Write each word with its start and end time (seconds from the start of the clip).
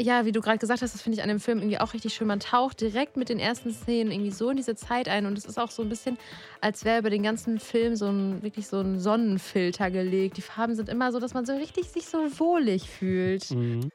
ja, 0.00 0.24
wie 0.24 0.32
du 0.32 0.40
gerade 0.40 0.58
gesagt 0.58 0.82
hast, 0.82 0.94
das 0.94 1.02
finde 1.02 1.18
ich 1.18 1.22
an 1.22 1.28
dem 1.28 1.40
Film 1.40 1.58
irgendwie 1.58 1.78
auch 1.78 1.94
richtig 1.94 2.14
schön. 2.14 2.26
Man 2.26 2.40
taucht 2.40 2.80
direkt 2.80 3.16
mit 3.16 3.28
den 3.28 3.38
ersten 3.38 3.72
Szenen 3.72 4.10
irgendwie 4.10 4.30
so 4.30 4.50
in 4.50 4.56
diese 4.56 4.74
Zeit 4.74 5.08
ein 5.08 5.26
und 5.26 5.36
es 5.36 5.44
ist 5.44 5.58
auch 5.58 5.70
so 5.70 5.82
ein 5.82 5.88
bisschen, 5.88 6.18
als 6.60 6.84
wäre 6.84 6.98
über 6.98 7.10
den 7.10 7.22
ganzen 7.22 7.58
Film 7.58 7.96
so 7.96 8.06
ein 8.06 8.42
wirklich 8.42 8.66
so 8.66 8.80
ein 8.80 8.98
Sonnenfilter 8.98 9.90
gelegt. 9.90 10.36
Die 10.36 10.42
Farben 10.42 10.74
sind 10.74 10.88
immer 10.88 11.12
so, 11.12 11.20
dass 11.20 11.34
man 11.34 11.44
so 11.44 11.54
richtig 11.54 11.88
sich 11.90 12.06
so 12.06 12.18
wohlig 12.38 12.88
fühlt. 12.88 13.50
Mhm. 13.50 13.90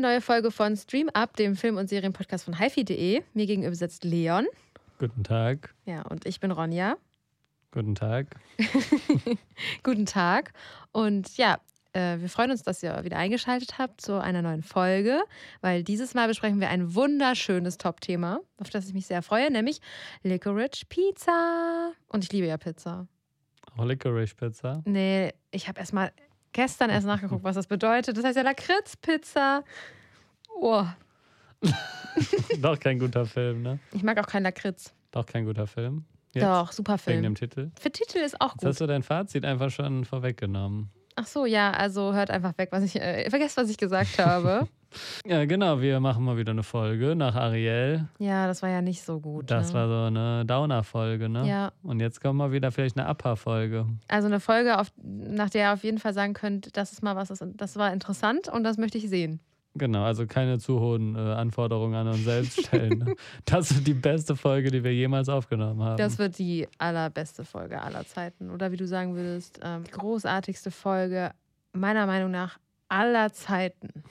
Neue 0.00 0.20
Folge 0.20 0.50
von 0.50 0.76
Stream 0.76 1.08
Up, 1.10 1.36
dem 1.36 1.56
Film- 1.56 1.76
und 1.76 1.88
Serienpodcast 1.88 2.44
von 2.44 2.58
hifi.de. 2.58 3.22
Mir 3.34 3.46
gegenüber 3.46 3.74
sitzt 3.74 4.04
Leon. 4.04 4.46
Guten 4.98 5.22
Tag. 5.22 5.74
Ja, 5.84 6.02
und 6.02 6.26
ich 6.26 6.40
bin 6.40 6.50
Ronja. 6.50 6.96
Guten 7.72 7.94
Tag. 7.94 8.26
Guten 9.82 10.06
Tag. 10.06 10.52
Und 10.92 11.36
ja, 11.36 11.58
äh, 11.92 12.18
wir 12.18 12.28
freuen 12.28 12.50
uns, 12.50 12.62
dass 12.62 12.82
ihr 12.82 13.04
wieder 13.04 13.16
eingeschaltet 13.16 13.78
habt 13.78 14.00
zu 14.00 14.20
einer 14.20 14.42
neuen 14.42 14.62
Folge, 14.62 15.22
weil 15.60 15.84
dieses 15.84 16.14
Mal 16.14 16.28
besprechen 16.28 16.60
wir 16.60 16.68
ein 16.68 16.94
wunderschönes 16.94 17.78
Top-Thema, 17.78 18.40
auf 18.58 18.70
das 18.70 18.86
ich 18.86 18.94
mich 18.94 19.06
sehr 19.06 19.22
freue, 19.22 19.50
nämlich 19.50 19.80
Licorice 20.22 20.84
Pizza. 20.88 21.92
Und 22.08 22.24
ich 22.24 22.32
liebe 22.32 22.46
ja 22.46 22.58
Pizza. 22.58 23.06
Auch 23.76 23.84
Licorice 23.84 24.34
Pizza. 24.34 24.82
Nee, 24.84 25.32
ich 25.50 25.68
habe 25.68 25.80
erst 25.80 25.92
mal 25.92 26.12
gestern 26.60 26.90
erst 26.90 27.06
nachgeguckt, 27.06 27.42
was 27.42 27.56
das 27.56 27.66
bedeutet. 27.66 28.18
Das 28.18 28.22
heißt 28.22 28.36
ja 28.36 28.42
Lakritz-Pizza. 28.42 29.64
Oh, 30.60 30.84
Doch 32.60 32.78
kein 32.78 32.98
guter 32.98 33.24
Film, 33.24 33.62
ne? 33.62 33.78
ich 33.92 34.02
mag 34.02 34.18
auch 34.18 34.26
kein 34.26 34.42
Lakritz. 34.42 34.92
Doch 35.10 35.24
kein 35.24 35.46
guter 35.46 35.66
Film. 35.66 36.04
Jetzt, 36.34 36.44
Doch, 36.44 36.70
super 36.72 36.92
Wegen 36.92 37.02
Film. 37.02 37.22
dem 37.22 37.34
Titel. 37.34 37.70
Für 37.80 37.90
Titel 37.90 38.18
ist 38.18 38.38
auch 38.42 38.52
Jetzt 38.52 38.60
gut. 38.60 38.68
hast 38.68 38.80
du 38.82 38.86
dein 38.86 39.02
Fazit 39.02 39.44
einfach 39.46 39.70
schon 39.70 40.04
vorweggenommen. 40.04 40.90
Ach 41.16 41.26
so, 41.26 41.46
ja, 41.46 41.70
also 41.72 42.12
hört 42.12 42.30
einfach 42.30 42.56
weg, 42.58 42.68
was 42.72 42.84
ich 42.84 42.96
äh, 42.96 43.28
vergesst, 43.30 43.56
was 43.56 43.70
ich 43.70 43.78
gesagt 43.78 44.18
habe. 44.18 44.68
Ja, 45.26 45.44
genau. 45.44 45.80
Wir 45.80 46.00
machen 46.00 46.24
mal 46.24 46.36
wieder 46.36 46.50
eine 46.52 46.62
Folge 46.62 47.14
nach 47.14 47.34
Ariel. 47.34 48.08
ja, 48.18 48.46
das 48.46 48.62
war 48.62 48.68
ja 48.68 48.82
nicht 48.82 49.02
so 49.02 49.20
gut. 49.20 49.50
Das 49.50 49.68
ne? 49.68 49.74
war 49.74 49.88
so 49.88 49.94
eine 50.06 50.44
Downer-Folge, 50.44 51.28
ne? 51.28 51.46
Ja, 51.46 51.72
Und 51.82 52.00
jetzt 52.00 52.20
kommt 52.20 52.38
mal 52.38 52.52
wieder 52.52 52.70
vielleicht 52.72 52.98
eine 52.98 53.08
Upper-Folge. 53.08 53.86
also 54.08 54.26
eine 54.26 54.40
Folge, 54.40 54.78
auf, 54.78 54.92
nach 55.02 55.50
der 55.50 55.60
ihr 55.60 55.72
auf 55.72 55.84
jeden 55.84 55.98
Fall 55.98 56.14
sagen 56.14 56.34
könnt, 56.34 56.76
das 56.76 56.92
ist 56.92 57.02
mal 57.02 57.16
was, 57.16 57.28
das, 57.28 57.44
das 57.54 57.76
war 57.76 57.92
interessant 57.92 58.48
und 58.48 58.64
das 58.64 58.78
möchte 58.78 58.98
ich 58.98 59.08
sehen. 59.08 59.40
Genau, 59.74 60.02
also 60.02 60.26
keine 60.26 60.58
zu 60.58 60.80
hohen 60.80 61.14
äh, 61.14 61.18
Anforderungen 61.18 61.94
an 61.94 62.08
uns 62.08 62.24
selbst 62.24 62.66
stellen. 62.66 62.98
ne? 62.98 63.14
das 63.44 63.70
ist 63.70 63.86
die 63.86 63.94
beste 63.94 64.34
Folge, 64.34 64.70
die 64.70 64.82
wir 64.82 64.92
jemals 64.92 65.28
aufgenommen 65.28 65.80
haben. 65.82 65.96
Das 65.96 66.18
wird 66.18 66.38
die 66.38 66.66
allerbeste 66.78 67.44
Folge 67.44 67.80
aller 67.80 68.04
Zeiten. 68.04 68.50
Oder 68.50 68.72
wie 68.72 68.76
du 68.76 68.86
sagen 68.86 69.14
würdest, 69.14 69.60
ähm, 69.62 69.84
die 69.84 69.92
großartigste 69.92 70.72
Folge 70.72 71.30
meiner 71.72 72.06
Meinung 72.06 72.32
nach 72.32 72.58
aller 72.88 73.32
Zeiten. 73.32 74.02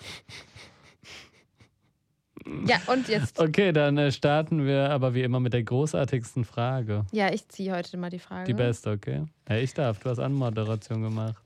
Ja, 2.66 2.82
und 2.88 3.08
jetzt. 3.08 3.40
Okay, 3.40 3.72
dann 3.72 3.98
äh, 3.98 4.12
starten 4.12 4.66
wir 4.66 4.90
aber 4.90 5.14
wie 5.14 5.24
immer 5.24 5.40
mit 5.40 5.54
der 5.54 5.64
großartigsten 5.64 6.46
Frage. 6.46 7.06
Ja, 7.12 7.32
ich 7.32 7.48
ziehe 7.48 7.76
heute 7.76 7.98
mal 7.98 8.10
die 8.10 8.20
Frage. 8.20 8.46
Die 8.46 8.54
beste, 8.54 8.92
okay? 8.92 9.24
Ja, 9.48 9.58
ich 9.58 9.74
darf, 9.74 10.00
du 10.00 10.10
hast 10.10 10.20
Anmoderation 10.20 11.02
gemacht. 11.02 11.44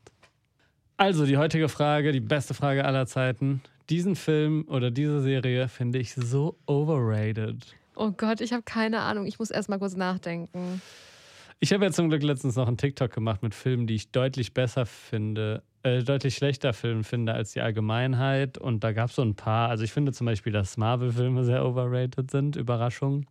Also, 0.97 1.25
die 1.25 1.37
heutige 1.37 1.69
Frage, 1.69 2.11
die 2.11 2.19
beste 2.19 2.53
Frage 2.53 2.85
aller 2.85 3.05
Zeiten. 3.07 3.61
Diesen 3.89 4.15
Film 4.15 4.65
oder 4.69 4.91
diese 4.91 5.21
Serie 5.21 5.67
finde 5.67 5.99
ich 5.99 6.13
so 6.13 6.57
overrated. 6.67 7.75
Oh 7.95 8.11
Gott, 8.11 8.41
ich 8.41 8.53
habe 8.53 8.63
keine 8.63 9.01
Ahnung. 9.01 9.25
Ich 9.25 9.39
muss 9.39 9.51
erst 9.51 9.69
mal 9.69 9.79
kurz 9.79 9.95
nachdenken. 9.95 10.81
Ich 11.59 11.71
habe 11.73 11.85
ja 11.85 11.91
zum 11.91 12.09
Glück 12.09 12.23
letztens 12.23 12.55
noch 12.55 12.67
einen 12.67 12.77
TikTok 12.77 13.11
gemacht 13.11 13.43
mit 13.43 13.55
Filmen, 13.55 13.87
die 13.87 13.95
ich 13.95 14.11
deutlich 14.11 14.53
besser 14.53 14.85
finde, 14.85 15.63
äh, 15.83 16.03
deutlich 16.03 16.35
schlechter 16.35 16.73
Filme 16.73 17.03
finde 17.03 17.33
als 17.33 17.51
die 17.53 17.61
Allgemeinheit. 17.61 18.57
Und 18.57 18.83
da 18.83 18.91
gab 18.93 19.09
es 19.09 19.15
so 19.15 19.21
ein 19.21 19.35
paar. 19.35 19.69
Also 19.69 19.83
ich 19.83 19.91
finde 19.91 20.11
zum 20.13 20.25
Beispiel, 20.25 20.51
dass 20.51 20.77
Marvel-Filme 20.77 21.43
sehr 21.43 21.65
overrated 21.65 22.31
sind. 22.31 22.55
Überraschung. 22.55 23.25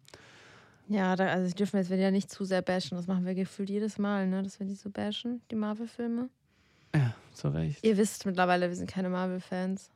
Ja, 0.88 1.16
da, 1.16 1.26
also 1.26 1.54
dürfen 1.54 1.74
wir 1.74 1.80
jetzt 1.80 1.90
wieder 1.90 2.10
nicht 2.10 2.30
zu 2.30 2.44
sehr 2.44 2.62
bashen. 2.62 2.96
Das 2.96 3.06
machen 3.06 3.24
wir 3.24 3.34
gefühlt 3.34 3.70
jedes 3.70 3.98
Mal, 3.98 4.26
ne? 4.26 4.42
Dass 4.42 4.60
wir 4.60 4.66
die 4.66 4.74
so 4.74 4.90
bashen, 4.90 5.40
die 5.50 5.56
Marvel-Filme. 5.56 6.28
Ja, 6.94 7.14
zu 7.32 7.48
Recht. 7.48 7.84
Ihr 7.84 7.96
wisst 7.96 8.26
mittlerweile, 8.26 8.68
wir 8.68 8.76
sind 8.76 8.90
keine 8.90 9.08
Marvel-Fans. 9.08 9.90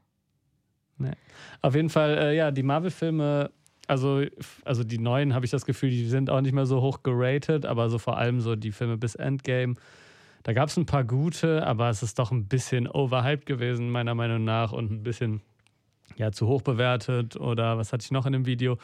Auf 1.60 1.74
jeden 1.74 1.90
Fall, 1.90 2.16
äh, 2.16 2.36
ja, 2.36 2.50
die 2.50 2.62
Marvel-Filme, 2.62 3.50
also, 3.86 4.22
also 4.64 4.82
die 4.82 4.98
neuen 4.98 5.34
habe 5.34 5.44
ich 5.44 5.50
das 5.50 5.66
Gefühl, 5.66 5.90
die 5.90 6.06
sind 6.06 6.30
auch 6.30 6.40
nicht 6.40 6.54
mehr 6.54 6.66
so 6.66 6.80
hoch 6.80 7.02
geratet, 7.02 7.66
aber 7.66 7.90
so 7.90 7.98
vor 7.98 8.16
allem 8.16 8.40
so 8.40 8.56
die 8.56 8.72
Filme 8.72 8.96
bis 8.96 9.14
Endgame. 9.14 9.74
Da 10.46 10.52
gab 10.52 10.68
es 10.68 10.76
ein 10.76 10.86
paar 10.86 11.02
gute, 11.02 11.66
aber 11.66 11.90
es 11.90 12.04
ist 12.04 12.20
doch 12.20 12.30
ein 12.30 12.46
bisschen 12.46 12.86
overhyped 12.86 13.46
gewesen, 13.46 13.90
meiner 13.90 14.14
Meinung 14.14 14.44
nach, 14.44 14.70
und 14.70 14.92
ein 14.92 15.02
bisschen 15.02 15.40
ja, 16.14 16.30
zu 16.30 16.46
hoch 16.46 16.62
bewertet. 16.62 17.34
Oder 17.34 17.78
was 17.78 17.92
hatte 17.92 18.04
ich 18.04 18.12
noch 18.12 18.26
in 18.26 18.32
dem 18.32 18.46
Video? 18.46 18.78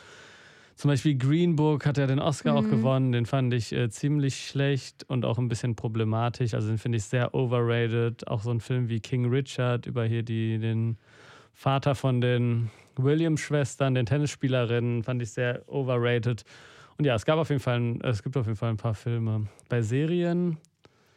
Zum 0.74 0.90
Beispiel 0.90 1.16
Green 1.16 1.54
Book 1.54 1.86
hat 1.86 1.98
ja 1.98 2.08
den 2.08 2.18
Oscar 2.18 2.56
auch 2.56 2.64
Mhm. 2.64 2.70
gewonnen. 2.70 3.12
Den 3.12 3.26
fand 3.26 3.54
ich 3.54 3.72
äh, 3.72 3.88
ziemlich 3.90 4.44
schlecht 4.44 5.04
und 5.08 5.24
auch 5.24 5.38
ein 5.38 5.46
bisschen 5.46 5.76
problematisch. 5.76 6.52
Also 6.54 6.66
den 6.66 6.78
finde 6.78 6.98
ich 6.98 7.04
sehr 7.04 7.32
overrated. 7.32 8.26
Auch 8.26 8.42
so 8.42 8.50
ein 8.50 8.58
Film 8.58 8.88
wie 8.88 8.98
King 8.98 9.26
Richard 9.26 9.86
über 9.86 10.04
hier 10.04 10.24
die, 10.24 10.58
den 10.58 10.98
Vater 11.54 11.94
von 11.94 12.20
den 12.20 12.70
Williams-Schwestern, 12.96 13.94
den 13.94 14.06
Tennisspielerinnen, 14.06 15.04
fand 15.04 15.22
ich 15.22 15.30
sehr 15.30 15.62
overrated. 15.68 16.42
Und 16.98 17.04
ja, 17.04 17.14
es 17.14 17.24
gab 17.24 17.38
auf 17.38 17.50
jeden 17.50 17.60
Fall, 17.60 17.78
ein, 17.78 18.00
es 18.00 18.24
gibt 18.24 18.36
auf 18.36 18.46
jeden 18.46 18.58
Fall 18.58 18.70
ein 18.70 18.78
paar 18.78 18.94
Filme. 18.94 19.46
Bei 19.68 19.80
Serien, 19.80 20.58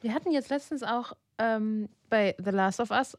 Wir 0.06 0.14
hatten 0.14 0.32
jetzt 0.32 0.52
letztens 0.52 0.84
auch 0.84 1.14
ähm, 1.40 1.90
bei 2.12 2.36
The 2.38 2.52
Last 2.52 2.80
of 2.80 2.92
Us, 2.92 3.18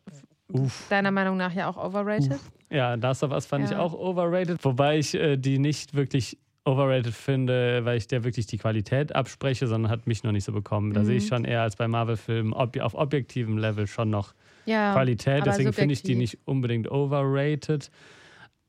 uff. 0.52 0.86
deiner 0.88 1.10
Meinung 1.10 1.36
nach 1.36 1.52
ja 1.52 1.68
auch 1.68 1.76
overrated. 1.76 2.38
Ja, 2.70 2.94
Last 2.94 3.24
of 3.24 3.32
Us 3.32 3.44
fand 3.44 3.64
ich 3.64 3.72
Ja. 3.72 3.80
auch 3.80 3.92
overrated, 3.92 4.64
wobei 4.64 4.96
ich 4.98 5.12
äh, 5.16 5.36
die 5.36 5.58
nicht 5.58 5.94
wirklich 5.94 6.38
overrated 6.64 7.12
finde, 7.12 7.84
weil 7.84 7.96
ich 7.98 8.06
der 8.06 8.22
wirklich 8.22 8.46
die 8.46 8.58
Qualität 8.58 9.16
abspreche, 9.16 9.66
sondern 9.66 9.90
hat 9.90 10.06
mich 10.06 10.22
noch 10.22 10.30
nicht 10.30 10.44
so 10.44 10.52
bekommen. 10.52 10.92
Da 10.94 11.00
Mhm. 11.00 11.04
sehe 11.06 11.16
ich 11.16 11.26
schon 11.26 11.44
eher 11.44 11.62
als 11.62 11.74
bei 11.74 11.88
Marvel-Filmen 11.88 12.52
ob, 12.52 12.78
auf 12.78 12.94
objektivem 12.94 13.58
Level 13.58 13.88
schon 13.88 14.08
noch 14.10 14.32
Ja, 14.64 14.92
Qualität. 14.92 15.44
Deswegen 15.44 15.72
finde 15.72 15.92
ich 15.92 16.02
die 16.04 16.14
nicht 16.14 16.38
unbedingt 16.44 16.88
overrated. 16.88 17.90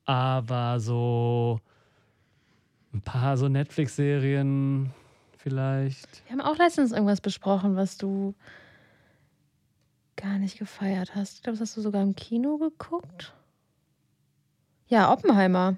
Aber 0.06 0.80
so 0.80 1.60
ein 2.92 3.00
paar 3.02 3.36
so 3.36 3.48
Netflix-Serien 3.48 4.90
vielleicht. 5.38 6.22
Wir 6.26 6.32
haben 6.32 6.40
auch 6.40 6.58
letztens 6.58 6.92
irgendwas 6.92 7.20
besprochen, 7.20 7.76
was 7.76 7.96
du 7.96 8.34
gar 10.16 10.38
nicht 10.38 10.58
gefeiert 10.58 11.14
hast. 11.14 11.36
Ich 11.36 11.42
glaube, 11.42 11.58
das 11.58 11.68
hast 11.68 11.76
du 11.76 11.80
sogar 11.80 12.02
im 12.02 12.14
Kino 12.16 12.58
geguckt. 12.58 13.32
Ja, 14.88 15.12
Oppenheimer. 15.12 15.76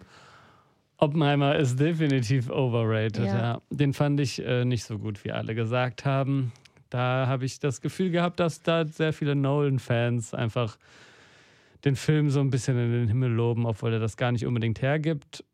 Oppenheimer 0.96 1.56
ist 1.56 1.78
definitiv 1.80 2.50
overrated, 2.50 3.26
Ja. 3.26 3.38
ja. 3.38 3.62
Den 3.70 3.92
fand 3.92 4.20
ich 4.20 4.44
äh, 4.44 4.64
nicht 4.64 4.84
so 4.84 4.98
gut, 4.98 5.24
wie 5.24 5.32
alle 5.32 5.54
gesagt 5.54 6.04
haben. 6.04 6.52
Da 6.90 7.26
habe 7.26 7.44
ich 7.44 7.58
das 7.60 7.80
Gefühl 7.80 8.10
gehabt, 8.10 8.40
dass 8.40 8.62
da 8.62 8.86
sehr 8.86 9.12
viele 9.12 9.34
Nolan-Fans 9.34 10.34
einfach 10.34 10.76
den 11.84 11.96
Film 11.96 12.30
so 12.30 12.40
ein 12.40 12.50
bisschen 12.50 12.78
in 12.78 12.92
den 12.92 13.08
Himmel 13.08 13.30
loben, 13.30 13.64
obwohl 13.64 13.92
er 13.94 14.00
das 14.00 14.16
gar 14.16 14.32
nicht 14.32 14.44
unbedingt 14.44 14.82
hergibt. 14.82 15.44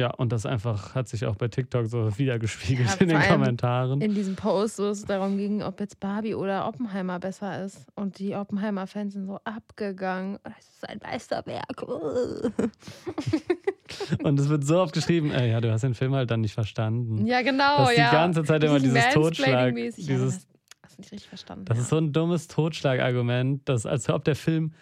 Ja, 0.00 0.10
und 0.14 0.32
das 0.32 0.46
einfach 0.46 0.94
hat 0.94 1.08
sich 1.08 1.26
auch 1.26 1.36
bei 1.36 1.48
TikTok 1.48 1.86
so 1.86 2.16
wiedergespiegelt 2.16 2.88
Ja, 2.88 2.94
in 3.00 3.08
den 3.08 3.20
Kommentaren. 3.20 4.00
In 4.00 4.14
diesem 4.14 4.34
Post, 4.34 4.78
wo 4.78 4.84
es 4.84 5.04
darum 5.04 5.36
ging, 5.36 5.62
ob 5.62 5.78
jetzt 5.78 6.00
Barbie 6.00 6.34
oder 6.34 6.66
Oppenheimer 6.66 7.18
besser 7.18 7.62
ist. 7.62 7.86
Und 7.96 8.18
die 8.18 8.34
Oppenheimer-Fans 8.34 9.12
sind 9.12 9.26
so 9.26 9.40
abgegangen. 9.44 10.38
Es 10.58 10.70
ist 10.70 10.88
ein 10.88 11.00
Meisterwerk. 11.02 11.82
Und 14.22 14.40
es 14.40 14.48
wird 14.48 14.64
so 14.64 14.80
oft 14.80 14.94
geschrieben, 14.94 15.32
ey, 15.32 15.50
ja, 15.50 15.60
du 15.60 15.70
hast 15.70 15.82
den 15.82 15.92
Film 15.92 16.14
halt 16.14 16.30
dann 16.30 16.40
nicht 16.40 16.54
verstanden. 16.54 17.26
Ja, 17.26 17.42
genau. 17.42 17.80
Das 17.80 17.90
ist 17.90 17.96
die 17.96 18.00
ja. 18.00 18.10
ganze 18.10 18.42
Zeit 18.44 18.64
immer 18.64 18.80
dieses 18.80 19.06
Totschlag. 19.10 19.74
Dieses, 19.74 20.06
das 20.06 20.46
hast 20.82 20.96
du 20.96 21.02
nicht 21.02 21.12
richtig 21.12 21.28
verstanden. 21.28 21.66
Das 21.66 21.76
ja. 21.76 21.82
ist 21.82 21.90
so 21.90 21.98
ein 21.98 22.14
dummes 22.14 22.48
Totschlagargument, 22.48 23.68
dass 23.68 23.84
als 23.84 24.08
ob 24.08 24.24
der 24.24 24.36
Film 24.36 24.72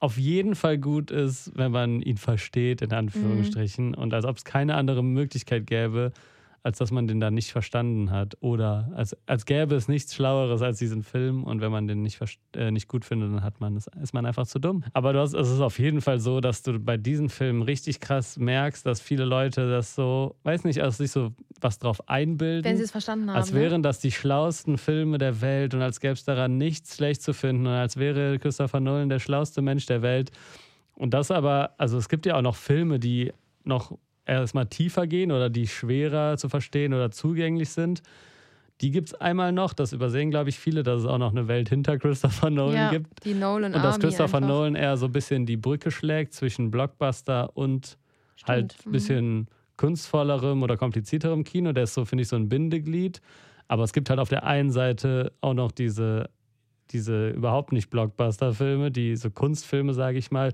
auf 0.00 0.16
jeden 0.16 0.54
Fall 0.54 0.78
gut 0.78 1.10
ist, 1.10 1.52
wenn 1.56 1.72
man 1.72 2.00
ihn 2.00 2.16
versteht, 2.16 2.82
in 2.82 2.92
Anführungsstrichen, 2.92 3.94
und 3.94 4.14
als 4.14 4.24
ob 4.24 4.36
es 4.36 4.44
keine 4.44 4.74
andere 4.74 5.02
Möglichkeit 5.02 5.66
gäbe, 5.66 6.12
als 6.68 6.76
dass 6.76 6.90
man 6.90 7.06
den 7.06 7.18
da 7.18 7.30
nicht 7.30 7.50
verstanden 7.50 8.10
hat. 8.10 8.36
Oder 8.40 8.90
als, 8.94 9.16
als 9.26 9.46
gäbe 9.46 9.74
es 9.74 9.88
nichts 9.88 10.14
Schlaueres 10.14 10.60
als 10.60 10.78
diesen 10.78 11.02
Film 11.02 11.44
und 11.44 11.62
wenn 11.62 11.72
man 11.72 11.88
den 11.88 12.02
nicht, 12.02 12.20
äh, 12.54 12.70
nicht 12.70 12.88
gut 12.88 13.06
findet, 13.06 13.32
dann 13.32 13.42
hat 13.42 13.58
man 13.58 13.74
das, 13.74 13.86
ist 14.02 14.12
man 14.12 14.26
einfach 14.26 14.46
zu 14.46 14.58
dumm. 14.58 14.84
Aber 14.92 15.14
du 15.14 15.20
hast, 15.20 15.32
es 15.32 15.48
ist 15.48 15.60
auf 15.60 15.78
jeden 15.78 16.02
Fall 16.02 16.20
so, 16.20 16.40
dass 16.40 16.62
du 16.62 16.78
bei 16.78 16.98
diesen 16.98 17.30
Filmen 17.30 17.62
richtig 17.62 18.00
krass 18.00 18.36
merkst, 18.36 18.84
dass 18.84 19.00
viele 19.00 19.24
Leute 19.24 19.70
das 19.70 19.94
so, 19.94 20.36
weiß 20.42 20.64
nicht, 20.64 20.82
also 20.82 20.98
sich 20.98 21.10
so 21.10 21.32
was 21.58 21.78
drauf 21.78 22.06
einbilden. 22.06 22.64
Wenn 22.64 22.76
sie 22.76 22.84
es 22.84 22.90
verstanden 22.90 23.30
haben. 23.30 23.36
Als 23.36 23.54
ne? 23.54 23.60
wären 23.60 23.82
das 23.82 23.98
die 23.98 24.12
schlauesten 24.12 24.76
Filme 24.76 25.16
der 25.16 25.40
Welt 25.40 25.72
und 25.72 25.80
als 25.80 26.00
gäbe 26.00 26.12
es 26.12 26.24
daran 26.24 26.58
nichts 26.58 26.96
schlecht 26.96 27.22
zu 27.22 27.32
finden 27.32 27.66
und 27.66 27.72
als 27.72 27.96
wäre 27.96 28.38
Christopher 28.38 28.80
Nolan 28.80 29.08
der 29.08 29.20
schlauste 29.20 29.62
Mensch 29.62 29.86
der 29.86 30.02
Welt. 30.02 30.32
Und 30.94 31.14
das 31.14 31.30
aber, 31.30 31.70
also 31.78 31.96
es 31.96 32.10
gibt 32.10 32.26
ja 32.26 32.36
auch 32.36 32.42
noch 32.42 32.56
Filme, 32.56 32.98
die 32.98 33.32
noch 33.64 33.96
erstmal 34.28 34.66
tiefer 34.66 35.06
gehen 35.06 35.32
oder 35.32 35.50
die 35.50 35.66
schwerer 35.66 36.36
zu 36.36 36.48
verstehen 36.48 36.94
oder 36.94 37.10
zugänglich 37.10 37.70
sind. 37.70 38.02
Die 38.80 38.92
gibt 38.92 39.08
es 39.08 39.14
einmal 39.14 39.50
noch, 39.50 39.72
das 39.72 39.92
übersehen, 39.92 40.30
glaube 40.30 40.50
ich, 40.50 40.58
viele, 40.58 40.84
dass 40.84 41.00
es 41.00 41.06
auch 41.06 41.18
noch 41.18 41.32
eine 41.32 41.48
Welt 41.48 41.68
hinter 41.68 41.98
Christopher 41.98 42.50
Nolan 42.50 42.74
ja, 42.76 42.90
gibt. 42.90 43.24
Die 43.24 43.34
Nolan 43.34 43.74
und 43.74 43.82
dass 43.82 43.98
Christopher 43.98 44.36
einfach. 44.36 44.48
Nolan 44.48 44.76
eher 44.76 44.96
so 44.96 45.06
ein 45.06 45.12
bisschen 45.12 45.46
die 45.46 45.56
Brücke 45.56 45.90
schlägt 45.90 46.32
zwischen 46.34 46.70
Blockbuster 46.70 47.56
und 47.56 47.98
halt 48.46 48.76
ein 48.84 48.88
Mhm. 48.88 48.92
bisschen 48.92 49.48
kunstvollerem 49.76 50.62
oder 50.62 50.76
komplizierterem 50.76 51.42
Kino. 51.42 51.72
Der 51.72 51.84
ist 51.84 51.94
so, 51.94 52.04
finde 52.04 52.22
ich, 52.22 52.28
so 52.28 52.36
ein 52.36 52.48
Bindeglied. 52.48 53.20
Aber 53.66 53.82
es 53.84 53.92
gibt 53.92 54.10
halt 54.10 54.20
auf 54.20 54.28
der 54.28 54.44
einen 54.44 54.70
Seite 54.70 55.32
auch 55.40 55.54
noch 55.54 55.72
diese, 55.72 56.30
diese 56.90 57.30
überhaupt 57.30 57.72
nicht 57.72 57.90
Blockbuster-Filme, 57.90 58.90
die 58.90 59.16
so 59.16 59.30
Kunstfilme, 59.30 59.92
sage 59.92 60.18
ich 60.18 60.30
mal, 60.30 60.52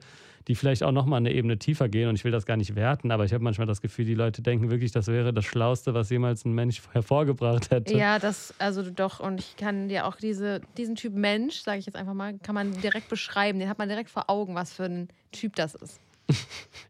die 0.49 0.55
vielleicht 0.55 0.83
auch 0.83 0.93
nochmal 0.93 1.19
eine 1.19 1.33
Ebene 1.33 1.59
tiefer 1.59 1.89
gehen. 1.89 2.09
Und 2.09 2.17
ich 2.17 2.25
will 2.25 2.33
das 2.33 2.47
gar 2.47 2.57
nicht 2.57 2.75
werten, 2.75 3.11
aber 3.11 3.25
ich 3.25 3.33
habe 3.33 3.43
manchmal 3.43 3.67
das 3.67 3.81
Gefühl, 3.81 4.05
die 4.05 4.15
Leute 4.15 4.43
denken 4.43 4.71
wirklich, 4.71 4.93
das 4.93 5.07
wäre 5.07 5.33
das 5.33 5.45
Schlauste, 5.45 5.95
was 5.95 6.11
jemals 6.11 6.45
ein 6.45 6.53
Mensch 6.53 6.83
hervorgebracht 6.93 7.71
hätte. 7.71 7.97
Ja, 7.97 8.19
das, 8.19 8.55
also 8.59 8.83
doch, 8.91 9.21
und 9.21 9.41
ich 9.41 9.57
kann 9.57 9.89
dir 9.89 10.07
auch 10.07 10.17
diese, 10.17 10.61
diesen 10.77 10.97
Typ 10.97 11.15
Mensch, 11.15 11.57
sage 11.61 11.79
ich 11.79 11.87
jetzt 11.87 11.97
einfach 11.97 12.15
mal, 12.15 12.39
kann 12.39 12.55
man 12.55 12.73
direkt 12.81 13.09
beschreiben. 13.09 13.59
Den 13.59 13.69
hat 13.69 13.79
man 13.79 13.89
direkt 13.89 14.11
vor 14.11 14.29
Augen, 14.29 14.55
was 14.55 14.73
für 14.73 14.85
ein 14.85 15.09
Typ 15.33 15.57
das 15.57 15.75
ist. 15.75 16.01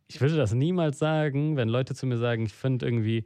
Ich 0.06 0.20
würde 0.20 0.36
das 0.36 0.54
niemals 0.54 1.00
sagen, 1.00 1.56
wenn 1.56 1.68
Leute 1.68 1.92
zu 1.92 2.06
mir 2.06 2.18
sagen, 2.18 2.46
ich 2.46 2.52
finde 2.52 2.86
irgendwie 2.86 3.24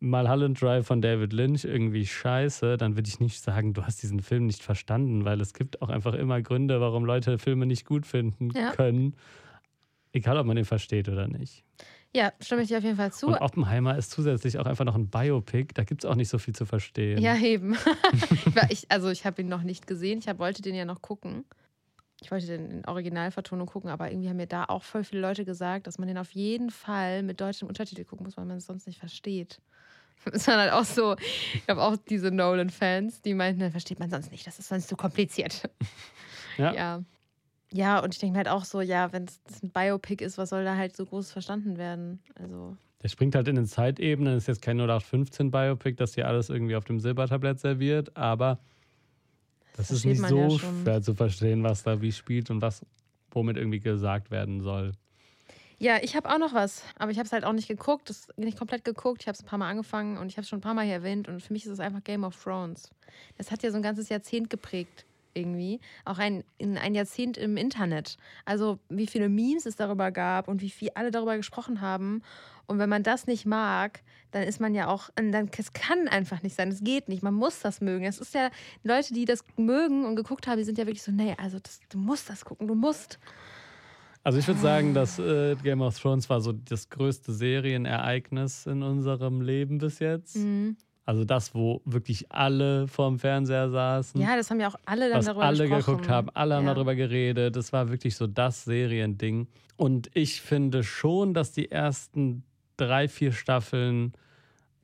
Mulholland 0.00 0.60
Drive 0.60 0.86
von 0.86 1.02
David 1.02 1.32
Lynch 1.34 1.64
irgendwie 1.64 2.06
scheiße, 2.06 2.78
dann 2.78 2.96
würde 2.96 3.08
ich 3.08 3.20
nicht 3.20 3.40
sagen, 3.42 3.74
du 3.74 3.84
hast 3.84 4.02
diesen 4.02 4.20
Film 4.20 4.46
nicht 4.46 4.62
verstanden, 4.62 5.24
weil 5.26 5.40
es 5.40 5.52
gibt 5.52 5.82
auch 5.82 5.90
einfach 5.90 6.14
immer 6.14 6.40
Gründe, 6.40 6.80
warum 6.80 7.04
Leute 7.04 7.38
Filme 7.38 7.66
nicht 7.66 7.84
gut 7.84 8.06
finden 8.06 8.50
Ja. 8.54 8.72
können. 8.72 9.14
Egal, 10.12 10.38
ob 10.38 10.46
man 10.46 10.56
den 10.56 10.64
versteht 10.64 11.08
oder 11.08 11.28
nicht. 11.28 11.62
Ja, 12.12 12.32
stimme 12.40 12.62
ich 12.62 12.68
dir 12.68 12.78
auf 12.78 12.82
jeden 12.84 12.96
Fall 12.96 13.12
zu. 13.12 13.28
Und 13.28 13.40
Oppenheimer 13.40 13.96
ist 13.96 14.10
zusätzlich 14.10 14.58
auch 14.58 14.66
einfach 14.66 14.84
noch 14.84 14.96
ein 14.96 15.08
Biopic. 15.08 15.74
Da 15.74 15.84
gibt 15.84 16.02
es 16.02 16.10
auch 16.10 16.16
nicht 16.16 16.28
so 16.28 16.38
viel 16.38 16.54
zu 16.54 16.66
verstehen. 16.66 17.22
Ja, 17.22 17.36
eben. 17.36 17.76
Ich, 18.70 18.90
also 18.90 19.10
ich 19.10 19.24
habe 19.26 19.42
ihn 19.42 19.48
noch 19.48 19.62
nicht 19.62 19.86
gesehen. 19.86 20.18
Ich 20.18 20.28
hab, 20.28 20.38
wollte 20.38 20.62
den 20.62 20.74
ja 20.74 20.84
noch 20.84 21.02
gucken. 21.02 21.44
Ich 22.22 22.30
wollte 22.30 22.46
den 22.46 22.70
in 22.70 22.84
Originalvertonung 22.86 23.66
gucken, 23.66 23.90
aber 23.90 24.10
irgendwie 24.10 24.28
haben 24.28 24.36
mir 24.36 24.46
da 24.46 24.64
auch 24.64 24.82
voll 24.82 25.04
viele 25.04 25.22
Leute 25.22 25.44
gesagt, 25.44 25.86
dass 25.86 25.98
man 25.98 26.08
den 26.08 26.18
auf 26.18 26.32
jeden 26.32 26.70
Fall 26.70 27.22
mit 27.22 27.40
deutschem 27.40 27.68
Untertitel 27.68 28.04
gucken 28.04 28.24
muss, 28.24 28.36
weil 28.36 28.44
man 28.44 28.56
es 28.58 28.66
sonst 28.66 28.86
nicht 28.86 28.98
versteht. 28.98 29.60
Es 30.32 30.46
waren 30.46 30.58
halt 30.58 30.72
auch 30.72 30.84
so, 30.84 31.16
ich 31.54 31.68
habe 31.68 31.82
auch 31.82 31.96
diese 31.96 32.30
Nolan-Fans, 32.30 33.22
die 33.22 33.34
meinten, 33.34 33.60
das 33.60 33.70
versteht 33.72 33.98
man 33.98 34.10
sonst 34.10 34.30
nicht, 34.30 34.46
das 34.46 34.58
ist 34.58 34.68
sonst 34.68 34.88
zu 34.88 34.96
kompliziert. 34.96 35.68
Ja. 36.58 36.74
Ja, 36.74 37.04
ja 37.72 37.98
und 38.00 38.12
ich 38.12 38.20
denke 38.20 38.32
mir 38.32 38.38
halt 38.38 38.48
auch 38.48 38.64
so, 38.64 38.80
ja, 38.82 39.12
wenn 39.12 39.24
es 39.24 39.62
ein 39.62 39.70
Biopic 39.70 40.22
ist, 40.22 40.36
was 40.36 40.50
soll 40.50 40.64
da 40.64 40.76
halt 40.76 40.94
so 40.94 41.06
groß 41.06 41.32
verstanden 41.32 41.78
werden? 41.78 42.20
Also, 42.34 42.76
Der 43.02 43.08
springt 43.08 43.34
halt 43.34 43.48
in 43.48 43.54
den 43.54 43.64
Zeitebenen. 43.64 44.36
Ist 44.36 44.48
jetzt 44.48 44.60
kein 44.60 44.76
0815 44.76 45.50
Biopic, 45.50 45.94
das 45.96 46.12
dir 46.12 46.26
alles 46.26 46.50
irgendwie 46.50 46.76
auf 46.76 46.84
dem 46.84 47.00
Silbertablett 47.00 47.60
serviert, 47.60 48.14
aber 48.14 48.58
das, 49.76 49.88
Das 49.88 49.98
ist 49.98 50.04
nicht 50.04 50.20
so 50.26 50.36
ja 50.36 50.58
schwer 50.58 51.00
zu 51.00 51.14
verstehen, 51.14 51.62
was 51.62 51.82
da 51.84 52.02
wie 52.02 52.12
spielt 52.12 52.50
und 52.50 52.60
was 52.60 52.84
womit 53.30 53.56
irgendwie 53.56 53.80
gesagt 53.80 54.30
werden 54.30 54.60
soll. 54.60 54.92
Ja, 55.82 55.96
ich 56.02 56.14
habe 56.14 56.28
auch 56.28 56.36
noch 56.36 56.52
was, 56.52 56.82
aber 56.98 57.10
ich 57.10 57.16
habe 57.16 57.24
es 57.24 57.32
halt 57.32 57.42
auch 57.42 57.54
nicht 57.54 57.66
geguckt, 57.66 58.10
das 58.10 58.28
nicht 58.36 58.58
komplett 58.58 58.84
geguckt. 58.84 59.22
Ich 59.22 59.28
habe 59.28 59.34
es 59.34 59.42
ein 59.42 59.46
paar 59.46 59.58
Mal 59.58 59.70
angefangen 59.70 60.18
und 60.18 60.26
ich 60.26 60.36
habe 60.36 60.42
es 60.42 60.48
schon 60.50 60.58
ein 60.58 60.62
paar 60.62 60.74
Mal 60.74 60.84
hier 60.84 60.96
erwähnt 60.96 61.26
und 61.26 61.40
für 61.42 61.54
mich 61.54 61.64
ist 61.64 61.72
es 61.72 61.80
einfach 61.80 62.04
Game 62.04 62.22
of 62.22 62.36
Thrones. 62.36 62.90
Das 63.38 63.50
hat 63.50 63.62
ja 63.62 63.70
so 63.70 63.76
ein 63.76 63.82
ganzes 63.82 64.10
Jahrzehnt 64.10 64.50
geprägt 64.50 65.06
irgendwie, 65.32 65.80
auch 66.04 66.18
ein, 66.18 66.44
in 66.58 66.76
ein 66.76 66.94
Jahrzehnt 66.94 67.38
im 67.38 67.56
Internet. 67.56 68.18
Also 68.44 68.78
wie 68.90 69.06
viele 69.06 69.30
Memes 69.30 69.64
es 69.64 69.74
darüber 69.74 70.10
gab 70.10 70.48
und 70.48 70.60
wie 70.60 70.68
viel 70.68 70.90
alle 70.96 71.10
darüber 71.10 71.38
gesprochen 71.38 71.80
haben. 71.80 72.22
Und 72.66 72.78
wenn 72.78 72.90
man 72.90 73.02
das 73.02 73.26
nicht 73.26 73.46
mag, 73.46 74.02
dann 74.32 74.42
ist 74.42 74.60
man 74.60 74.74
ja 74.74 74.88
auch, 74.88 75.08
dann 75.14 75.50
es 75.56 75.72
kann 75.72 76.08
einfach 76.08 76.42
nicht 76.42 76.56
sein, 76.56 76.68
es 76.68 76.84
geht 76.84 77.08
nicht, 77.08 77.22
man 77.22 77.32
muss 77.32 77.60
das 77.60 77.80
mögen. 77.80 78.04
Es 78.04 78.18
ist 78.18 78.34
ja 78.34 78.50
Leute, 78.82 79.14
die 79.14 79.24
das 79.24 79.46
mögen 79.56 80.04
und 80.04 80.14
geguckt 80.14 80.46
haben, 80.46 80.58
die 80.58 80.64
sind 80.64 80.76
ja 80.76 80.84
wirklich 80.84 81.02
so, 81.02 81.10
nee, 81.10 81.34
also 81.38 81.58
das, 81.58 81.80
du 81.88 81.96
musst 81.96 82.28
das 82.28 82.44
gucken, 82.44 82.68
du 82.68 82.74
musst. 82.74 83.18
Also 84.30 84.38
ich 84.38 84.46
würde 84.46 84.60
sagen, 84.60 84.94
dass 84.94 85.18
äh, 85.18 85.56
Game 85.56 85.80
of 85.82 85.98
Thrones 85.98 86.30
war 86.30 86.40
so 86.40 86.52
das 86.52 86.88
größte 86.88 87.32
Serienereignis 87.32 88.64
in 88.64 88.80
unserem 88.84 89.40
Leben 89.40 89.78
bis 89.78 89.98
jetzt. 89.98 90.36
Mhm. 90.36 90.76
Also 91.04 91.24
das, 91.24 91.52
wo 91.52 91.82
wirklich 91.84 92.30
alle 92.30 92.86
vorm 92.86 93.18
Fernseher 93.18 93.70
saßen. 93.70 94.20
Ja, 94.20 94.36
das 94.36 94.48
haben 94.48 94.60
ja 94.60 94.68
auch 94.68 94.76
alle 94.86 95.08
dann 95.08 95.18
was 95.18 95.24
darüber 95.26 95.44
alle 95.46 95.68
gesprochen. 95.68 95.84
geguckt 95.96 96.08
haben, 96.08 96.28
alle 96.34 96.54
haben 96.54 96.66
Ja. 96.66 96.74
darüber 96.74 96.94
geredet. 96.94 97.56
Das 97.56 97.72
war 97.72 97.90
wirklich 97.90 98.14
so 98.14 98.28
das 98.28 98.62
Seriending. 98.62 99.48
Und 99.76 100.08
ich 100.14 100.40
finde 100.42 100.84
schon, 100.84 101.34
dass 101.34 101.50
die 101.50 101.68
ersten 101.72 102.44
drei, 102.76 103.08
vier 103.08 103.32
Staffeln 103.32 104.12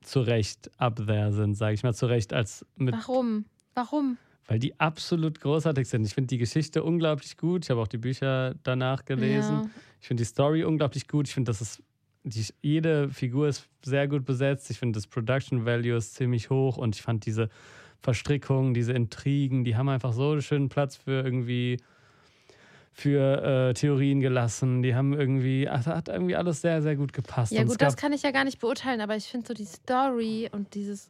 zu 0.01 0.19
Recht 0.19 0.69
up 0.77 0.97
there 1.07 1.31
sind, 1.31 1.55
sage 1.55 1.73
ich 1.73 1.83
mal, 1.83 1.93
zu 1.93 2.07
Recht 2.07 2.33
als 2.33 2.65
mit, 2.75 2.93
Warum? 2.95 3.45
Warum? 3.75 4.17
Weil 4.47 4.59
die 4.59 4.79
absolut 4.79 5.41
großartig 5.41 5.87
sind. 5.87 6.05
Ich 6.05 6.13
finde 6.13 6.27
die 6.27 6.37
Geschichte 6.37 6.83
unglaublich 6.83 7.37
gut. 7.37 7.65
Ich 7.65 7.69
habe 7.69 7.81
auch 7.81 7.87
die 7.87 7.97
Bücher 7.97 8.55
danach 8.63 9.05
gelesen. 9.05 9.55
Ja. 9.55 9.69
Ich 10.01 10.07
finde 10.07 10.21
die 10.21 10.27
Story 10.27 10.63
unglaublich 10.63 11.07
gut. 11.07 11.27
Ich 11.27 11.33
finde, 11.33 11.49
dass 11.49 11.61
es 11.61 11.83
die, 12.23 12.45
jede 12.61 13.09
Figur 13.09 13.47
ist 13.47 13.67
sehr 13.83 14.07
gut 14.07 14.25
besetzt. 14.25 14.69
Ich 14.71 14.79
finde, 14.79 14.97
das 14.97 15.07
Production 15.07 15.65
Value 15.65 15.97
ist 15.97 16.15
ziemlich 16.15 16.49
hoch 16.49 16.77
und 16.77 16.95
ich 16.95 17.01
fand 17.01 17.25
diese 17.25 17.49
Verstrickungen, 18.01 18.73
diese 18.73 18.93
Intrigen, 18.93 19.63
die 19.63 19.75
haben 19.75 19.89
einfach 19.89 20.13
so 20.13 20.31
einen 20.31 20.41
schönen 20.41 20.69
Platz 20.69 20.95
für 20.95 21.23
irgendwie 21.23 21.77
für 22.93 23.69
äh, 23.69 23.73
Theorien 23.73 24.21
gelassen. 24.21 24.81
Die 24.81 24.95
haben 24.95 25.13
irgendwie, 25.13 25.67
also 25.67 25.91
hat 25.91 26.09
irgendwie 26.09 26.35
alles 26.35 26.61
sehr, 26.61 26.81
sehr 26.81 26.95
gut 26.95 27.13
gepasst. 27.13 27.51
Ja, 27.51 27.61
Und 27.61 27.67
gut, 27.67 27.81
das 27.81 27.95
kann 27.95 28.11
ich 28.11 28.23
ja 28.23 28.31
gar 28.31 28.43
nicht 28.43 28.59
beurteilen, 28.59 29.01
aber 29.01 29.15
ich 29.15 29.25
finde 29.25 29.47
so 29.47 29.53
die 29.53 29.65
Story 29.65 30.49
und 30.51 30.73
dieses, 30.73 31.07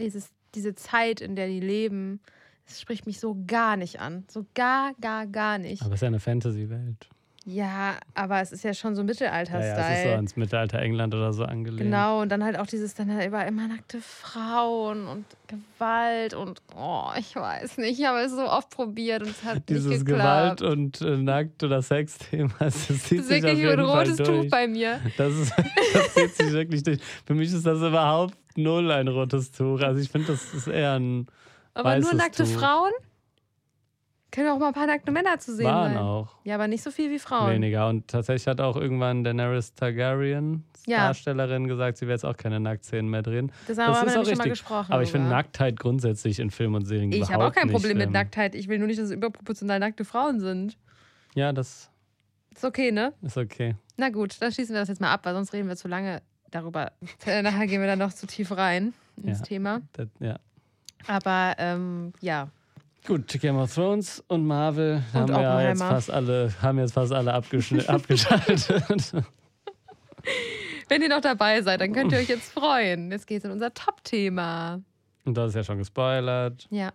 dieses, 0.00 0.30
diese 0.54 0.74
Zeit, 0.74 1.20
in 1.20 1.36
der 1.36 1.48
die 1.48 1.60
leben, 1.60 2.20
das 2.66 2.80
spricht 2.80 3.06
mich 3.06 3.18
so 3.18 3.36
gar 3.46 3.76
nicht 3.76 4.00
an. 4.00 4.24
So 4.30 4.46
gar, 4.54 4.94
gar, 5.00 5.26
gar 5.26 5.58
nicht. 5.58 5.82
aber 5.82 5.90
es 5.90 5.98
ist 5.98 6.02
ja 6.02 6.08
eine 6.08 6.20
Fantasy-Welt. 6.20 7.08
Ja, 7.46 7.96
aber 8.14 8.40
es 8.42 8.52
ist 8.52 8.64
ja 8.64 8.74
schon 8.74 8.94
so 8.94 9.00
Ja, 9.00 9.06
Mittelalter-Style. 9.06 9.66
ja, 9.66 9.90
es 9.92 9.98
ist 9.98 10.04
so 10.04 10.10
ans 10.10 10.36
Mittelalter 10.36 10.78
England 10.80 11.14
oder 11.14 11.32
so 11.32 11.44
angelehnt. 11.44 11.80
Genau, 11.80 12.20
und 12.20 12.28
dann 12.30 12.44
halt 12.44 12.58
auch 12.58 12.66
dieses, 12.66 12.94
dann 12.94 13.10
halt 13.14 13.26
über 13.26 13.44
immer 13.46 13.66
nackte 13.66 13.98
Frauen 14.02 15.06
und 15.08 15.24
Gewalt 15.48 16.34
und 16.34 16.60
oh, 16.76 17.08
ich 17.18 17.34
weiß 17.34 17.78
nicht, 17.78 17.98
ich 17.98 18.04
habe 18.06 18.18
es 18.20 18.32
so 18.32 18.42
oft 18.48 18.68
probiert 18.70 19.22
und 19.22 19.30
es 19.30 19.42
hat 19.42 19.68
Dieses 19.70 19.86
nicht 19.86 20.04
Gewalt 20.06 20.58
geklappt. 20.60 20.62
und 20.76 21.00
äh, 21.00 21.16
Nackt- 21.16 21.62
oder 21.64 21.80
Sex-Thema, 21.80 22.52
das 22.58 22.74
zieht 22.86 22.90
das 23.00 23.02
ist 23.02 23.08
sich 23.10 23.20
auf 23.22 23.30
wirklich 23.30 23.58
jeden 23.58 23.80
ein 23.80 23.86
Fall 23.86 23.98
rotes 24.00 24.16
Tuch 24.18 24.26
durch. 24.26 24.50
bei 24.50 24.68
mir. 24.68 25.00
Das, 25.16 25.32
ist, 25.32 25.52
das 25.94 26.14
zieht 26.14 26.36
sich 26.36 26.52
wirklich 26.52 26.82
durch. 26.82 26.98
Für 27.24 27.34
mich 27.34 27.50
ist 27.52 27.64
das 27.64 27.78
überhaupt 27.78 28.34
null 28.56 28.90
ein 28.92 29.08
rotes 29.08 29.50
Tuch. 29.50 29.80
Also 29.80 29.98
ich 30.00 30.10
finde, 30.10 30.28
das 30.28 30.52
ist 30.52 30.66
eher 30.68 30.92
ein 31.00 31.26
Aber 31.72 31.98
nur 31.98 32.12
nackte 32.14 32.44
Tuch. 32.44 32.50
Frauen? 32.52 32.92
Können 34.30 34.48
auch 34.48 34.58
mal 34.58 34.68
ein 34.68 34.72
paar 34.74 34.86
nackte 34.86 35.10
Männer 35.10 35.38
zu 35.38 35.54
sehen 35.54 35.66
Waren 35.66 35.94
sein. 35.94 36.02
auch 36.02 36.36
Ja, 36.44 36.54
aber 36.54 36.68
nicht 36.68 36.82
so 36.82 36.90
viel 36.90 37.10
wie 37.10 37.18
Frauen. 37.18 37.50
weniger. 37.52 37.88
Und 37.88 38.08
tatsächlich 38.08 38.46
hat 38.46 38.60
auch 38.60 38.76
irgendwann 38.76 39.24
Daenerys 39.24 39.74
Targaryen, 39.74 40.64
Ja. 40.86 41.06
Darstellerin, 41.08 41.66
gesagt, 41.68 41.98
sie 41.98 42.06
wäre 42.06 42.14
jetzt 42.14 42.24
auch 42.24 42.36
keine 42.36 42.60
Nacktszenen 42.60 43.10
mehr 43.10 43.22
drin. 43.22 43.50
Das 43.66 43.76
haben 43.78 43.92
wir 43.92 43.92
ist 43.92 43.98
auch 43.98 44.04
schon 44.04 44.22
mal 44.22 44.28
richtig. 44.44 44.50
gesprochen. 44.50 44.92
Aber 44.92 45.02
ich 45.02 45.10
finde. 45.10 45.28
Nacktheit 45.28 45.78
grundsätzlich 45.78 46.38
in 46.38 46.50
Film 46.50 46.74
und 46.74 46.84
Serien 46.86 47.12
Ich 47.12 47.30
habe 47.32 47.44
auch 47.46 47.52
kein 47.52 47.68
Problem 47.70 47.98
mit. 47.98 48.10
Nacktheit. 48.10 48.54
Ich 48.54 48.68
will 48.68 48.78
nur 48.78 48.86
nicht, 48.86 48.98
dass 48.98 49.06
es 49.06 49.12
überproportional 49.12 49.78
nackte 49.80 50.04
Frauen 50.04 50.40
sind. 50.40 50.76
Ja, 51.34 51.52
das 51.52 51.90
Ist 52.54 52.64
okay, 52.64 52.90
ne? 52.92 53.12
ist 53.22 53.36
okay. 53.36 53.76
Na 53.96 54.08
gut, 54.08 54.40
dann 54.40 54.50
schließen 54.52 54.74
wir 54.74 54.80
das 54.80 54.88
jetzt 54.88 55.00
mal 55.00 55.12
ab, 55.12 55.20
weil 55.24 55.34
sonst 55.34 55.52
reden 55.52 55.68
wir 55.68 55.76
zu 55.76 55.86
lange 55.88 56.22
darüber. 56.50 56.92
Nachher 57.26 57.66
gehen 57.66 57.80
wir 57.80 57.86
dann 57.88 57.98
noch 57.98 58.12
zu 58.12 58.26
tief 58.26 58.50
rein 58.56 58.94
ins 59.22 59.38
Ja. 59.40 59.44
Thema. 59.44 59.80
Das, 59.92 60.08
ja. 60.20 60.36
Aber 61.06 61.54
ähm, 61.58 62.12
ja, 62.20 62.48
Gut, 63.06 63.28
Game 63.40 63.56
of 63.56 63.74
Thrones 63.74 64.22
und 64.28 64.46
Marvel 64.46 65.02
Und 65.12 65.20
haben 65.20 65.28
wir 65.32 65.42
ja 65.42 65.62
jetzt 65.68 65.82
fast 65.82 66.10
alle, 66.10 66.52
haben 66.60 66.78
jetzt 66.78 66.92
fast 66.92 67.12
alle 67.12 67.32
abgeschaltet. 67.88 68.68
wenn 70.88 71.02
ihr 71.02 71.08
noch 71.08 71.20
dabei 71.20 71.62
seid, 71.62 71.80
dann 71.80 71.92
könnt 71.92 72.12
ihr 72.12 72.18
euch 72.18 72.28
jetzt 72.28 72.52
freuen. 72.52 73.10
Jetzt 73.10 73.26
geht 73.26 73.38
es 73.38 73.44
in 73.44 73.50
unser 73.50 73.72
Top-Thema. 73.72 74.80
und 75.24 75.36
das 75.36 75.50
ist 75.50 75.54
ja 75.54 75.64
schon 75.64 75.78
gespoilert. 75.78 76.66
Ja. 76.70 76.92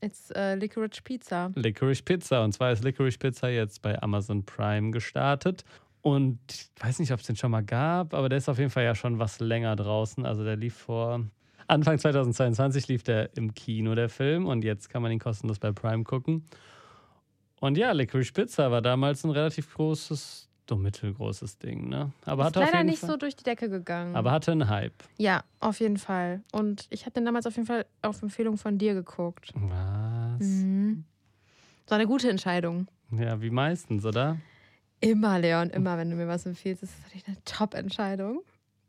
It's 0.00 0.30
äh, 0.30 0.54
Licorice 0.54 1.02
Pizza. 1.02 1.50
Licorice 1.54 2.02
Pizza. 2.02 2.44
Und 2.44 2.52
zwar 2.52 2.70
ist 2.72 2.84
Licorice 2.84 3.18
Pizza 3.18 3.48
jetzt 3.48 3.82
bei 3.82 4.00
Amazon 4.02 4.44
Prime 4.44 4.90
gestartet. 4.90 5.64
Und 6.02 6.38
ich 6.50 6.70
weiß 6.78 6.98
nicht, 7.00 7.10
ob 7.12 7.18
es 7.20 7.26
den 7.26 7.34
schon 7.34 7.50
mal 7.50 7.64
gab, 7.64 8.14
aber 8.14 8.28
der 8.28 8.38
ist 8.38 8.48
auf 8.48 8.58
jeden 8.58 8.70
Fall 8.70 8.84
ja 8.84 8.94
schon 8.94 9.18
was 9.18 9.40
länger 9.40 9.74
draußen. 9.74 10.24
Also 10.24 10.44
der 10.44 10.54
lief 10.56 10.74
vor 10.76 11.24
Anfang 11.68 11.98
2022 11.98 12.88
lief 12.88 13.02
der 13.02 13.36
im 13.36 13.54
Kino, 13.54 13.94
der 13.94 14.08
Film. 14.08 14.46
Und 14.46 14.64
jetzt 14.64 14.88
kann 14.90 15.02
man 15.02 15.10
ihn 15.12 15.18
kostenlos 15.18 15.58
bei 15.58 15.72
Prime 15.72 16.04
gucken. 16.04 16.44
Und 17.60 17.76
ja, 17.78 17.92
Licorice 17.92 18.32
Pizza 18.32 18.70
war 18.70 18.82
damals 18.82 19.24
ein 19.24 19.30
relativ 19.30 19.72
großes, 19.74 20.48
so 20.68 20.76
mittelgroßes 20.76 21.58
Ding, 21.58 21.88
ne? 21.88 22.12
Aber 22.24 22.42
Ist 22.42 22.46
hatte 22.48 22.58
auf 22.60 22.66
leider 22.66 22.78
jeden 22.78 22.90
nicht 22.90 22.98
Fall, 23.00 23.10
so 23.10 23.16
durch 23.16 23.34
die 23.36 23.44
Decke 23.44 23.68
gegangen. 23.70 24.14
aber 24.14 24.30
hatte 24.30 24.52
einen 24.52 24.68
Hype. 24.68 25.04
ja, 25.16 25.42
auf 25.60 25.80
jeden 25.80 25.96
Fall. 25.96 26.42
Und 26.52 26.86
ich 26.90 27.02
habe 27.02 27.12
den 27.12 27.24
damals 27.24 27.46
auf 27.46 27.56
jeden 27.56 27.66
Fall 27.66 27.86
auf 28.02 28.22
Empfehlung 28.22 28.58
von 28.58 28.76
dir 28.78 28.94
geguckt. 28.94 29.52
Was? 29.54 30.40
Mhm. 30.46 31.04
Das 31.84 31.92
war 31.92 31.98
eine 31.98 32.06
gute 32.06 32.28
Entscheidung. 32.28 32.88
Ja, 33.12 33.40
wie 33.40 33.50
meistens, 33.50 34.04
oder? 34.04 34.36
Immer, 35.00 35.38
Leon, 35.38 35.70
immer, 35.70 35.96
wenn 35.98 36.10
du 36.10 36.16
mir 36.16 36.26
was 36.28 36.44
empfiehlst. 36.46 36.82
Das 36.82 36.90
ist 36.90 37.02
natürlich 37.04 37.26
eine 37.28 37.36
Top-Entscheidung. 37.44 38.40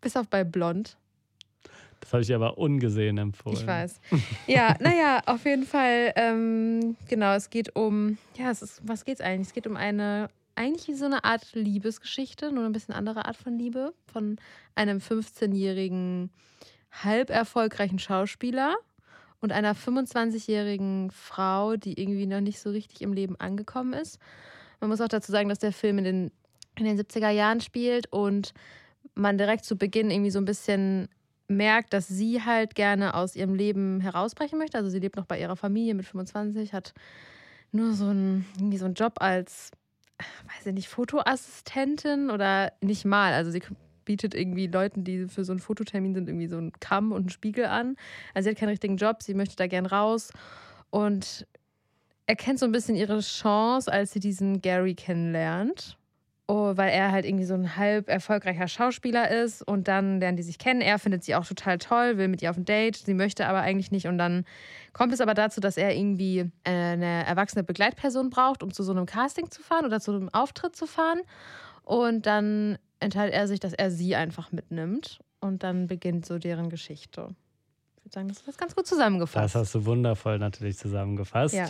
Bis 0.02 0.18
auf 0.18 0.28
bei 0.28 0.44
Blond. 0.44 0.98
Das 2.00 2.14
habe 2.14 2.24
ich 2.24 2.34
aber 2.34 2.58
ungesehen 2.58 3.18
empfohlen. 3.18 3.58
Ich 3.58 3.68
weiß. 3.68 4.00
Ja, 4.48 4.76
naja, 4.80 5.22
auf 5.26 5.46
jeden 5.46 5.66
Fall, 5.66 6.14
ähm, 6.16 6.96
genau, 7.10 7.34
es 7.34 7.50
geht 7.50 7.76
um, 7.76 8.18
ja, 8.36 8.50
es 8.50 8.62
ist, 8.62 8.82
was 8.86 9.04
geht's 9.06 9.22
eigentlich? 9.22 9.48
Es 9.48 9.54
geht 9.54 9.68
um 9.68 9.76
eine, 9.76 10.30
eigentlich 10.56 10.98
so 10.98 11.06
eine 11.06 11.24
Art 11.24 11.54
Liebesgeschichte, 11.54 12.52
nur 12.52 12.66
ein 12.66 12.72
bisschen 12.72 12.94
andere 12.94 13.26
Art 13.26 13.38
von 13.38 13.58
Liebe, 13.58 13.94
von 14.12 14.38
einem 14.76 15.00
15-jährigen, 15.00 16.30
halb 16.92 17.30
erfolgreichen 17.30 18.00
Schauspieler 18.00 18.76
und 19.42 19.52
einer 19.52 19.76
25-jährigen 19.76 21.12
Frau, 21.12 21.76
die 21.76 22.00
irgendwie 22.00 22.26
noch 22.26 22.42
nicht 22.42 22.60
so 22.60 22.70
richtig 22.70 23.02
im 23.02 23.14
Leben 23.14 23.40
angekommen 23.40 23.94
ist. 23.94 24.20
Man 24.80 24.90
muss 24.90 25.02
auch 25.02 25.08
dazu 25.08 25.32
sagen, 25.32 25.50
dass 25.50 25.60
der 25.60 25.74
Film 25.74 26.00
in 26.00 26.04
den, 26.04 26.32
in 26.78 26.86
den 26.86 27.00
70er 27.00 27.30
Jahren 27.30 27.62
spielt 27.62 28.12
und 28.12 28.54
man 29.16 29.38
direkt 29.38 29.66
zu 29.66 29.76
Beginn 29.76 30.12
irgendwie 30.12 30.32
so 30.32 30.40
ein 30.40 30.46
bisschen 30.46 31.10
merkt, 31.48 31.94
dass 31.94 32.08
sie 32.08 32.44
halt 32.44 32.76
gerne 32.76 33.14
aus 33.14 33.36
ihrem 33.36 33.56
Leben 33.56 34.02
herausbrechen 34.02 34.58
möchte. 34.60 34.78
Also 34.78 34.90
sie 34.90 35.00
lebt 35.00 35.16
noch 35.16 35.26
bei 35.26 35.40
ihrer 35.40 35.56
Familie 35.56 35.94
mit 35.94 36.06
25, 36.06 36.74
hat 36.74 36.94
nur 37.72 37.94
so 37.94 38.06
einen, 38.08 38.46
irgendwie 38.58 38.78
so 38.78 38.86
einen 38.86 38.96
Job 38.96 39.16
als, 39.20 39.72
weiß 40.18 40.68
ich 40.68 40.74
nicht, 40.74 40.90
Fotoassistentin 40.90 42.30
oder 42.30 42.74
nicht 42.82 43.06
mal. 43.06 43.34
Also 43.34 43.52
sie 43.52 43.62
bietet 44.06 44.34
irgendwie 44.34 44.68
Leuten, 44.68 45.04
die 45.04 45.28
für 45.28 45.44
so 45.44 45.52
einen 45.52 45.60
Fototermin 45.60 46.14
sind, 46.14 46.28
irgendwie 46.30 46.48
so 46.48 46.58
einen 46.58 46.72
Kamm 46.80 47.12
und 47.12 47.22
einen 47.22 47.30
Spiegel 47.30 47.66
an. 47.66 47.96
Also 48.34 48.46
sie 48.46 48.52
hat 48.52 48.60
keinen 48.60 48.70
richtigen 48.70 48.98
Job, 48.98 49.22
sie 49.22 49.34
möchte 49.34 49.56
da 49.56 49.68
gern 49.68 49.86
raus 49.86 50.32
und 50.90 51.46
erkennt 52.26 52.60
so 52.60 52.66
ein 52.66 52.72
bisschen 52.72 52.96
ihre 52.96 53.20
Chance, 53.20 53.92
als 53.92 54.12
sie 54.12 54.20
diesen 54.20 54.62
Gary 54.62 54.96
kennenlernt. 54.96 55.98
Oh, 56.50 56.78
weil 56.78 56.92
er 56.92 57.12
halt 57.12 57.26
irgendwie 57.26 57.44
so 57.44 57.56
ein 57.56 57.76
halb 57.76 58.08
erfolgreicher 58.08 58.70
Schauspieler 58.70 59.30
ist 59.30 59.62
und 59.62 59.90
dann 59.90 60.22
lernen 60.22 60.38
die 60.38 60.44
sich 60.44 60.58
kennen. 60.58 60.80
Er 60.80 60.98
findet 60.98 61.26
sie 61.26 61.36
auch 61.36 61.46
total 61.46 61.78
toll, 61.78 62.18
will 62.18 62.30
mit 62.30 62.42
ihr 62.42 62.50
auf 62.50 62.56
ein 62.56 62.64
Date, 62.64 62.96
sie 62.96 63.14
möchte 63.14 63.48
aber 63.48 63.60
eigentlich 63.60 63.92
nicht 63.92 64.08
und 64.08 64.18
dann 64.18 64.46
kommt 64.94 65.12
es 65.12 65.20
aber 65.20 65.34
dazu, 65.34 65.60
dass 65.60 65.76
er 65.76 65.94
irgendwie 65.94 66.40
äh, 66.64 66.72
eine 66.72 67.26
erwachsene 67.26 67.66
Begleitperson 67.66 68.30
braucht, 68.30 68.64
um 68.64 68.72
zu 68.72 68.84
so 68.84 68.94
einem 68.94 69.06
Casting 69.06 69.52
zu 69.52 69.62
fahren 69.62 69.86
oder 69.86 70.00
zu 70.00 70.12
einem 70.12 70.30
Auftritt 70.30 70.74
zu 70.74 70.88
fahren 70.88 71.20
und 71.84 72.26
dann 72.26 72.78
entscheidet 73.02 73.34
er 73.34 73.50
sich, 73.50 73.60
dass 73.60 73.74
er 73.74 73.92
sie 73.92 74.16
einfach 74.16 74.54
mitnimmt 74.54 75.20
und 75.42 75.64
dann 75.64 75.88
beginnt 75.88 76.26
so 76.26 76.40
deren 76.40 76.70
Geschichte. 76.70 77.28
Ich 77.98 78.06
würde 78.06 78.14
sagen, 78.14 78.28
das 78.30 78.42
ist 78.42 78.58
ganz 78.58 78.74
gut 78.74 78.88
zusammengefasst. 78.88 79.54
Das 79.54 79.56
hast 79.56 79.76
du 79.76 79.86
wundervoll 79.86 80.40
natürlich 80.40 80.78
zusammengefasst. 80.78 81.56
Ja. 81.56 81.68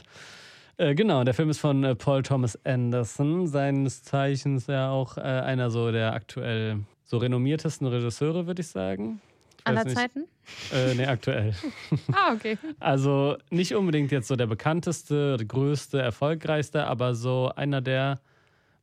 Äh, 0.77 0.93
genau, 0.93 1.23
der 1.23 1.33
Film 1.33 1.49
ist 1.49 1.59
von 1.59 1.83
äh, 1.83 1.95
Paul 1.95 2.21
Thomas 2.21 2.57
Anderson, 2.63 3.47
seines 3.47 4.03
Zeichens 4.03 4.67
ja 4.67 4.91
auch 4.91 5.17
äh, 5.17 5.21
einer 5.21 5.71
so 5.71 5.91
der 5.91 6.13
aktuell 6.13 6.81
so 7.03 7.17
renommiertesten 7.17 7.87
Regisseure, 7.87 8.45
würde 8.45 8.61
ich 8.61 8.67
sagen. 8.67 9.19
Ich 9.59 9.67
Aller. 9.67 9.87
Zeiten? 9.87 10.25
Äh, 10.71 10.93
nee, 10.95 11.05
aktuell. 11.05 11.53
Ah, 12.13 12.33
okay. 12.33 12.57
Also 12.79 13.37
nicht 13.49 13.73
unbedingt 13.73 14.11
jetzt 14.11 14.27
so 14.27 14.35
der 14.35 14.45
bekannteste, 14.45 15.37
größte, 15.45 15.99
erfolgreichste, 15.99 16.85
aber 16.85 17.15
so 17.15 17.51
einer 17.55 17.81
der, 17.81 18.19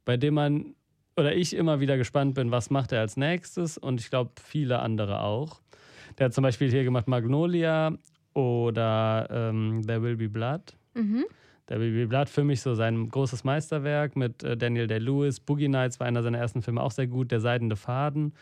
bei 0.05 0.17
dem 0.17 0.35
man 0.35 0.75
oder 1.17 1.35
ich 1.35 1.55
immer 1.55 1.79
wieder 1.79 1.97
gespannt 1.97 2.35
bin, 2.35 2.51
was 2.51 2.71
macht 2.71 2.91
er 2.91 3.01
als 3.01 3.17
nächstes 3.17 3.79
und 3.79 4.01
ich 4.01 4.11
glaube 4.11 4.33
viele 4.43 4.81
andere 4.81 5.21
auch. 5.21 5.61
Der 6.19 6.27
hat 6.27 6.35
zum 6.35 6.43
Beispiel 6.43 6.71
hier 6.71 6.83
gemacht 6.83 7.07
Magnolia 7.07 7.97
oder 8.35 9.29
ähm, 9.31 9.83
There 9.87 10.03
Will 10.03 10.17
Be 10.17 10.29
Blood. 10.29 10.75
Mhm. 10.95 11.25
Der 11.69 11.79
Be 11.79 12.07
Blood 12.07 12.29
für 12.29 12.45
mich 12.45 12.61
so 12.61 12.75
sein 12.75 13.09
großes 13.09 13.45
Meisterwerk 13.45 14.17
mit 14.17 14.43
äh, 14.43 14.57
Daniel 14.57 14.87
Day-Lewis. 14.87 15.41
Boogie 15.41 15.69
Nights 15.69 15.99
war 15.99 16.07
einer 16.07 16.23
seiner 16.23 16.39
ersten 16.39 16.61
Filme 16.61 16.83
auch 16.83 16.91
sehr 16.91 17.07
gut. 17.07 17.31
Der 17.31 17.41
Seidende 17.41 17.77
Faden, 17.77 18.35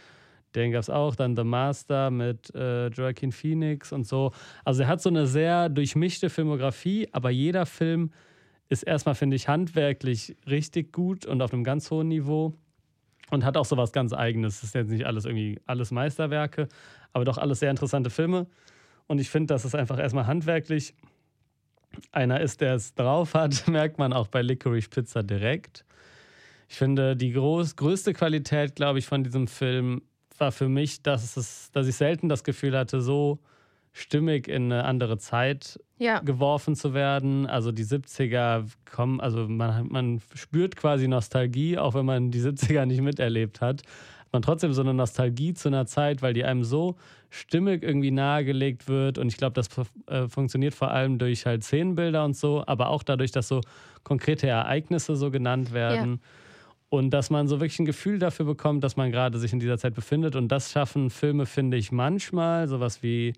den 0.57 0.73
gab 0.73 0.81
es 0.81 0.91
auch. 0.91 1.15
Dann 1.15 1.37
The 1.37 1.45
Master 1.45 2.11
mit 2.11 2.53
äh, 2.55 2.89
Joaquin 2.89 3.31
Phoenix 3.31 3.93
und 3.93 4.07
so. 4.07 4.33
Also 4.65 4.83
er 4.83 4.89
hat 4.89 5.01
so 5.01 5.09
eine 5.09 5.27
sehr 5.27 5.69
durchmischte 5.69 6.31
Filmografie, 6.31 7.09
aber 7.13 7.31
jeder 7.31 7.65
Film 7.65 8.11
ist 8.69 8.83
erstmal, 8.83 9.15
finde 9.15 9.37
ich, 9.37 9.49
handwerklich 9.49 10.37
richtig 10.49 10.93
gut 10.93 11.25
und 11.25 11.43
auf 11.43 11.53
einem 11.53 11.63
ganz 11.63 11.91
hohen 11.91 12.09
Niveau 12.09 12.55
und 13.31 13.45
hat 13.45 13.57
auch 13.57 13.67
so 13.67 13.77
was 13.77 13.93
ganz 13.93 14.13
Eigenes. 14.13 14.61
Das 14.61 14.71
ist 14.71 14.75
jetzt 14.75 14.91
nicht 14.91 15.07
alles 15.07 15.27
irgendwie 15.27 15.61
alles 15.67 15.93
Meisterwerke, 15.93 16.69
aber 17.13 17.25
doch 17.25 17.39
alles 17.39 17.61
sehr 17.61 17.71
interessante 17.71 18.11
Filme. 18.11 18.47
Und 19.07 19.21
ich 19.21 19.31
finde, 19.31 19.55
dass 19.55 19.65
es 19.65 19.75
einfach 19.75 19.99
erstmal 19.99 20.27
handwerklich 20.27 20.95
einer 22.13 22.41
ist, 22.41 22.61
der 22.61 22.75
es 22.75 22.95
drauf 22.95 23.35
hat, 23.35 23.67
merkt 23.69 23.99
man 23.99 24.13
auch 24.13 24.29
bei 24.29 24.43
Licorice 24.43 24.89
Pizza 24.89 25.23
direkt. 25.23 25.85
Ich 26.69 26.77
finde, 26.77 27.17
die 27.17 27.33
groß, 27.33 27.77
größte 27.77 28.13
Qualität, 28.15 28.77
glaube 28.77 28.99
ich, 28.99 29.07
von 29.07 29.23
diesem 29.25 29.47
Film 29.47 30.03
war 30.39 30.53
für 30.53 30.69
mich, 30.69 31.03
dass, 31.03 31.37
es, 31.37 31.71
dass 31.73 31.87
ich 31.87 31.97
selten 31.97 32.29
das 32.29 32.45
Gefühl 32.45 32.77
hatte, 32.77 33.01
so 33.03 33.39
stimmig 33.93 34.49
in 34.49 34.73
eine 34.73 34.85
andere 34.85 35.19
Zeit 35.19 35.79
Ja. 35.99 36.21
geworfen 36.21 36.75
zu 36.75 36.95
werden. 36.95 37.47
Also 37.47 37.73
die 37.73 37.85
70er 37.85 38.65
kommen, 38.91 39.21
also 39.21 39.47
man, 39.49 39.87
man 39.89 40.23
spürt 40.35 40.77
quasi 40.77 41.09
Nostalgie, 41.09 41.77
auch 41.77 41.93
wenn 41.95 42.07
man 42.07 42.31
die 42.31 42.41
70er 42.41 42.87
nicht 42.87 43.03
miterlebt 43.03 43.61
hat. 43.61 43.83
Man 44.33 44.43
trotzdem 44.43 44.73
so 44.73 44.81
eine 44.81 44.95
Nostalgie 44.95 45.53
zu 45.53 45.69
einer 45.69 45.85
Zeit, 45.87 46.23
weil 46.23 46.33
die 46.33 46.45
einem 46.45 46.65
so 46.65 46.97
stimmig 47.29 47.83
irgendwie 47.83 48.11
nahegelegt 48.11 48.89
wird. 48.89 49.19
Und 49.19 49.29
ich 49.29 49.37
glaube, 49.37 49.53
das 49.53 49.69
äh, 50.07 50.27
funktioniert 50.27 50.75
vor 50.75 50.91
allem 50.91 51.19
durch 51.19 51.45
halt 51.45 51.63
Szenenbilder 51.65 52.25
und 52.25 52.35
so, 52.35 52.65
aber 52.67 52.89
auch 52.89 53.03
dadurch, 53.03 53.31
dass 53.31 53.49
so 53.49 53.61
konkrete 54.05 54.47
Ereignisse 54.47 55.17
so 55.17 55.31
genannt 55.31 55.73
werden. 55.73 56.21
Und 56.89 57.11
dass 57.11 57.31
man 57.31 57.49
so 57.49 57.61
wirklich 57.61 57.79
ein 57.79 57.87
Gefühl 57.87 58.19
dafür 58.19 58.45
bekommt, 58.45 58.85
dass 58.85 58.97
man 58.97 59.11
gerade 59.11 59.39
sich 59.39 59.53
in 59.53 59.61
dieser 59.61 59.79
Zeit 59.79 59.95
befindet. 59.95 60.37
Und 60.37 60.49
das 60.49 60.73
schaffen 60.73 61.09
Filme, 61.09 61.47
finde 61.47 61.77
ich, 61.77 61.91
manchmal. 61.91 62.69
Sowas 62.69 63.03
wie 63.03 63.33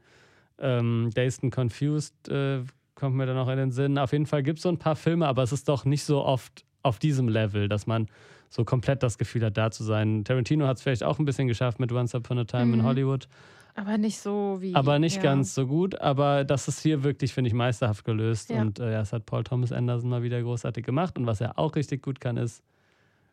ähm, 0.59 1.11
Dazed 1.15 1.45
and 1.45 1.55
Confused 1.55 2.29
äh, 2.29 2.63
kommt 2.95 3.17
mir 3.17 3.27
da 3.27 3.35
noch 3.35 3.49
in 3.49 3.57
den 3.57 3.71
Sinn. 3.71 3.99
Auf 3.99 4.13
jeden 4.13 4.27
Fall 4.27 4.43
gibt 4.43 4.59
es 4.59 4.63
so 4.63 4.69
ein 4.69 4.79
paar 4.79 4.97
Filme, 4.97 5.27
aber 5.27 5.43
es 5.43 5.53
ist 5.53 5.69
doch 5.69 5.85
nicht 5.85 6.05
so 6.05 6.25
oft 6.25 6.65
auf 6.83 6.99
diesem 6.99 7.29
Level, 7.29 7.69
dass 7.69 7.87
man 7.87 8.09
so 8.49 8.65
komplett 8.65 9.03
das 9.03 9.19
Gefühl 9.19 9.45
hat, 9.45 9.57
da 9.57 9.71
zu 9.71 9.83
sein. 9.85 10.25
Tarantino 10.25 10.67
hat 10.67 10.77
es 10.77 10.83
vielleicht 10.83 11.03
auch 11.05 11.19
ein 11.19 11.25
bisschen 11.25 11.49
geschafft 11.49 11.81
mit 11.81 11.91
Once 11.93 12.15
Upon 12.15 12.39
a 12.39 12.45
Time 12.45 12.73
in 12.75 12.79
Mhm. 12.81 12.85
Hollywood, 12.85 13.29
Aber 13.75 13.99
nicht 13.99 14.19
so 14.21 14.59
wie. 14.61 14.75
aber 14.75 14.99
nicht 15.01 15.17
ja. 15.17 15.23
ganz 15.23 15.55
so 15.55 15.67
gut. 15.67 16.01
Aber 16.01 16.45
das 16.45 16.69
ist 16.69 16.81
hier 16.81 17.03
wirklich, 17.03 17.33
finde 17.35 17.49
ich, 17.49 17.55
meisterhaft 17.55 18.05
gelöst. 18.05 18.51
Ja. 18.51 18.61
Und 18.63 18.79
äh, 18.79 18.93
ja, 18.93 18.99
das 19.01 19.13
hat 19.13 19.27
Paul 19.27 19.43
Thomas 19.45 19.73
Anderson 19.73 20.09
mal 20.11 20.23
wieder 20.23 20.41
großartig 20.41 20.85
gemacht. 20.85 21.19
Und 21.19 21.27
was 21.27 21.41
er 21.41 21.59
auch 21.59 21.75
richtig 21.75 22.03
gut 22.03 22.21
kann, 22.21 22.37
ist 22.37 22.63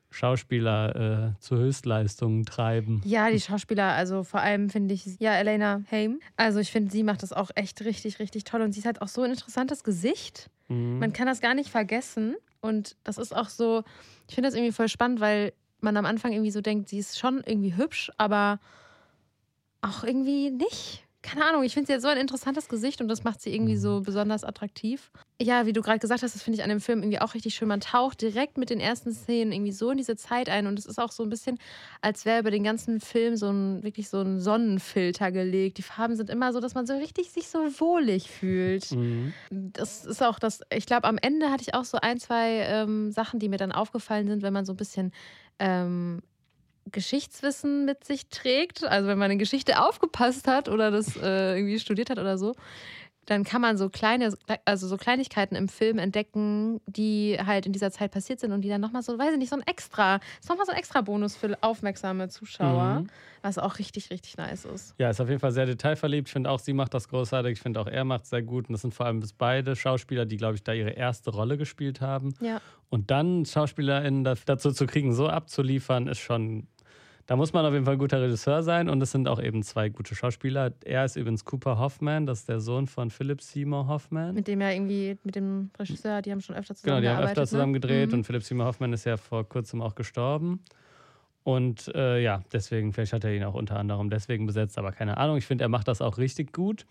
Schauspieler 0.10 1.34
äh, 1.36 1.40
zu 1.40 1.56
Höchstleistungen 1.56 2.46
treiben. 2.46 3.02
Ja, 3.06 3.30
die 3.30 3.40
Schauspieler, 3.40 3.94
also 3.94 4.24
vor 4.24 4.42
allem 4.42 4.70
finde 4.70 4.94
ich, 4.94 5.06
ja, 5.20 5.34
Elena 5.36 5.82
Haim. 5.90 6.20
Also 6.36 6.60
ich 6.60 6.70
finde, 6.72 6.92
sie 6.92 7.04
macht 7.04 7.24
das 7.24 7.32
auch 7.32 7.50
echt 7.56 7.82
richtig, 7.86 8.20
richtig 8.20 8.44
toll. 8.44 8.62
Und 8.62 8.74
sie 8.74 8.84
hat 8.84 9.02
auch 9.02 9.08
so 9.08 9.22
ein 9.22 9.32
interessantes 9.32 9.84
Gesicht. 9.86 10.50
Mhm. 10.68 11.00
Man 11.00 11.14
kann 11.14 11.28
das 11.28 11.40
gar 11.40 11.54
nicht 11.54 11.70
vergessen. 11.70 12.36
Und 12.62 12.96
das 13.04 13.18
ist 13.18 13.36
auch 13.36 13.50
so, 13.50 13.84
ich 14.28 14.36
finde 14.36 14.48
das 14.48 14.56
irgendwie 14.56 14.72
voll 14.72 14.88
spannend, 14.88 15.20
weil 15.20 15.54
man 15.80 15.98
am 15.98 16.06
Anfang 16.06 16.32
irgendwie 16.32 16.52
so 16.52 16.62
denkt, 16.62 16.90
sie 16.90 17.00
ist 17.00 17.20
schon 17.20 17.44
irgendwie 17.46 17.76
hübsch, 17.76 18.12
aber 18.18 18.60
auch 19.82 20.04
irgendwie 20.04 20.52
nicht. 20.52 21.04
Keine 21.24 21.46
Ahnung, 21.46 21.64
ich 21.64 21.74
finde 21.74 21.88
sie 21.88 21.94
hat 21.94 22.02
so 22.02 22.08
ein 22.08 22.18
interessantes 22.18 22.68
Gesicht 22.68 23.00
und 23.00 23.08
das 23.08 23.24
macht 23.24 23.42
sie 23.42 23.54
irgendwie 23.54 23.78
so 23.78 24.02
besonders 24.02 24.44
attraktiv. 24.44 25.12
Ja, 25.40 25.66
wie 25.68 25.74
du 25.74 25.82
gerade 25.82 26.00
gesagt 26.00 26.24
hast, 26.24 26.34
das 26.34 26.42
finde 26.42 26.58
ich 26.58 26.64
an 26.64 26.70
dem 26.70 26.82
Film 26.82 27.00
irgendwie 27.00 27.20
auch 27.20 27.36
richtig 27.36 27.54
schön. 27.54 27.68
Man 27.68 27.80
taucht 27.80 28.22
direkt 28.22 28.58
mit 28.58 28.70
den 28.72 28.80
ersten 28.80 29.12
Szenen 29.14 29.52
irgendwie 29.52 29.72
so 29.72 29.92
in 29.92 29.98
diese 29.98 30.16
Zeit 30.16 30.50
ein 30.50 30.66
und 30.68 30.80
es 30.80 30.86
ist 30.86 31.00
auch 31.00 31.12
so 31.12 31.24
ein 31.24 31.30
bisschen, 31.30 31.60
als 32.02 32.26
wäre 32.26 32.40
über 32.40 32.50
den 32.52 32.64
ganzen 32.64 33.00
Film 33.00 33.36
so 33.36 33.50
ein 33.52 33.84
wirklich 33.84 34.10
so 34.10 34.22
ein 34.22 34.40
Sonnenfilter 34.40 35.32
gelegt. 35.32 35.78
Die 35.78 35.84
Farben 35.84 36.16
sind 36.16 36.30
immer 36.30 36.54
so, 36.54 36.60
dass 36.60 36.74
man 36.74 36.88
so 36.88 36.98
richtig 36.98 37.32
sich 37.32 37.48
so 37.48 37.60
wohlig 37.80 38.30
fühlt 38.30 38.92
Mhm. 38.92 39.34
das 39.50 40.06
ist 40.06 40.24
auch 40.24 40.40
das, 40.40 40.62
ich 40.74 40.86
glaube, 40.86 41.08
am 41.08 41.18
Ende 41.18 41.52
hatte 41.52 41.62
ich 41.62 41.74
auch 41.74 41.86
so 41.86 41.98
ein, 42.02 42.20
zwei 42.20 42.60
ähm, 42.66 43.12
Sachen, 43.12 43.40
die 43.40 43.50
mir 43.50 43.58
dann 43.58 43.72
aufgefallen 43.72 44.28
sind, 44.28 44.42
wenn 44.42 44.54
man 44.54 44.66
so 44.66 44.74
ein 44.74 44.78
bisschen 44.78 45.12
ähm, 45.60 46.22
Geschichtswissen 46.92 47.86
mit 47.86 48.04
sich 48.04 48.28
trägt. 48.28 48.84
Also 48.84 49.08
wenn 49.08 49.18
man 49.18 49.32
in 49.32 49.40
Geschichte 49.40 49.82
aufgepasst 49.82 50.48
hat 50.48 50.70
oder 50.70 50.92
das 50.92 51.16
äh, 51.18 51.58
irgendwie 51.58 51.80
studiert 51.80 52.10
hat 52.10 52.20
oder 52.20 52.38
so, 52.38 52.56
dann 53.28 53.44
kann 53.44 53.62
man 53.62 53.78
so 53.78 53.90
kleine, 53.90 54.34
also 54.66 54.88
so 54.88 54.98
Kleinigkeiten 54.98 55.56
im 55.56 55.70
Film 55.70 56.00
entdecken, 56.00 56.82
die 56.88 57.38
halt 57.40 57.66
in 57.68 57.72
dieser 57.72 57.92
Zeit 57.92 58.12
passiert 58.12 58.40
sind 58.40 58.52
und 58.52 58.62
die 58.62 58.70
dann 58.70 58.82
nochmal 58.82 59.04
so, 59.04 59.18
weiß 59.18 59.34
ich 59.34 59.38
nicht, 59.38 59.50
so 59.50 59.56
ein 59.56 59.62
extra, 59.68 60.20
ist 60.40 60.50
nochmal 60.50 60.66
so 60.66 60.72
ein 60.72 60.78
extra 60.78 61.02
Bonus 61.02 61.36
für 61.36 61.56
aufmerksame 61.62 62.30
Zuschauer, 62.30 63.02
Mhm. 63.02 63.08
was 63.44 63.58
auch 63.60 63.78
richtig, 63.78 64.10
richtig 64.10 64.38
nice 64.38 64.66
ist. 64.66 64.96
Ja, 64.98 65.10
ist 65.12 65.22
auf 65.22 65.30
jeden 65.30 65.40
Fall 65.40 65.52
sehr 65.52 65.68
detailverliebt. 65.68 66.30
Ich 66.30 66.34
finde 66.34 66.50
auch, 66.50 66.60
sie 66.60 66.74
macht 66.74 66.94
das 66.96 67.08
großartig. 67.10 67.54
Ich 67.54 67.62
finde 67.62 67.80
auch, 67.80 67.88
er 67.88 68.04
macht 68.06 68.24
es 68.24 68.32
sehr 68.32 68.42
gut. 68.42 68.68
Und 68.68 68.74
das 68.74 68.82
sind 68.82 68.94
vor 68.94 69.06
allem 69.06 69.20
bis 69.20 69.34
beide 69.34 69.76
Schauspieler, 69.76 70.26
die, 70.26 70.38
glaube 70.38 70.56
ich, 70.56 70.64
da 70.64 70.74
ihre 70.74 70.90
erste 70.92 71.30
Rolle 71.32 71.58
gespielt 71.58 72.02
haben. 72.02 72.34
Ja. 72.42 72.60
Und 72.90 73.12
dann 73.12 73.46
SchauspielerInnen 73.46 74.24
da- 74.24 74.36
dazu 74.46 74.72
zu 74.72 74.88
kriegen, 74.88 75.14
so 75.14 75.28
abzuliefern, 75.30 76.08
ist 76.08 76.20
schon, 76.20 76.68
da 77.28 77.36
muss 77.36 77.54
man 77.54 77.66
auf 77.66 77.74
jeden 77.74 77.86
Fall 77.86 77.98
guter 77.98 78.22
Regisseur 78.22 78.64
sein 78.64 78.90
und 78.90 79.02
es 79.02 79.12
sind 79.12 79.28
auch 79.28 79.42
eben 79.42 79.64
zwei 79.64 79.90
gute 79.90 80.16
Schauspieler. 80.16 80.74
Er 80.84 81.06
ist 81.06 81.16
übrigens 81.16 81.46
Cooper 81.46 81.78
Hoffman, 81.78 82.26
das 82.26 82.40
ist 82.40 82.50
der 82.50 82.60
Sohn 82.60 82.88
von 82.88 83.10
Philip 83.10 83.42
Seymour 83.42 83.88
Hoffman. 83.88 84.34
Mit 84.34 84.48
dem 84.48 84.60
ja 84.62 84.72
irgendwie, 84.72 85.18
mit 85.24 85.36
dem 85.36 85.70
Regisseur, 85.80 86.22
die 86.22 86.32
haben 86.32 86.42
schon 86.42 86.56
öfter 86.56 86.76
zusammen 86.76 87.02
Genau, 87.02 87.12
die 87.12 87.16
haben 87.18 87.24
öfter 87.26 87.42
ne? 87.42 87.48
zusammen 87.48 87.74
gedreht 87.74 88.10
Mhm. 88.12 88.20
und 88.20 88.24
Philip 88.26 88.44
Seymour 88.44 88.66
Hoffman 88.66 88.94
ist 88.94 89.06
ja 89.06 89.18
vor 89.18 89.48
kurzem 89.48 89.82
auch 89.82 89.96
gestorben. 89.96 90.60
Und 91.44 91.88
äh, 91.96 92.22
ja, 92.22 92.44
deswegen, 92.54 92.94
vielleicht 92.94 93.14
hat 93.14 93.24
er 93.24 93.34
ihn 93.34 93.44
auch 93.44 93.56
unter 93.56 93.78
anderem 93.80 94.10
deswegen 94.10 94.46
besetzt, 94.46 94.78
aber 94.78 94.92
keine 94.92 95.18
Ahnung. 95.18 95.38
Ich 95.38 95.46
finde, 95.48 95.64
er 95.66 95.70
macht 95.70 95.88
das 95.88 96.02
auch 96.02 96.18
richtig 96.20 96.54
gut. 96.54 96.86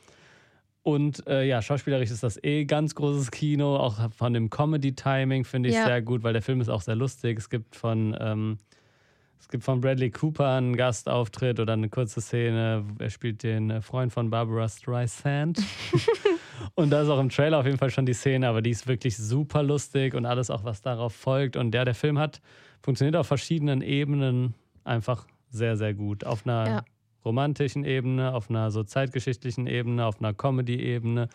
Und 0.82 1.26
äh, 1.26 1.44
ja, 1.46 1.60
schauspielerisch 1.60 2.10
ist 2.10 2.22
das 2.22 2.42
eh 2.42 2.64
ganz 2.64 2.94
großes 2.94 3.30
Kino. 3.30 3.76
Auch 3.76 4.10
von 4.12 4.32
dem 4.32 4.49
Comedy-Timing 4.50 5.44
finde 5.44 5.68
ich 5.68 5.75
Ja. 5.76 5.84
sehr 5.84 6.02
gut, 6.02 6.22
weil 6.22 6.32
der 6.32 6.42
Film 6.42 6.60
ist 6.60 6.68
auch 6.70 6.80
sehr 6.80 6.96
lustig. 6.96 7.38
Es 7.38 7.50
gibt 7.50 7.76
von, 7.76 8.16
ähm, 8.18 8.58
es 9.40 9.49
gibt 9.49 9.64
von 9.64 9.80
Bradley 9.80 10.11
Cooper 10.11 10.49
einen 10.54 10.76
Gastauftritt 10.76 11.59
oder 11.59 11.73
eine 11.73 11.88
kurze 11.88 12.20
Szene. 12.20 12.85
Er 12.99 13.11
spielt 13.11 13.42
den 13.42 13.82
Freund 13.82 14.12
von 14.12 14.30
Barbara 14.30 14.68
Streisand. 14.68 15.59
und 16.75 16.90
da 16.90 17.02
ist 17.02 17.09
auch 17.09 17.18
im 17.18 17.30
Trailer 17.30 17.59
auf 17.59 17.66
jeden 17.66 17.78
Fall 17.78 17.90
schon 17.90 18.06
die 18.06 18.12
Szene, 18.12 18.47
aber 18.49 18.62
die 18.62 18.70
ist 18.70 18.87
wirklich 18.87 19.16
super 19.16 19.62
lustig 19.62 20.14
und 20.14 20.26
alles 20.26 20.50
auch, 20.50 20.62
was 20.64 20.82
darauf 20.82 21.14
folgt. 21.14 21.56
Und 21.56 21.73
der, 21.73 21.85
der 21.85 21.94
Film 21.94 22.18
hat, 22.18 22.40
funktioniert 22.82 23.16
auf 23.16 23.26
verschiedenen 23.26 23.82
Ebenen 23.82 24.54
einfach 24.85 25.26
sehr, 25.49 25.76
sehr 25.76 25.94
gut. 25.94 26.25
Auf 26.25 26.47
einer 26.47 26.66
Ja. 26.68 26.82
romantischen 27.25 27.85
Ebene, 27.85 28.35
auf 28.35 28.50
einer 28.50 28.70
so 28.70 28.85
zeitgeschichtlichen 28.85 29.66
Ebene, 29.66 30.04
auf 30.06 30.20
einer 30.20 30.32
Comedy-Ebene, 30.35 31.28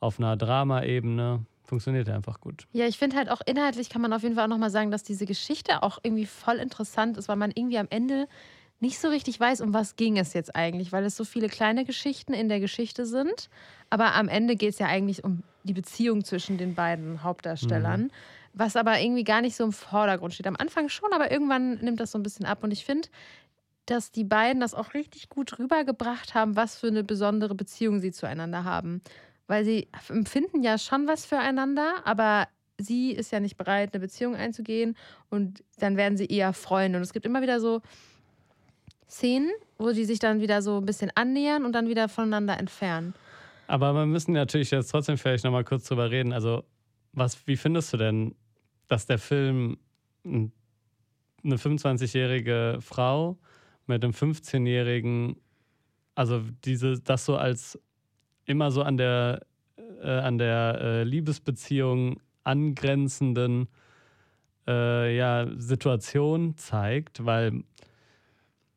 auf 0.00 0.18
einer 0.18 0.36
Drama-Ebene. 0.36 1.44
Funktioniert 1.70 2.08
er 2.08 2.16
einfach 2.16 2.40
gut. 2.40 2.66
Ja, 2.72 2.88
ich 2.88 2.98
finde 2.98 3.16
halt 3.16 3.30
auch 3.30 3.40
inhaltlich 3.46 3.90
kann 3.90 4.02
man 4.02 4.12
auf 4.12 4.24
jeden 4.24 4.34
Fall 4.34 4.42
auch 4.46 4.48
nochmal 4.48 4.70
sagen, 4.70 4.90
dass 4.90 5.04
diese 5.04 5.24
Geschichte 5.24 5.84
auch 5.84 6.00
irgendwie 6.02 6.26
voll 6.26 6.56
interessant 6.56 7.16
ist, 7.16 7.28
weil 7.28 7.36
man 7.36 7.52
irgendwie 7.54 7.78
am 7.78 7.86
Ende 7.90 8.26
nicht 8.80 8.98
so 8.98 9.06
richtig 9.06 9.38
weiß, 9.38 9.60
um 9.60 9.72
was 9.72 9.94
ging 9.94 10.18
es 10.18 10.32
jetzt 10.32 10.56
eigentlich, 10.56 10.90
weil 10.90 11.04
es 11.04 11.14
so 11.14 11.22
viele 11.22 11.48
kleine 11.48 11.84
Geschichten 11.84 12.32
in 12.32 12.48
der 12.48 12.58
Geschichte 12.58 13.06
sind. 13.06 13.48
Aber 13.88 14.16
am 14.16 14.26
Ende 14.26 14.56
geht 14.56 14.70
es 14.70 14.80
ja 14.80 14.88
eigentlich 14.88 15.22
um 15.22 15.44
die 15.62 15.72
Beziehung 15.72 16.24
zwischen 16.24 16.58
den 16.58 16.74
beiden 16.74 17.22
Hauptdarstellern, 17.22 18.10
was 18.52 18.74
aber 18.74 18.98
irgendwie 18.98 19.22
gar 19.22 19.40
nicht 19.40 19.54
so 19.54 19.62
im 19.62 19.72
Vordergrund 19.72 20.34
steht. 20.34 20.48
Am 20.48 20.56
Anfang 20.56 20.88
schon, 20.88 21.12
aber 21.12 21.30
irgendwann 21.30 21.74
nimmt 21.74 22.00
das 22.00 22.10
so 22.10 22.18
ein 22.18 22.24
bisschen 22.24 22.46
ab. 22.46 22.64
Und 22.64 22.72
ich 22.72 22.84
finde, 22.84 23.06
dass 23.86 24.10
die 24.10 24.24
beiden 24.24 24.60
das 24.60 24.74
auch 24.74 24.92
richtig 24.92 25.28
gut 25.28 25.56
rübergebracht 25.60 26.34
haben, 26.34 26.56
was 26.56 26.76
für 26.76 26.88
eine 26.88 27.04
besondere 27.04 27.54
Beziehung 27.54 28.00
sie 28.00 28.10
zueinander 28.10 28.64
haben. 28.64 29.02
Weil 29.50 29.64
sie 29.64 29.88
empfinden 30.08 30.62
ja 30.62 30.78
schon 30.78 31.08
was 31.08 31.26
füreinander, 31.26 32.02
aber 32.04 32.46
sie 32.78 33.10
ist 33.10 33.32
ja 33.32 33.40
nicht 33.40 33.56
bereit, 33.56 33.92
eine 33.92 34.00
Beziehung 34.00 34.36
einzugehen 34.36 34.96
und 35.28 35.64
dann 35.80 35.96
werden 35.96 36.16
sie 36.16 36.26
eher 36.26 36.52
Freunde. 36.52 36.98
Und 36.98 37.02
es 37.02 37.12
gibt 37.12 37.26
immer 37.26 37.42
wieder 37.42 37.58
so 37.58 37.82
Szenen, 39.08 39.50
wo 39.76 39.90
die 39.90 40.04
sich 40.04 40.20
dann 40.20 40.40
wieder 40.40 40.62
so 40.62 40.76
ein 40.76 40.86
bisschen 40.86 41.10
annähern 41.16 41.64
und 41.64 41.72
dann 41.72 41.88
wieder 41.88 42.08
voneinander 42.08 42.60
entfernen. 42.60 43.12
Aber 43.66 43.92
wir 43.92 44.06
müssen 44.06 44.34
natürlich 44.34 44.70
jetzt 44.70 44.92
trotzdem 44.92 45.18
vielleicht 45.18 45.42
nochmal 45.42 45.64
kurz 45.64 45.88
drüber 45.88 46.12
reden. 46.12 46.32
Also, 46.32 46.62
was, 47.12 47.44
wie 47.48 47.56
findest 47.56 47.92
du 47.92 47.96
denn, 47.96 48.36
dass 48.86 49.06
der 49.06 49.18
Film 49.18 49.78
eine 50.24 50.52
25-jährige 51.56 52.78
Frau 52.80 53.36
mit 53.88 54.04
einem 54.04 54.12
15-jährigen, 54.12 55.40
also 56.14 56.40
diese, 56.64 57.00
das 57.00 57.24
so 57.24 57.36
als 57.36 57.80
immer 58.50 58.70
so 58.70 58.82
an 58.82 58.96
der, 58.96 59.46
äh, 60.02 60.08
an 60.08 60.38
der 60.38 60.78
äh, 60.80 61.02
Liebesbeziehung 61.04 62.20
angrenzenden 62.44 63.68
äh, 64.66 65.16
ja, 65.16 65.46
Situation 65.56 66.56
zeigt, 66.56 67.24
weil, 67.24 67.64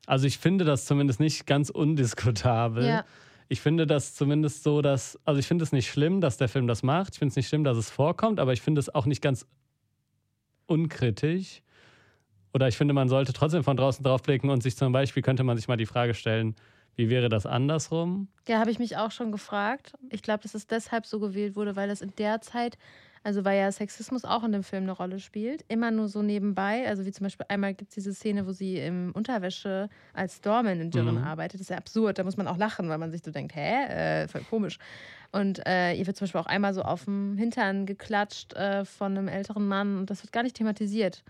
also 0.06 0.28
ich 0.28 0.38
finde 0.38 0.66
das 0.66 0.86
zumindest 0.86 1.20
nicht 1.20 1.46
ganz 1.46 1.70
undiskutabel. 1.70 2.86
Ja, 2.86 3.06
Ich 3.50 3.62
finde 3.62 3.86
das 3.86 4.16
zumindest 4.16 4.64
so, 4.64 4.82
dass, 4.82 5.20
also 5.26 5.40
ich 5.40 5.48
finde 5.48 5.64
es 5.64 5.72
nicht 5.72 5.90
schlimm, 5.90 6.22
dass 6.22 6.38
der 6.38 6.50
Film 6.50 6.68
das 6.68 6.84
macht. 6.84 7.14
Ich 7.14 7.20
finde 7.20 7.32
es 7.32 7.36
nicht 7.36 7.48
schlimm, 7.48 7.64
dass 7.64 7.78
es 7.78 7.90
vorkommt, 7.90 8.40
aber 8.40 8.54
ich 8.54 8.62
finde 8.62 8.80
es 8.80 8.94
auch 8.94 9.06
nicht 9.06 9.22
ganz 9.22 9.46
unkritisch. 10.66 11.62
Oder 12.54 12.68
ich 12.68 12.78
finde, 12.78 12.94
man 12.94 13.10
sollte 13.10 13.34
trotzdem 13.34 13.64
von 13.64 13.78
draußen 13.78 14.04
drauf 14.04 14.22
blicken 14.22 14.50
und 14.50 14.62
sich 14.62 14.76
zum 14.78 14.92
Beispiel, 14.94 15.24
könnte 15.24 15.44
man 15.44 15.58
sich 15.58 15.68
mal 15.68 15.78
die 15.78 15.86
Frage 15.86 16.14
stellen, 16.14 16.56
wie 16.96 17.10
wäre 17.10 17.30
das 17.30 17.46
andersrum? 17.46 18.28
ja 18.48 18.60
habe 18.60 18.72
ich 18.72 18.80
mich 18.80 18.98
auch 18.98 19.12
schon 19.12 19.32
gefragt. 19.32 19.94
Ich 20.10 20.22
glaube, 20.22 20.44
dass 20.44 20.54
es 20.54 20.68
deshalb 20.68 21.06
so 21.06 21.20
gewählt 21.20 21.56
wurde, 21.56 21.76
weil 21.76 21.90
es 21.90 22.02
in 22.02 22.14
der 22.18 22.42
Zeit, 22.42 22.78
also 23.24 23.46
weil 23.46 23.58
ja 23.58 23.72
Sexismus 23.72 24.26
auch 24.26 24.44
in 24.44 24.52
dem 24.52 24.64
Film 24.64 24.84
eine 24.84 24.92
Rolle 24.92 25.20
spielt, 25.20 25.64
immer 25.70 25.92
nur 25.92 26.10
so 26.10 26.22
nebenbei. 26.22 26.86
Also 26.88 27.06
wie 27.06 27.12
zum 27.14 27.24
Beispiel 27.24 27.46
einmal 27.48 27.74
gibt 27.74 27.92
es 27.92 27.96
diese 27.96 28.14
Szene, 28.14 28.46
wo 28.46 28.52
sie 28.52 28.78
im 28.80 29.12
Unterwäsche 29.14 29.90
als 30.14 30.42
Doormanagerin 30.42 31.16
Mhm. 31.16 31.24
arbeitet. 31.24 31.56
Das 31.62 31.68
ist 31.68 31.70
ja 31.70 31.78
absurd. 31.78 32.20
Da 32.20 32.24
muss 32.26 32.36
man 32.36 32.48
auch 32.48 32.58
lachen, 32.58 32.90
weil 32.90 32.98
man 32.98 33.12
sich 33.12 33.22
so 33.24 33.32
denkt, 33.32 33.56
hä, 33.56 33.86
äh, 34.24 34.28
voll 34.28 34.42
komisch. 34.50 34.78
Und 35.32 35.66
äh, 35.66 35.94
ihr 35.94 36.06
wird 36.06 36.18
zum 36.18 36.26
Beispiel 36.26 36.42
auch 36.42 36.46
einmal 36.48 36.74
so 36.74 36.82
auf 36.84 37.06
dem 37.06 37.38
Hintern 37.38 37.86
geklatscht 37.86 38.54
äh, 38.56 38.84
von 38.84 39.18
einem 39.18 39.30
älteren 39.30 39.66
Mann 39.68 39.98
und 39.98 40.10
das 40.10 40.22
wird 40.22 40.34
gar 40.34 40.44
nicht 40.44 40.58
thematisiert. 40.58 41.24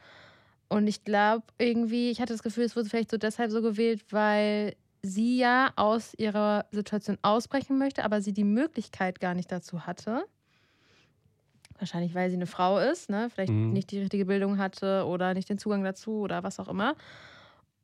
Und 0.67 0.87
ich 0.87 1.03
glaube 1.03 1.43
irgendwie, 1.59 2.09
ich 2.09 2.19
hatte 2.19 2.33
das 2.33 2.41
Gefühl, 2.41 2.63
es 2.63 2.75
wurde 2.75 2.89
vielleicht 2.89 3.11
so 3.11 3.17
deshalb 3.17 3.51
so 3.51 3.61
gewählt, 3.61 4.03
weil 4.09 4.75
sie 5.03 5.37
ja 5.37 5.71
aus 5.75 6.13
ihrer 6.17 6.65
Situation 6.71 7.17
ausbrechen 7.21 7.77
möchte, 7.77 8.03
aber 8.05 8.21
sie 8.21 8.33
die 8.33 8.45
Möglichkeit 8.45 9.19
gar 9.19 9.33
nicht 9.35 9.51
dazu 9.51 9.85
hatte. 9.85 10.23
Wahrscheinlich, 11.77 12.15
weil 12.15 12.29
sie 12.29 12.37
eine 12.37 12.45
Frau 12.47 12.79
ist, 12.79 13.09
ne? 13.09 13.29
vielleicht 13.29 13.51
Mhm. 13.51 13.73
nicht 13.73 13.91
die 13.91 13.99
richtige 13.99 14.25
Bildung 14.25 14.57
hatte 14.57 15.05
oder 15.05 15.33
nicht 15.33 15.49
den 15.49 15.57
Zugang 15.57 15.83
dazu 15.83 16.19
oder 16.19 16.43
was 16.43 16.59
auch 16.59 16.69
immer. 16.69 16.95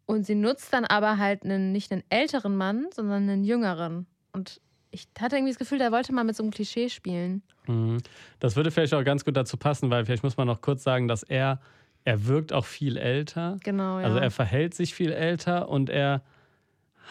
Und 0.05 0.25
sie 0.25 0.35
nutzt 0.35 0.71
dann 0.73 0.85
aber 0.85 1.17
halt 1.17 1.43
einen, 1.43 1.71
nicht 1.71 1.91
einen 1.91 2.03
älteren 2.09 2.55
Mann, 2.55 2.87
sondern 2.93 3.29
einen 3.29 3.43
jüngeren. 3.43 4.07
Und 4.31 4.61
ich 4.91 5.07
hatte 5.19 5.35
irgendwie 5.35 5.51
das 5.51 5.59
Gefühl, 5.59 5.77
der 5.77 5.91
wollte 5.91 6.13
mal 6.13 6.23
mit 6.23 6.35
so 6.35 6.43
einem 6.43 6.51
Klischee 6.51 6.89
spielen. 6.89 7.43
Mhm. 7.67 7.97
Das 8.39 8.55
würde 8.55 8.71
vielleicht 8.71 8.93
auch 8.93 9.03
ganz 9.03 9.25
gut 9.25 9.35
dazu 9.35 9.57
passen, 9.57 9.89
weil 9.89 10.05
vielleicht 10.05 10.23
muss 10.23 10.37
man 10.37 10.47
noch 10.47 10.61
kurz 10.61 10.83
sagen, 10.83 11.07
dass 11.07 11.23
er, 11.23 11.59
er 12.05 12.25
wirkt 12.25 12.53
auch 12.53 12.65
viel 12.65 12.95
älter. 12.95 13.57
Genau, 13.63 13.99
ja. 13.99 14.05
Also 14.05 14.19
er 14.19 14.31
verhält 14.31 14.73
sich 14.73 14.93
viel 14.95 15.11
älter 15.11 15.67
und 15.67 15.89
er 15.89 16.21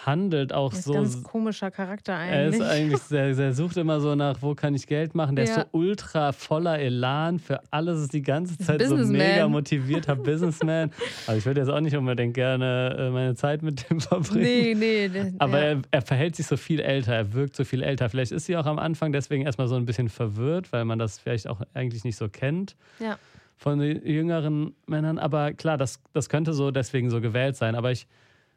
handelt 0.06 0.52
auch 0.52 0.72
er 0.72 0.78
ist 0.78 0.84
so. 0.84 0.92
ein 0.92 1.02
ganz 1.02 1.22
komischer 1.22 1.70
Charakter 1.70 2.12
Er 2.12 2.46
eigentlich. 2.46 2.60
ist 2.60 2.66
eigentlich, 2.66 2.98
sehr, 3.02 3.34
der 3.34 3.52
sucht 3.52 3.76
immer 3.76 4.00
so 4.00 4.14
nach, 4.14 4.42
wo 4.42 4.54
kann 4.54 4.74
ich 4.74 4.86
Geld 4.86 5.14
machen. 5.14 5.36
Der 5.36 5.44
ist 5.44 5.56
Ja. 5.56 5.62
so 5.72 5.78
ultra 5.78 6.32
voller 6.32 6.78
Elan 6.78 7.38
für 7.38 7.60
alles, 7.70 8.00
ist 8.00 8.12
die 8.12 8.22
ganze 8.22 8.54
Ist 8.54 8.64
Zeit 8.64 8.82
so 8.82 8.96
mega 8.96 9.46
motivierter 9.48 10.16
Businessman. 10.16 10.90
Also 11.26 11.38
ich 11.38 11.46
würde 11.46 11.60
jetzt 11.60 11.70
auch 11.70 11.80
nicht 11.80 11.96
unbedingt 11.96 12.34
gerne 12.34 12.96
äh, 12.98 13.10
meine 13.10 13.34
Zeit 13.34 13.62
mit 13.62 13.88
dem 13.90 14.00
verbringen. 14.00 14.78
nee, 14.78 15.08
nee. 15.12 15.32
Aber 15.38 15.58
ja. 15.58 15.64
er, 15.66 15.82
er 15.90 16.02
verhält 16.02 16.36
sich 16.36 16.46
so 16.46 16.56
viel 16.56 16.80
älter, 16.80 17.14
er 17.14 17.32
wirkt 17.32 17.56
so 17.56 17.64
viel 17.64 17.82
älter. 17.82 18.08
Vielleicht 18.08 18.32
ist 18.32 18.46
sie 18.46 18.56
auch 18.56 18.66
am 18.66 18.78
Anfang 18.78 19.12
deswegen 19.12 19.44
erstmal 19.44 19.68
so 19.68 19.76
ein 19.76 19.84
bisschen 19.86 20.08
verwirrt, 20.08 20.72
weil 20.72 20.84
man 20.84 20.98
das 20.98 21.18
vielleicht 21.18 21.48
auch 21.48 21.60
eigentlich 21.74 22.04
nicht 22.04 22.16
so 22.16 22.28
kennt 22.28 22.76
Ja. 23.00 23.18
von 23.56 23.78
den 23.80 24.06
jüngeren 24.06 24.74
Männern. 24.86 25.18
Aber 25.18 25.52
klar, 25.52 25.76
das, 25.76 26.00
das 26.12 26.28
könnte 26.28 26.52
so 26.52 26.70
deswegen 26.70 27.10
so 27.10 27.20
gewählt 27.20 27.56
sein. 27.56 27.74
Aber 27.74 27.90
ich 27.90 28.06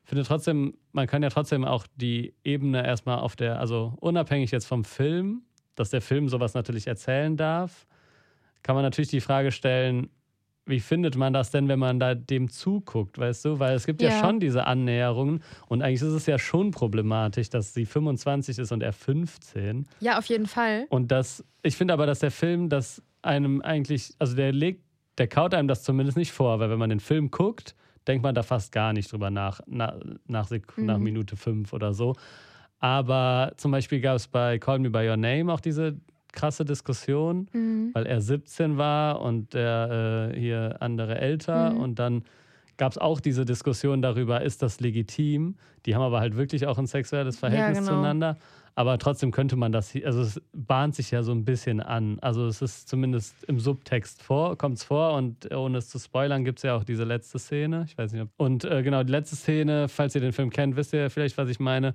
finde 0.03 0.23
trotzdem, 0.23 0.73
man 0.91 1.07
kann 1.07 1.23
ja 1.23 1.29
trotzdem 1.29 1.63
auch 1.65 1.85
die 1.95 2.33
Ebene 2.43 2.85
erstmal 2.85 3.19
auf 3.19 3.35
der, 3.35 3.59
also 3.59 3.93
unabhängig 3.99 4.51
jetzt 4.51 4.65
vom 4.65 4.83
Film, 4.83 5.43
dass 5.75 5.89
der 5.89 6.01
Film 6.01 6.27
sowas 6.29 6.53
natürlich 6.53 6.87
erzählen 6.87 7.37
darf, 7.37 7.87
kann 8.63 8.75
man 8.75 8.83
natürlich 8.83 9.09
die 9.09 9.21
Frage 9.21 9.51
stellen, 9.51 10.09
wie 10.67 10.79
findet 10.79 11.15
man 11.15 11.33
das 11.33 11.49
denn, 11.49 11.67
wenn 11.67 11.79
man 11.79 11.99
da 11.99 12.13
dem 12.13 12.47
zuguckt, 12.49 13.17
weißt 13.17 13.45
du? 13.45 13.59
Weil 13.59 13.75
es 13.75 13.85
gibt 13.87 14.01
ja, 14.01 14.09
Ja. 14.09 14.19
schon 14.19 14.39
diese 14.39 14.67
Annäherungen 14.67 15.41
und 15.67 15.81
eigentlich 15.81 16.01
ist 16.03 16.09
es 16.13 16.27
ja 16.27 16.37
schon 16.37 16.69
problematisch, 16.71 17.49
dass 17.49 17.73
sie 17.73 17.85
25 17.85 18.59
ist 18.59 18.71
und 18.71 18.83
er 18.83 18.93
15. 18.93 19.87
ja, 20.01 20.19
auf 20.19 20.25
jeden 20.25 20.45
Fall. 20.45 20.85
Und 20.89 21.11
das, 21.11 21.43
ich 21.63 21.75
finde 21.75 21.93
aber, 21.93 22.05
dass 22.05 22.19
der 22.19 22.31
Film 22.31 22.69
das 22.69 23.01
einem 23.23 23.61
eigentlich, 23.61 24.13
also 24.19 24.35
der 24.35 24.51
legt, 24.51 24.83
der 25.17 25.27
kaut 25.27 25.53
einem 25.55 25.67
das 25.67 25.83
zumindest 25.83 26.17
nicht 26.17 26.31
vor, 26.31 26.59
weil 26.59 26.69
wenn 26.69 26.79
man 26.79 26.89
den 26.89 26.99
Film 26.99 27.31
guckt, 27.31 27.75
denkt 28.07 28.23
man 28.23 28.33
da 28.35 28.43
fast 28.43 28.71
gar 28.71 28.93
nicht 28.93 29.11
drüber 29.11 29.29
nach, 29.29 29.61
na, 29.67 29.95
nach, 30.27 30.47
Sek 30.47 30.77
Mhm. 30.77 30.85
nach 30.85 30.97
Minute 30.97 31.35
fünf 31.37 31.73
oder 31.73 31.93
so. 31.93 32.15
Aber 32.79 33.53
zum 33.57 33.71
Beispiel 33.71 34.01
gab 34.01 34.15
es 34.15 34.27
bei 34.27 34.57
Call 34.57 34.79
Me 34.79 34.89
By 34.89 35.07
Your 35.09 35.17
Name 35.17 35.51
auch 35.53 35.59
diese 35.59 35.97
krasse 36.33 36.65
Diskussion, 36.65 37.47
Mhm. 37.53 37.89
weil 37.93 38.05
er 38.05 38.21
17 38.21 38.77
war 38.77 39.21
und 39.21 39.53
der 39.53 40.31
äh, 40.33 40.39
hier 40.39 40.77
andere 40.79 41.19
älter. 41.19 41.71
Mhm. 41.71 41.77
Und 41.79 41.99
dann 41.99 42.23
gab 42.77 42.93
es 42.93 42.97
auch 42.97 43.19
diese 43.19 43.45
Diskussion 43.45 44.01
darüber, 44.01 44.41
ist 44.41 44.63
das 44.63 44.79
legitim? 44.79 45.55
Die 45.85 45.93
haben 45.93 46.01
aber 46.01 46.19
halt 46.19 46.35
wirklich 46.37 46.65
auch 46.65 46.79
ein 46.79 46.87
sexuelles 46.87 47.37
Verhältnis 47.37 47.79
genau. 47.79 47.91
zueinander. 47.91 48.37
Aber 48.73 48.97
trotzdem 48.97 49.31
könnte 49.31 49.55
man 49.57 49.71
das, 49.71 49.91
hier- 49.91 50.05
also 50.05 50.21
es 50.21 50.41
bahnt 50.53 50.95
sich 50.95 51.11
ja 51.11 51.23
so 51.23 51.31
ein 51.33 51.43
bisschen 51.45 51.81
an. 51.81 52.19
Also 52.21 52.45
es 52.47 52.61
ist 52.61 52.87
zumindest 52.87 53.43
im 53.45 53.59
Subtext 53.59 54.23
vor, 54.23 54.57
kommt 54.57 54.77
es 54.77 54.83
vor 54.83 55.13
und 55.13 55.53
ohne 55.53 55.77
es 55.79 55.89
zu 55.89 55.99
spoilern, 55.99 56.45
gibt 56.45 56.59
es 56.59 56.63
ja 56.63 56.75
auch 56.75 56.83
diese 56.83 57.03
letzte 57.03 57.37
Szene. 57.39 57.83
Ich 57.87 57.97
weiß 57.97 58.13
nicht, 58.13 58.21
ob. 58.21 58.29
Und 58.37 58.63
äh, 58.63 58.81
genau, 58.81 59.03
die 59.03 59.11
letzte 59.11 59.35
Szene, 59.35 59.89
falls 59.89 60.15
ihr 60.15 60.21
den 60.21 60.33
Film 60.33 60.49
kennt, 60.49 60.75
wisst 60.77 60.93
ihr 60.93 61.09
vielleicht, 61.09 61.37
was 61.37 61.49
ich 61.49 61.59
meine 61.59 61.93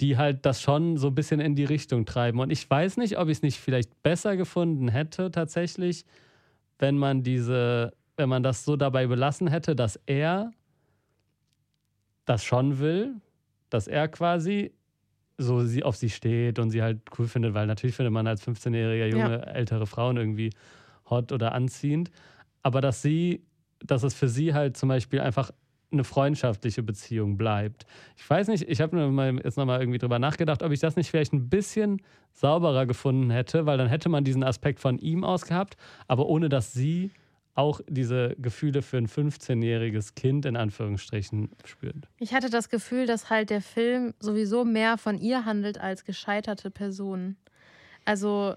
die 0.00 0.16
halt 0.16 0.46
das 0.46 0.62
schon 0.62 0.96
so 0.96 1.08
ein 1.08 1.14
bisschen 1.14 1.40
in 1.40 1.54
die 1.56 1.64
Richtung 1.64 2.04
treiben. 2.06 2.38
Und 2.38 2.50
ich 2.50 2.68
weiß 2.68 2.98
nicht, 2.98 3.18
ob 3.18 3.28
ich 3.28 3.38
es 3.38 3.42
nicht 3.42 3.58
vielleicht 3.58 4.02
besser 4.02 4.36
gefunden 4.36 4.88
hätte, 4.88 5.30
tatsächlich, 5.30 6.04
wenn 6.78 6.96
man 6.96 7.22
diese, 7.22 7.92
wenn 8.16 8.28
man 8.28 8.42
das 8.42 8.64
so 8.64 8.76
dabei 8.76 9.06
belassen 9.08 9.48
hätte, 9.48 9.74
dass 9.74 9.96
er 10.06 10.52
das 12.24 12.44
schon 12.44 12.78
will, 12.78 13.14
dass 13.70 13.88
er 13.88 14.06
quasi 14.08 14.72
so 15.38 15.64
sie 15.64 15.84
auf 15.84 15.96
sie 15.96 16.10
steht 16.10 16.58
und 16.58 16.70
sie 16.70 16.82
halt 16.82 17.00
cool 17.18 17.28
findet, 17.28 17.54
weil 17.54 17.66
natürlich 17.66 17.96
findet 17.96 18.12
man 18.12 18.26
als 18.26 18.46
15-jähriger 18.46 19.06
Junge 19.06 19.30
ja. 19.30 19.52
ältere 19.52 19.86
Frauen 19.86 20.16
irgendwie 20.16 20.50
hot 21.08 21.32
oder 21.32 21.52
anziehend. 21.52 22.10
Aber 22.62 22.80
dass 22.80 23.02
sie, 23.02 23.44
dass 23.78 24.02
es 24.02 24.14
für 24.14 24.28
sie 24.28 24.52
halt 24.52 24.76
zum 24.76 24.88
Beispiel 24.88 25.20
einfach 25.20 25.52
eine 25.90 26.04
freundschaftliche 26.04 26.82
Beziehung 26.82 27.38
bleibt. 27.38 27.86
Ich 28.16 28.28
weiß 28.28 28.48
nicht, 28.48 28.68
ich 28.68 28.80
habe 28.80 28.96
jetzt 29.42 29.56
nochmal 29.56 29.80
irgendwie 29.80 29.98
drüber 29.98 30.18
nachgedacht, 30.18 30.62
ob 30.62 30.72
ich 30.72 30.80
das 30.80 30.96
nicht 30.96 31.10
vielleicht 31.10 31.32
ein 31.32 31.48
bisschen 31.48 32.02
sauberer 32.32 32.84
gefunden 32.84 33.30
hätte, 33.30 33.64
weil 33.64 33.78
dann 33.78 33.88
hätte 33.88 34.10
man 34.10 34.24
diesen 34.24 34.44
Aspekt 34.44 34.80
von 34.80 34.98
ihm 34.98 35.24
aus 35.24 35.46
gehabt, 35.46 35.76
aber 36.06 36.26
ohne 36.26 36.50
dass 36.50 36.74
sie 36.74 37.10
auch 37.58 37.80
diese 37.88 38.36
Gefühle 38.38 38.82
für 38.82 38.98
ein 38.98 39.08
15-jähriges 39.08 40.14
Kind 40.14 40.46
in 40.46 40.56
Anführungsstrichen 40.56 41.50
spürt. 41.64 42.08
Ich 42.18 42.32
hatte 42.32 42.50
das 42.50 42.68
Gefühl, 42.68 43.04
dass 43.04 43.30
halt 43.30 43.50
der 43.50 43.60
Film 43.60 44.14
sowieso 44.20 44.64
mehr 44.64 44.96
von 44.96 45.18
ihr 45.18 45.44
handelt 45.44 45.80
als 45.80 46.04
gescheiterte 46.04 46.70
Personen. 46.70 47.36
Also 48.04 48.54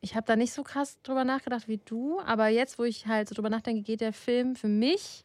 ich 0.00 0.16
habe 0.16 0.26
da 0.26 0.34
nicht 0.34 0.52
so 0.52 0.64
krass 0.64 1.00
drüber 1.02 1.24
nachgedacht 1.24 1.68
wie 1.68 1.78
du, 1.84 2.18
aber 2.20 2.48
jetzt, 2.48 2.80
wo 2.80 2.82
ich 2.82 3.06
halt 3.06 3.28
so 3.28 3.36
drüber 3.36 3.50
nachdenke, 3.50 3.82
geht 3.82 4.00
der 4.00 4.12
Film 4.12 4.56
für 4.56 4.68
mich 4.68 5.24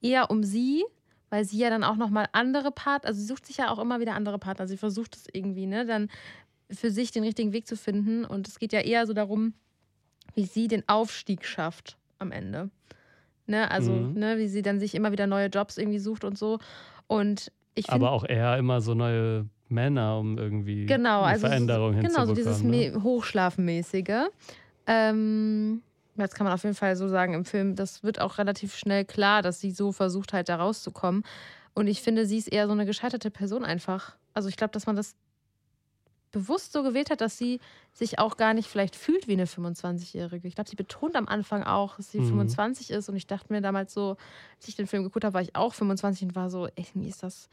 eher 0.00 0.30
um 0.30 0.42
sie, 0.42 0.82
weil 1.28 1.44
sie 1.44 1.58
ja 1.58 1.68
dann 1.68 1.84
auch 1.84 1.96
nochmal 1.96 2.26
andere 2.32 2.72
Partner, 2.72 3.08
also 3.08 3.20
sie 3.20 3.26
sucht 3.26 3.44
sich 3.44 3.58
ja 3.58 3.70
auch 3.70 3.78
immer 3.78 4.00
wieder 4.00 4.14
andere 4.14 4.38
Partner. 4.38 4.66
Sie 4.66 4.78
versucht 4.78 5.14
es 5.14 5.26
irgendwie, 5.30 5.66
ne, 5.66 5.84
dann 5.84 6.08
für 6.70 6.90
sich 6.90 7.10
den 7.10 7.22
richtigen 7.22 7.52
Weg 7.52 7.66
zu 7.66 7.76
finden. 7.76 8.24
Und 8.24 8.48
es 8.48 8.58
geht 8.58 8.72
ja 8.72 8.80
eher 8.80 9.06
so 9.06 9.12
darum, 9.12 9.52
wie 10.34 10.46
sie 10.46 10.68
den 10.68 10.88
Aufstieg 10.88 11.44
schafft 11.44 11.99
am 12.20 12.32
Ende. 12.32 12.70
Ne, 13.46 13.68
also, 13.70 13.92
mhm. 13.92 14.14
ne, 14.14 14.38
wie 14.38 14.46
sie 14.46 14.62
dann 14.62 14.78
sich 14.78 14.94
immer 14.94 15.10
wieder 15.10 15.26
neue 15.26 15.48
Jobs 15.48 15.76
irgendwie 15.76 15.98
sucht 15.98 16.24
und 16.24 16.38
so. 16.38 16.60
Und 17.08 17.50
ich 17.74 17.86
find, 17.86 17.94
Aber 17.94 18.12
auch 18.12 18.24
eher 18.24 18.56
immer 18.58 18.80
so 18.80 18.94
neue 18.94 19.46
Männer, 19.68 20.18
um 20.18 20.38
irgendwie 20.38 20.86
genau, 20.86 21.22
eine 21.22 21.32
also 21.32 21.46
Veränderung 21.48 21.94
so, 21.94 21.98
hinzubekommen. 21.98 22.34
Genau, 22.34 22.50
so 22.52 22.52
dieses 22.52 22.92
ne? 22.92 23.02
Hochschlafmäßige. 23.02 24.28
Ähm, 24.86 25.82
das 26.16 26.32
kann 26.34 26.44
man 26.44 26.54
auf 26.54 26.62
jeden 26.62 26.76
Fall 26.76 26.96
so 26.96 27.08
sagen 27.08 27.34
im 27.34 27.44
Film. 27.44 27.74
Das 27.74 28.02
wird 28.02 28.20
auch 28.20 28.38
relativ 28.38 28.76
schnell 28.76 29.04
klar, 29.04 29.42
dass 29.42 29.60
sie 29.60 29.70
so 29.70 29.92
versucht 29.92 30.32
halt 30.32 30.48
da 30.48 30.56
rauszukommen. 30.56 31.24
Und 31.74 31.86
ich 31.86 32.02
finde, 32.02 32.26
sie 32.26 32.38
ist 32.38 32.48
eher 32.48 32.66
so 32.66 32.72
eine 32.72 32.86
gescheiterte 32.86 33.30
Person 33.30 33.64
einfach. 33.64 34.16
Also 34.34 34.48
ich 34.48 34.56
glaube, 34.56 34.72
dass 34.72 34.86
man 34.86 34.96
das 34.96 35.14
bewusst 36.32 36.72
so 36.72 36.82
gewählt 36.82 37.10
hat, 37.10 37.20
dass 37.20 37.36
sie 37.36 37.60
sich 37.92 38.18
auch 38.18 38.36
gar 38.36 38.54
nicht 38.54 38.68
vielleicht 38.68 38.96
fühlt 38.96 39.28
wie 39.28 39.32
eine 39.32 39.46
25-Jährige. 39.46 40.46
Ich 40.46 40.54
glaube, 40.54 40.70
sie 40.70 40.76
betont 40.76 41.16
am 41.16 41.28
Anfang 41.28 41.62
auch, 41.62 41.96
dass 41.96 42.10
sie 42.10 42.20
mhm. 42.20 42.28
25 42.28 42.90
ist. 42.90 43.08
Und 43.08 43.16
ich 43.16 43.26
dachte 43.26 43.52
mir 43.52 43.60
damals 43.60 43.92
so, 43.92 44.16
als 44.56 44.68
ich 44.68 44.76
den 44.76 44.86
Film 44.86 45.02
geguckt 45.02 45.24
habe, 45.24 45.34
war 45.34 45.42
ich 45.42 45.56
auch 45.56 45.74
25 45.74 46.28
und 46.28 46.34
war 46.36 46.50
so, 46.50 46.66
ey, 46.66 46.86
mir 46.94 47.08
ist 47.08 47.22
das 47.22 47.48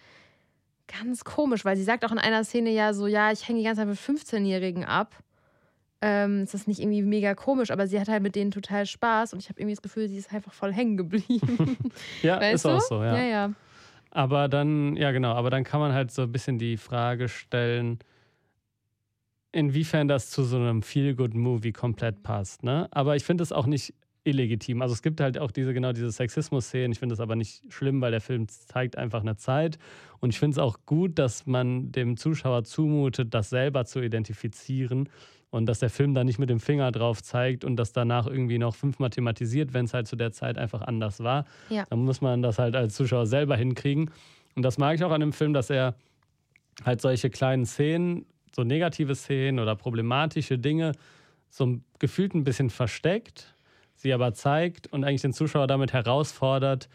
ganz 0.87 1.23
komisch, 1.23 1.65
weil 1.65 1.75
sie 1.75 1.83
sagt 1.83 2.05
auch 2.05 2.11
in 2.11 2.19
einer 2.19 2.43
Szene 2.43 2.69
ja 2.71 2.93
so, 2.93 3.07
ja, 3.07 3.31
ich 3.31 3.47
hänge 3.47 3.59
die 3.59 3.65
ganze 3.65 3.81
Zeit 3.81 3.89
mit 3.89 3.99
15-Jährigen 3.99 4.85
ab 4.85 5.15
ähm, 6.01 6.43
ist 6.43 6.53
das 6.53 6.67
nicht 6.67 6.79
irgendwie 6.79 7.01
mega 7.01 7.33
komisch, 7.33 7.71
aber 7.71 7.87
sie 7.87 7.99
hat 7.99 8.07
halt 8.07 8.21
mit 8.21 8.35
denen 8.35 8.51
total 8.51 8.85
Spaß 8.85 9.33
und 9.33 9.39
ich 9.39 9.49
habe 9.49 9.59
irgendwie 9.59 9.75
das 9.75 9.81
Gefühl, 9.81 10.07
sie 10.07 10.17
ist 10.17 10.31
einfach 10.31 10.53
voll 10.53 10.71
hängen 10.73 10.97
geblieben. 10.97 11.77
ja, 12.21 12.39
weißt 12.39 12.55
ist 12.55 12.65
du? 12.65 12.69
auch 12.69 12.81
so, 12.81 13.03
ja. 13.03 13.17
ja. 13.17 13.27
Ja, 13.27 13.51
Aber 14.11 14.47
dann, 14.47 14.95
ja 14.95 15.11
genau, 15.11 15.33
aber 15.33 15.49
dann 15.49 15.63
kann 15.63 15.79
man 15.79 15.93
halt 15.93 16.11
so 16.11 16.23
ein 16.23 16.31
bisschen 16.31 16.59
die 16.59 16.77
Frage 16.77 17.29
stellen, 17.29 17.99
inwiefern 19.51 20.07
das 20.07 20.29
zu 20.29 20.43
so 20.43 20.57
einem 20.57 20.81
Feel-Good-Movie 20.81 21.73
komplett 21.73 22.23
passt. 22.23 22.63
Ne? 22.63 22.87
Aber 22.91 23.15
ich 23.15 23.23
finde 23.23 23.43
es 23.43 23.51
auch 23.51 23.65
nicht 23.65 23.93
illegitim. 24.23 24.81
Also 24.81 24.93
es 24.93 25.01
gibt 25.01 25.21
halt 25.21 25.37
auch 25.37 25.51
diese 25.51 25.73
genau 25.73 25.93
diese 25.93 26.11
Sexismus-Szenen. 26.11 26.91
Ich 26.91 26.99
finde 26.99 27.13
das 27.13 27.21
aber 27.21 27.35
nicht 27.35 27.63
schlimm, 27.69 28.01
weil 28.01 28.11
der 28.11 28.21
Film 28.21 28.47
zeigt 28.49 28.97
einfach 28.97 29.21
eine 29.21 29.37
Zeit. 29.37 29.77
Und 30.19 30.31
ich 30.31 30.39
finde 30.39 30.55
es 30.55 30.59
auch 30.59 30.79
gut, 30.85 31.17
dass 31.17 31.45
man 31.45 31.91
dem 31.91 32.17
Zuschauer 32.17 32.65
zumutet, 32.65 33.33
das 33.33 33.49
selber 33.49 33.85
zu 33.85 34.01
identifizieren 34.01 35.09
und 35.49 35.65
dass 35.65 35.79
der 35.79 35.89
Film 35.89 36.13
da 36.13 36.23
nicht 36.23 36.39
mit 36.39 36.49
dem 36.49 36.59
Finger 36.59 36.91
drauf 36.91 37.23
zeigt 37.23 37.63
und 37.63 37.77
das 37.77 37.93
danach 37.93 38.27
irgendwie 38.27 38.57
noch 38.57 38.75
fünfmal 38.75 39.09
thematisiert, 39.09 39.73
wenn 39.73 39.85
es 39.85 39.93
halt 39.93 40.07
zu 40.07 40.17
der 40.17 40.31
Zeit 40.31 40.57
einfach 40.57 40.81
anders 40.81 41.21
war. 41.21 41.45
Ja. 41.69 41.85
Dann 41.89 42.03
muss 42.03 42.19
man 42.19 42.41
das 42.41 42.59
halt 42.59 42.75
als 42.75 42.95
Zuschauer 42.95 43.25
selber 43.27 43.55
hinkriegen. 43.55 44.11
Und 44.55 44.63
das 44.63 44.77
mag 44.77 44.95
ich 44.95 45.03
auch 45.03 45.11
an 45.11 45.21
dem 45.21 45.33
Film, 45.33 45.53
dass 45.53 45.69
er 45.69 45.95
halt 46.83 47.01
solche 47.01 47.29
kleinen 47.29 47.65
Szenen, 47.65 48.25
so 48.57 48.63
negative 48.63 49.15
Szenen 49.15 49.59
oder 49.59 49.75
problematische 49.75 50.57
Dinge 50.57 50.93
so 51.49 51.79
gefühlt 51.99 52.33
ein 52.33 52.43
bisschen 52.43 52.69
versteckt, 52.69 53.55
sie 53.95 54.11
aber 54.13 54.33
zeigt 54.33 54.91
und 54.91 55.03
eigentlich 55.03 55.21
den 55.21 55.33
Zuschauer 55.33 55.67
damit 55.67 55.93
herausfordert, 55.93 56.89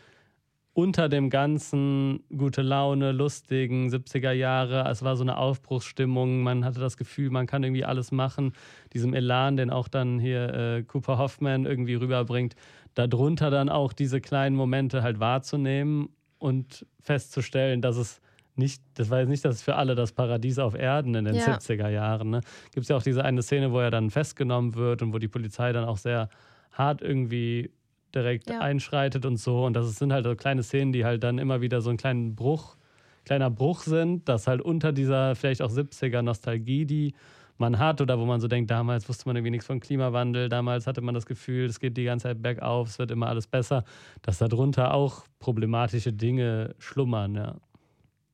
unter 0.75 1.09
dem 1.09 1.31
ganzen 1.31 2.25
gute 2.37 2.63
Laune, 2.63 3.13
lustigen 3.13 3.89
70er 3.91 4.33
Jahre. 4.33 4.89
Es 4.91 5.03
war 5.03 5.17
so 5.17 5.23
eine 5.23 5.37
Aufbruchsstimmung. 5.37 6.43
Man 6.43 6.65
hatte 6.65 6.81
das 6.81 6.97
Gefühl, 6.97 7.29
man 7.31 7.47
kann 7.47 7.63
irgendwie 7.63 7.85
alles 7.85 8.11
machen. 8.11 8.55
Diesem 8.95 9.13
Elan, 9.13 9.59
den 9.59 9.71
auch 9.71 9.87
dann 9.87 10.19
hier 10.19 10.55
äh, 10.55 10.83
Cooper 10.83 11.19
Hoffman 11.19 11.67
irgendwie 11.67 11.95
rüberbringt, 11.95 12.57
darunter 12.95 13.51
dann 13.51 13.69
auch 13.69 13.93
diese 13.93 14.23
kleinen 14.23 14.57
Momente 14.57 15.03
halt 15.03 15.21
wahrzunehmen 15.21 16.09
und 16.39 16.87
festzustellen, 17.03 17.83
dass 17.83 17.99
es 17.99 18.23
nicht, 18.55 18.83
das 18.95 19.11
war 19.11 19.21
jetzt 19.21 19.29
nicht 19.29 19.45
das 19.45 19.63
für 19.63 19.77
alle 19.77 19.95
das 19.95 20.13
Paradies 20.13 20.59
auf 20.59 20.75
Erden 20.75 21.15
in 21.15 21.25
den 21.25 21.35
ja. 21.35 21.57
70er 21.57 21.89
Jahren. 21.89 22.31
Ne? 22.31 22.41
Gibt 22.73 22.85
es 22.85 22.89
ja 22.89 22.97
auch 22.97 23.03
diese 23.03 23.25
eine 23.25 23.43
Szene, 23.43 23.73
wo 23.73 23.81
er 23.81 23.91
dann 23.91 24.11
festgenommen 24.11 24.75
wird 24.75 25.03
und 25.03 25.13
wo 25.13 25.19
die 25.19 25.29
Polizei 25.29 25.73
dann 25.73 25.85
auch 25.85 25.97
sehr 25.97 26.29
hart 26.73 27.03
irgendwie 27.03 27.71
direkt 28.15 28.51
ja. 28.51 28.61
einschreitet 28.61 29.25
und 29.25 29.37
so. 29.37 29.65
Und 29.65 29.75
das 29.75 29.95
sind 29.97 30.13
halt 30.13 30.25
so 30.25 30.35
kleine 30.35 30.63
Szenen, 30.63 30.93
die 30.93 31.05
halt 31.05 31.25
dann 31.25 31.39
immer 31.39 31.61
wieder 31.61 31.81
so 31.81 31.91
einen 31.91 31.99
kleinen 31.99 32.35
Bruch, 32.35 32.77
kleiner 33.25 33.51
Bruch 33.51 33.81
sind, 33.81 34.29
dass 34.29 34.47
halt 34.47 34.61
unter 34.61 34.93
dieser 34.93 35.35
vielleicht 35.35 35.63
auch 35.63 35.71
70er 35.71 36.23
Nostalgie, 36.23 36.85
die 36.85 37.15
man 37.59 37.79
hat 37.79 38.01
oder 38.01 38.19
wo 38.19 38.25
man 38.25 38.41
so 38.41 38.49
denkt, 38.49 38.71
damals 38.71 39.09
wusste 39.09 39.29
man 39.29 39.37
irgendwie 39.37 39.53
nichts 39.53 39.67
von 39.67 39.81
Klimawandel, 39.81 40.49
damals 40.49 40.87
hatte 40.87 41.01
man 41.01 41.15
das 41.15 41.27
Gefühl, 41.27 41.67
es 41.67 41.79
geht 41.79 41.97
die 41.97 42.05
ganze 42.05 42.25
Zeit 42.25 42.43
bergauf, 42.43 42.89
es 42.89 42.99
wird 42.99 43.11
immer 43.11 43.29
alles 43.29 43.47
besser, 43.47 43.85
dass 44.23 44.39
darunter 44.39 44.95
auch 44.95 45.25
problematische 45.39 46.13
Dinge 46.13 46.75
schlummern, 46.79 47.35
ja. 47.35 47.57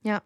Ja. 0.08 0.22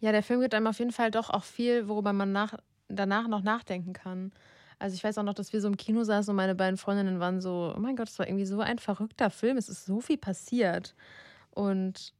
Ja, 0.00 0.12
der 0.12 0.22
Film 0.22 0.40
gibt 0.40 0.54
einem 0.54 0.68
auf 0.68 0.78
jeden 0.78 0.92
Fall 0.92 1.10
doch 1.10 1.30
auch 1.30 1.42
viel, 1.42 1.88
worüber 1.88 2.12
man 2.12 2.30
nach, 2.30 2.54
danach 2.88 3.26
noch 3.26 3.42
nachdenken 3.42 3.92
kann. 3.92 4.32
Also 4.78 4.94
ich 4.94 5.02
weiß 5.02 5.18
auch 5.18 5.24
noch, 5.24 5.34
dass 5.34 5.52
wir 5.52 5.60
so 5.60 5.66
im 5.66 5.76
Kino 5.76 6.04
saßen 6.04 6.30
und 6.30 6.36
meine 6.36 6.54
beiden 6.54 6.76
Freundinnen 6.76 7.18
waren 7.18 7.40
so, 7.40 7.74
oh 7.76 7.80
mein 7.80 7.96
Gott, 7.96 8.08
es 8.08 8.18
war 8.18 8.28
irgendwie 8.28 8.44
so 8.44 8.60
ein 8.60 8.78
verrückter 8.78 9.30
Film, 9.30 9.56
es 9.56 9.68
ist 9.68 9.86
so 9.86 10.00
viel 10.00 10.18
passiert. 10.18 10.94
Und 11.50 12.12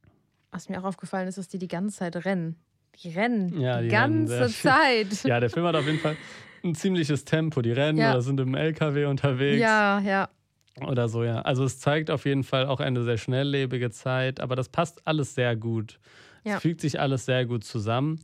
was 0.51 0.67
mir 0.67 0.79
auch 0.79 0.83
aufgefallen 0.83 1.29
ist, 1.29 1.37
dass 1.37 1.47
die 1.47 1.59
die 1.59 1.69
ganze 1.69 1.99
Zeit 1.99 2.25
rennen. 2.25 2.57
Die 3.01 3.11
rennen 3.11 3.61
ja, 3.61 3.77
die, 3.77 3.87
die 3.87 3.91
ganze 3.93 4.41
rennen 4.41 4.49
Zeit. 4.49 5.23
Ja, 5.23 5.39
der 5.39 5.49
Film 5.49 5.65
hat 5.65 5.75
auf 5.75 5.85
jeden 5.85 5.99
Fall 5.99 6.17
ein 6.65 6.75
ziemliches 6.75 7.23
Tempo. 7.23 7.61
Die 7.61 7.71
rennen 7.71 7.97
ja. 7.97 8.11
oder 8.11 8.21
sind 8.21 8.41
im 8.41 8.55
LKW 8.55 9.05
unterwegs. 9.05 9.61
Ja, 9.61 9.99
ja. 9.99 10.27
Oder 10.85 11.07
so, 11.07 11.23
ja. 11.23 11.41
Also 11.41 11.63
es 11.63 11.79
zeigt 11.79 12.11
auf 12.11 12.25
jeden 12.25 12.43
Fall 12.43 12.65
auch 12.65 12.81
eine 12.81 13.03
sehr 13.03 13.17
schnelllebige 13.17 13.89
Zeit, 13.91 14.41
aber 14.41 14.57
das 14.57 14.67
passt 14.67 15.05
alles 15.07 15.35
sehr 15.35 15.55
gut. 15.55 15.99
Ja. 16.43 16.55
Es 16.55 16.61
fügt 16.61 16.81
sich 16.81 16.99
alles 16.99 17.25
sehr 17.25 17.45
gut 17.45 17.63
zusammen. 17.63 18.19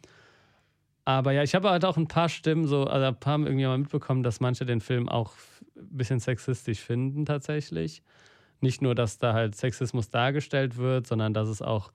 Aber 1.05 1.31
ja, 1.31 1.43
ich 1.43 1.53
habe 1.53 1.69
halt 1.69 1.85
auch 1.85 1.97
ein 1.97 2.07
paar 2.07 2.29
Stimmen, 2.29 2.67
so, 2.67 2.85
also 2.85 3.05
ein 3.05 3.19
paar 3.19 3.33
haben 3.33 3.45
irgendwie 3.45 3.65
mal 3.65 3.77
mitbekommen, 3.77 4.23
dass 4.23 4.39
manche 4.39 4.65
den 4.65 4.81
Film 4.81 5.07
auch 5.07 5.33
ein 5.75 5.97
bisschen 5.97 6.19
sexistisch 6.19 6.79
finden 6.79 7.25
tatsächlich. 7.25 8.01
Nicht 8.59 8.81
nur, 8.81 8.95
dass 8.95 9.19
da 9.19 9.33
halt 9.33 9.55
Sexismus 9.55 10.09
dargestellt 10.09 10.77
wird, 10.77 11.05
sondern 11.05 11.33
dass 11.33 11.47
es 11.47 11.61
auch, 11.61 11.91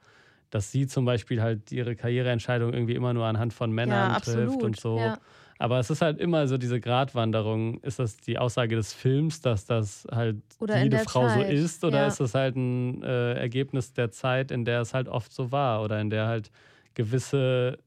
dass 0.50 0.70
sie 0.70 0.86
zum 0.86 1.04
Beispiel 1.04 1.42
halt 1.42 1.72
ihre 1.72 1.96
Karriereentscheidung 1.96 2.72
irgendwie 2.72 2.94
immer 2.94 3.12
nur 3.12 3.26
anhand 3.26 3.52
von 3.52 3.72
Männern 3.72 4.12
ja, 4.12 4.20
trifft 4.20 4.62
und 4.62 4.78
so. 4.78 4.98
Ja. 4.98 5.18
Aber 5.60 5.78
es 5.78 5.90
ist 5.90 6.00
halt 6.00 6.18
immer 6.18 6.48
so 6.48 6.56
diese 6.56 6.80
Gratwanderung. 6.80 7.80
Ist 7.82 7.98
das 7.98 8.16
die 8.16 8.38
Aussage 8.38 8.76
des 8.76 8.94
Films, 8.94 9.42
dass 9.42 9.66
das 9.66 10.06
halt 10.10 10.38
oder 10.58 10.82
jede 10.82 11.00
Frau 11.00 11.28
Zeit. 11.28 11.48
so 11.48 11.54
ist? 11.54 11.84
Oder 11.84 11.98
ja. 11.98 12.06
ist 12.06 12.18
das 12.18 12.34
halt 12.34 12.56
ein 12.56 13.02
äh, 13.02 13.34
Ergebnis 13.34 13.92
der 13.92 14.10
Zeit, 14.10 14.50
in 14.50 14.64
der 14.64 14.80
es 14.80 14.94
halt 14.94 15.06
oft 15.06 15.30
so 15.34 15.52
war? 15.52 15.82
Oder 15.82 16.00
in 16.00 16.08
der 16.08 16.28
halt 16.28 16.50
gewisse 16.94 17.78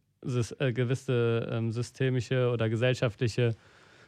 äh, 0.60 0.72
gewisse 0.72 1.50
ähm, 1.52 1.72
systemische 1.72 2.52
oder 2.52 2.70
gesellschaftliche 2.70 3.56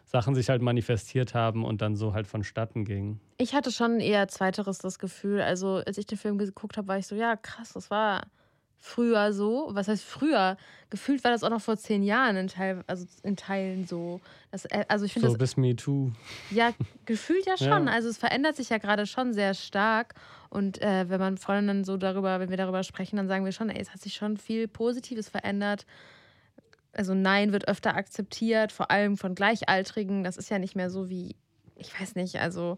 Sachen 0.06 0.36
sich 0.36 0.50
halt 0.50 0.62
manifestiert 0.62 1.34
haben 1.34 1.66
und 1.66 1.82
dann 1.82 1.96
so 1.96 2.14
halt 2.14 2.28
vonstatten 2.28 2.86
gingen. 2.86 3.20
Ich 3.40 3.56
hatte 3.56 3.72
schon 3.72 4.00
eher 4.00 4.28
zweiteres 4.28 4.78
das 4.78 5.00
Gefühl. 5.00 5.42
Also, 5.42 5.82
als 5.86 5.98
ich 5.98 6.06
den 6.06 6.20
Film 6.20 6.38
geguckt 6.38 6.78
habe, 6.78 6.88
war 6.88 7.00
ich 7.00 7.08
so, 7.08 7.16
ja, 7.16 7.36
krass, 7.36 7.74
das 7.74 7.90
war 7.90 8.28
früher 8.80 9.34
so. 9.34 9.70
Was 9.72 9.88
heißt 9.88 10.04
früher? 10.04 10.58
Gefühlt 10.90 11.24
war 11.24 11.32
das 11.32 11.44
auch 11.44 11.50
noch 11.50 11.62
vor 11.62 11.78
zehn 11.78 12.04
Jahren 12.04 12.36
in, 12.38 12.48
Teil, 12.48 12.84
also 12.88 13.06
in 13.24 13.36
Teilen 13.36 13.86
so. 13.88 14.22
Das, 14.52 14.66
äh, 14.66 14.86
also 14.88 15.06
ich 15.06 15.14
so 15.14 15.22
das, 15.22 15.38
bis 15.38 15.58
Me 15.58 15.76
Too. 15.76 16.12
Ja, 16.52 16.72
gefühlt 17.06 17.46
ja 17.46 17.58
schon. 17.58 17.88
Ja. 17.88 17.94
Also 17.94 18.10
es 18.10 18.18
verändert 18.18 18.56
sich 18.56 18.70
ja 18.70 18.78
gerade 18.78 19.06
schon 19.06 19.34
sehr 19.34 19.54
stark. 19.54 20.14
Und 20.50 20.82
äh, 20.82 21.10
wenn 21.10 21.20
man 21.20 21.38
Freundinnen 21.38 21.84
so 21.84 21.98
darüber, 21.98 22.40
wenn 22.40 22.50
wir 22.50 22.58
darüber 22.58 22.84
sprechen, 22.84 23.18
dann 23.18 23.28
sagen 23.28 23.44
wir 23.46 23.52
schon, 23.52 23.70
ey, 23.70 23.82
es 23.82 23.92
hat 23.92 24.02
sich 24.02 24.14
schon 24.14 24.38
viel 24.38 24.68
Positives 24.68 25.28
verändert. 25.28 25.86
Also 26.94 27.14
Nein 27.14 27.52
wird 27.52 27.68
öfter 27.68 27.96
akzeptiert, 27.96 28.72
vor 28.72 28.90
allem 28.90 29.18
von 29.18 29.36
Gleichaltrigen. 29.36 30.24
Das 30.24 30.38
ist 30.38 30.50
ja 30.50 30.60
nicht 30.60 30.76
mehr 30.76 30.90
so 30.90 31.10
wie, 31.10 31.36
ich 31.76 32.00
weiß 32.00 32.16
nicht, 32.16 32.40
also 32.40 32.78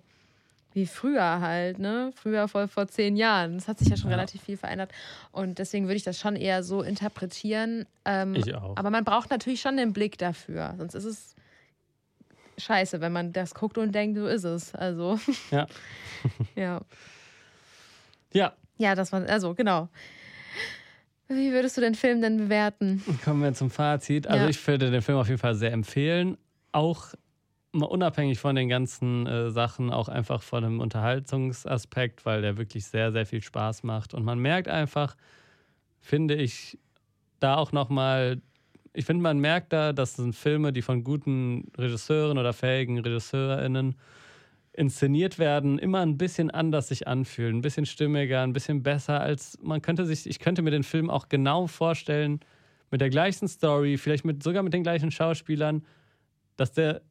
wie 0.74 0.86
früher 0.86 1.40
halt, 1.42 1.80
ne? 1.80 2.12
Früher 2.16 2.48
vor, 2.48 2.68
vor 2.68 2.88
zehn 2.88 3.16
Jahren. 3.16 3.56
Das 3.56 3.68
hat 3.68 3.80
sich 3.80 3.90
ja 3.90 3.98
schon 3.98 4.12
Ja. 4.12 4.16
relativ 4.18 4.42
viel 4.44 4.58
verändert. 4.58 4.92
Und 5.32 5.58
deswegen 5.60 5.86
würde 5.88 5.96
ich 5.98 6.04
das 6.04 6.20
schon 6.20 6.36
eher 6.36 6.62
so 6.64 6.82
interpretieren. 6.84 7.86
Ähm, 8.06 8.36
Ich 8.36 8.54
auch. 8.54 8.78
aber 8.78 8.90
man 8.90 9.04
braucht 9.04 9.30
natürlich 9.32 9.60
schon 9.62 9.78
den 9.78 9.94
Blick 9.94 10.18
dafür. 10.18 10.76
Sonst 10.78 10.94
ist 10.94 11.06
es 11.06 11.36
scheiße, 12.60 13.02
wenn 13.02 13.12
man 13.12 13.34
das 13.34 13.54
guckt 13.56 13.78
und 13.78 13.94
denkt, 13.94 14.18
so 14.18 14.28
ist 14.28 14.44
es. 14.44 14.76
Also. 14.76 15.20
Ja. 15.52 15.68
ja. 16.56 16.82
Ja, 18.34 18.54
Ja, 18.78 18.94
das 18.96 19.12
war, 19.12 19.26
also 19.28 19.54
genau. 19.56 19.90
Wie 21.30 21.52
würdest 21.52 21.76
du 21.76 21.82
den 21.82 21.96
Film 21.96 22.22
denn 22.22 22.38
bewerten? 22.38 23.04
kommen 23.26 23.42
wir 23.44 23.54
zum 23.54 23.70
Fazit. 23.70 24.28
Also 24.28 24.44
Ja. 24.44 24.50
ich 24.50 24.66
würde 24.68 24.92
den 24.92 25.02
Film 25.02 25.18
auf 25.18 25.28
jeden 25.28 25.40
Fall 25.40 25.56
sehr 25.56 25.72
empfehlen. 25.74 26.38
Auch 26.72 27.08
unabhängig 27.86 28.40
von 28.40 28.56
den 28.56 28.70
ganzen 28.70 29.28
äh, 29.28 29.52
Sachen, 29.52 29.92
auch 29.92 30.10
einfach 30.10 30.42
von 30.42 30.64
dem 30.64 30.80
Unterhaltungsaspekt, 30.80 32.26
weil 32.26 32.42
der 32.42 32.58
wirklich 32.58 32.86
sehr, 32.86 33.12
sehr 33.12 33.26
viel 33.26 33.42
Spaß 33.42 33.84
macht. 33.84 34.14
Und 34.14 34.24
man 34.24 34.40
merkt 34.40 34.68
einfach, 34.68 35.16
finde 36.00 36.36
ich, 36.36 36.78
da 37.40 37.56
auch 37.56 37.72
nochmal, 37.72 38.42
ich 38.94 39.06
finde, 39.06 39.24
man 39.24 39.40
merkt 39.40 39.74
da, 39.74 39.94
das 39.94 40.16
sind 40.16 40.36
Filme, 40.36 40.74
die 40.74 40.82
von 40.82 41.04
guten 41.04 41.72
Regisseuren 41.78 42.38
oder 42.38 42.54
fähigen 42.54 43.00
RegisseurInnen 43.00 43.96
inszeniert 44.74 45.40
werden, 45.40 45.80
immer 45.80 46.02
ein 46.02 46.18
bisschen 46.18 46.52
anders 46.52 46.90
sich 46.90 47.08
anfühlen, 47.08 47.58
ein 47.58 47.62
bisschen 47.62 47.88
stimmiger, 47.88 48.44
ein 48.44 48.54
bisschen 48.54 48.84
besser 48.84 49.20
als 49.20 49.58
man 49.62 49.82
könnte 49.82 50.06
sich, 50.06 50.28
ich 50.28 50.40
könnte 50.40 50.62
mir 50.62 50.70
den 50.70 50.84
Film 50.84 51.10
auch 51.10 51.30
genau 51.30 51.66
vorstellen, 51.66 52.40
mit 52.92 53.02
der 53.02 53.10
gleichen 53.10 53.48
Story, 53.48 53.98
vielleicht 53.98 54.24
mit, 54.24 54.44
sogar 54.44 54.64
mit 54.64 54.74
den 54.74 54.84
gleichen 54.84 55.12
Schauspielern, 55.12 55.84
dass 56.58 56.72
der 56.74 57.02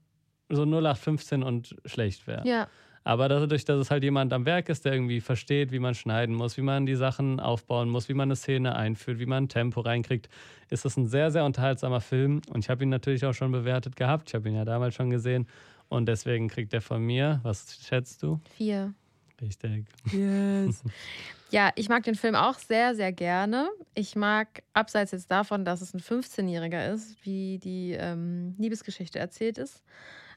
so 0.48 0.62
0815 0.62 1.42
und 1.42 1.76
schlecht 1.85 2.26
wäre. 2.26 2.46
Ja, 2.46 2.68
Aber 3.04 3.28
dadurch, 3.28 3.64
dass 3.64 3.78
es 3.78 3.90
halt 3.90 4.02
jemand 4.02 4.32
am 4.32 4.46
Werk 4.46 4.68
ist, 4.68 4.85
der 4.85 4.92
irgendwie 4.92 5.20
versteht, 5.20 5.72
wie 5.72 5.78
man 5.78 5.94
schneiden 5.94 6.35
muss, 6.35 6.56
wie 6.56 6.62
man 6.62 6.87
die 6.87 6.96
Sachen 6.96 7.40
aufbauen 7.40 7.88
muss, 7.88 8.09
wie 8.09 8.14
man 8.14 8.28
eine 8.28 8.37
Szene 8.37 8.74
einführt, 8.74 9.18
wie 9.18 9.26
man 9.26 9.44
ein 9.44 9.48
Tempo 9.48 9.80
reinkriegt, 9.80 10.28
ist 10.70 10.85
das 10.85 10.96
ein 10.96 11.06
sehr, 11.06 11.30
sehr 11.30 11.44
unterhaltsamer 11.44 12.00
Film. 12.00 12.42
Und 12.50 12.64
ich 12.64 12.70
habe 12.70 12.82
ihn 12.82 12.88
natürlich 12.90 13.24
auch 13.24 13.35
schon 13.35 13.52
bewertet 13.52 13.96
gehabt. 13.96 14.30
Ich 14.30 14.35
habe 14.35 14.48
ihn 14.48 14.56
ja 14.56 14.64
damals 14.64 14.94
schon 14.94 15.11
gesehen. 15.11 15.46
Und 15.88 16.06
deswegen 16.06 16.48
kriegt 16.48 16.74
er 16.74 16.80
von 16.80 17.00
mir, 17.02 17.40
was 17.42 17.78
schätzt 17.87 18.22
du? 18.22 18.40
vier. 18.56 18.92
Richtig. 19.40 19.85
Yes. 20.12 20.82
ja, 21.50 21.70
ich 21.76 21.88
mag 21.88 22.02
den 22.04 22.14
Film 22.14 22.35
auch 22.35 22.59
sehr, 22.59 22.94
sehr 22.94 23.12
gerne. 23.12 23.68
Ich 23.94 24.16
mag, 24.16 24.62
abseits 24.72 25.12
jetzt 25.12 25.30
davon, 25.30 25.64
dass 25.64 25.82
es 25.82 25.94
ein 25.94 26.00
15-Jähriger 26.00 26.92
ist, 26.92 27.16
wie 27.24 27.59
die 27.59 27.92
ähm, 27.92 28.54
Liebesgeschichte 28.59 29.18
erzählt 29.18 29.59
ist. 29.59 29.82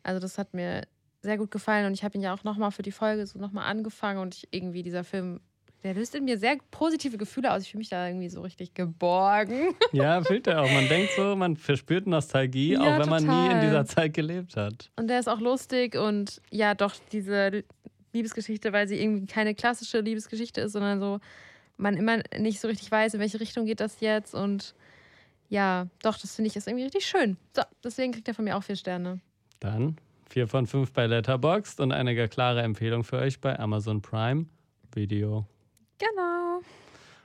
Also 0.03 0.19
das 0.19 0.37
hat 0.37 0.53
mir 0.53 0.83
sehr 1.21 1.37
gut 1.37 1.51
gefallen 1.51 1.85
und 1.85 1.93
ich 1.93 2.03
habe 2.03 2.17
ihn 2.17 2.21
ja 2.21 2.33
auch 2.33 2.43
nochmal 2.43 2.71
für 2.71 2.81
die 2.81 2.91
Folge 2.91 3.25
so 3.27 3.39
nochmal 3.39 3.65
angefangen 3.69 4.19
und 4.19 4.35
ich 4.35 4.47
irgendwie 4.51 4.83
dieser 4.83 5.03
Film, 5.03 5.41
der 5.83 5.93
löst 5.93 6.15
in 6.15 6.25
mir 6.25 6.37
sehr 6.37 6.57
positive 6.71 7.17
Gefühle 7.17 7.51
aus. 7.51 7.63
Ich 7.63 7.71
fühle 7.71 7.79
mich 7.79 7.89
da 7.89 8.07
irgendwie 8.07 8.29
so 8.29 8.41
richtig 8.41 8.73
geborgen. 8.73 9.73
Ja, 9.91 10.21
fühlt 10.23 10.47
er 10.47 10.61
auch. 10.61 10.71
Man 10.71 10.87
denkt 10.87 11.11
so, 11.15 11.35
man 11.35 11.57
verspürt 11.57 12.05
Nostalgie, 12.07 12.73
Ja, 12.73 12.81
auch 12.81 12.99
wenn 12.99 13.09
man 13.09 13.23
nie 13.23 13.45
in 13.45 13.51
total. 13.51 13.61
dieser 13.61 13.85
Zeit 13.85 14.13
gelebt 14.13 14.55
hat. 14.55 14.89
Und 14.95 15.07
der 15.07 15.19
ist 15.19 15.27
auch 15.27 15.39
lustig 15.39 15.95
und 15.95 16.41
ja, 16.51 16.73
doch 16.75 16.93
diese 17.11 17.63
Liebesgeschichte, 18.13 18.71
weil 18.73 18.87
sie 18.87 19.01
irgendwie 19.01 19.25
keine 19.27 19.53
klassische 19.55 19.99
Liebesgeschichte 19.99 20.61
ist, 20.61 20.71
sondern 20.73 20.99
so, 20.99 21.19
man 21.77 21.95
immer 21.97 22.19
nicht 22.37 22.59
so 22.59 22.67
richtig 22.67 22.91
weiß, 22.91 23.13
in 23.15 23.19
welche 23.19 23.39
Richtung 23.39 23.65
geht 23.65 23.79
das 23.79 23.99
jetzt. 23.99 24.33
Und 24.35 24.73
ja, 25.49 25.87
doch, 26.01 26.17
das 26.17 26.35
finde 26.35 26.49
ich 26.49 26.55
ist 26.55 26.67
irgendwie 26.67 26.83
richtig 26.85 27.05
schön. 27.05 27.37
So, 27.55 27.61
deswegen 27.83 28.11
kriegt 28.13 28.27
er 28.27 28.33
von 28.33 28.45
mir 28.45 28.55
auch 28.57 28.63
vier 28.63 28.75
Sterne. 28.75 29.19
Dann 29.59 29.97
vier 30.29 30.47
von 30.47 30.67
fünf 30.67 30.93
bei 30.93 31.05
Letterboxd 31.07 31.79
und 31.79 31.91
eine 31.91 32.27
klare 32.27 32.61
Empfehlung 32.61 33.03
für 33.03 33.17
euch 33.17 33.41
bei 33.41 33.57
Amazon 33.59 34.01
Prime 34.01 34.45
Video. 34.93 35.45
Genau. 35.97 36.61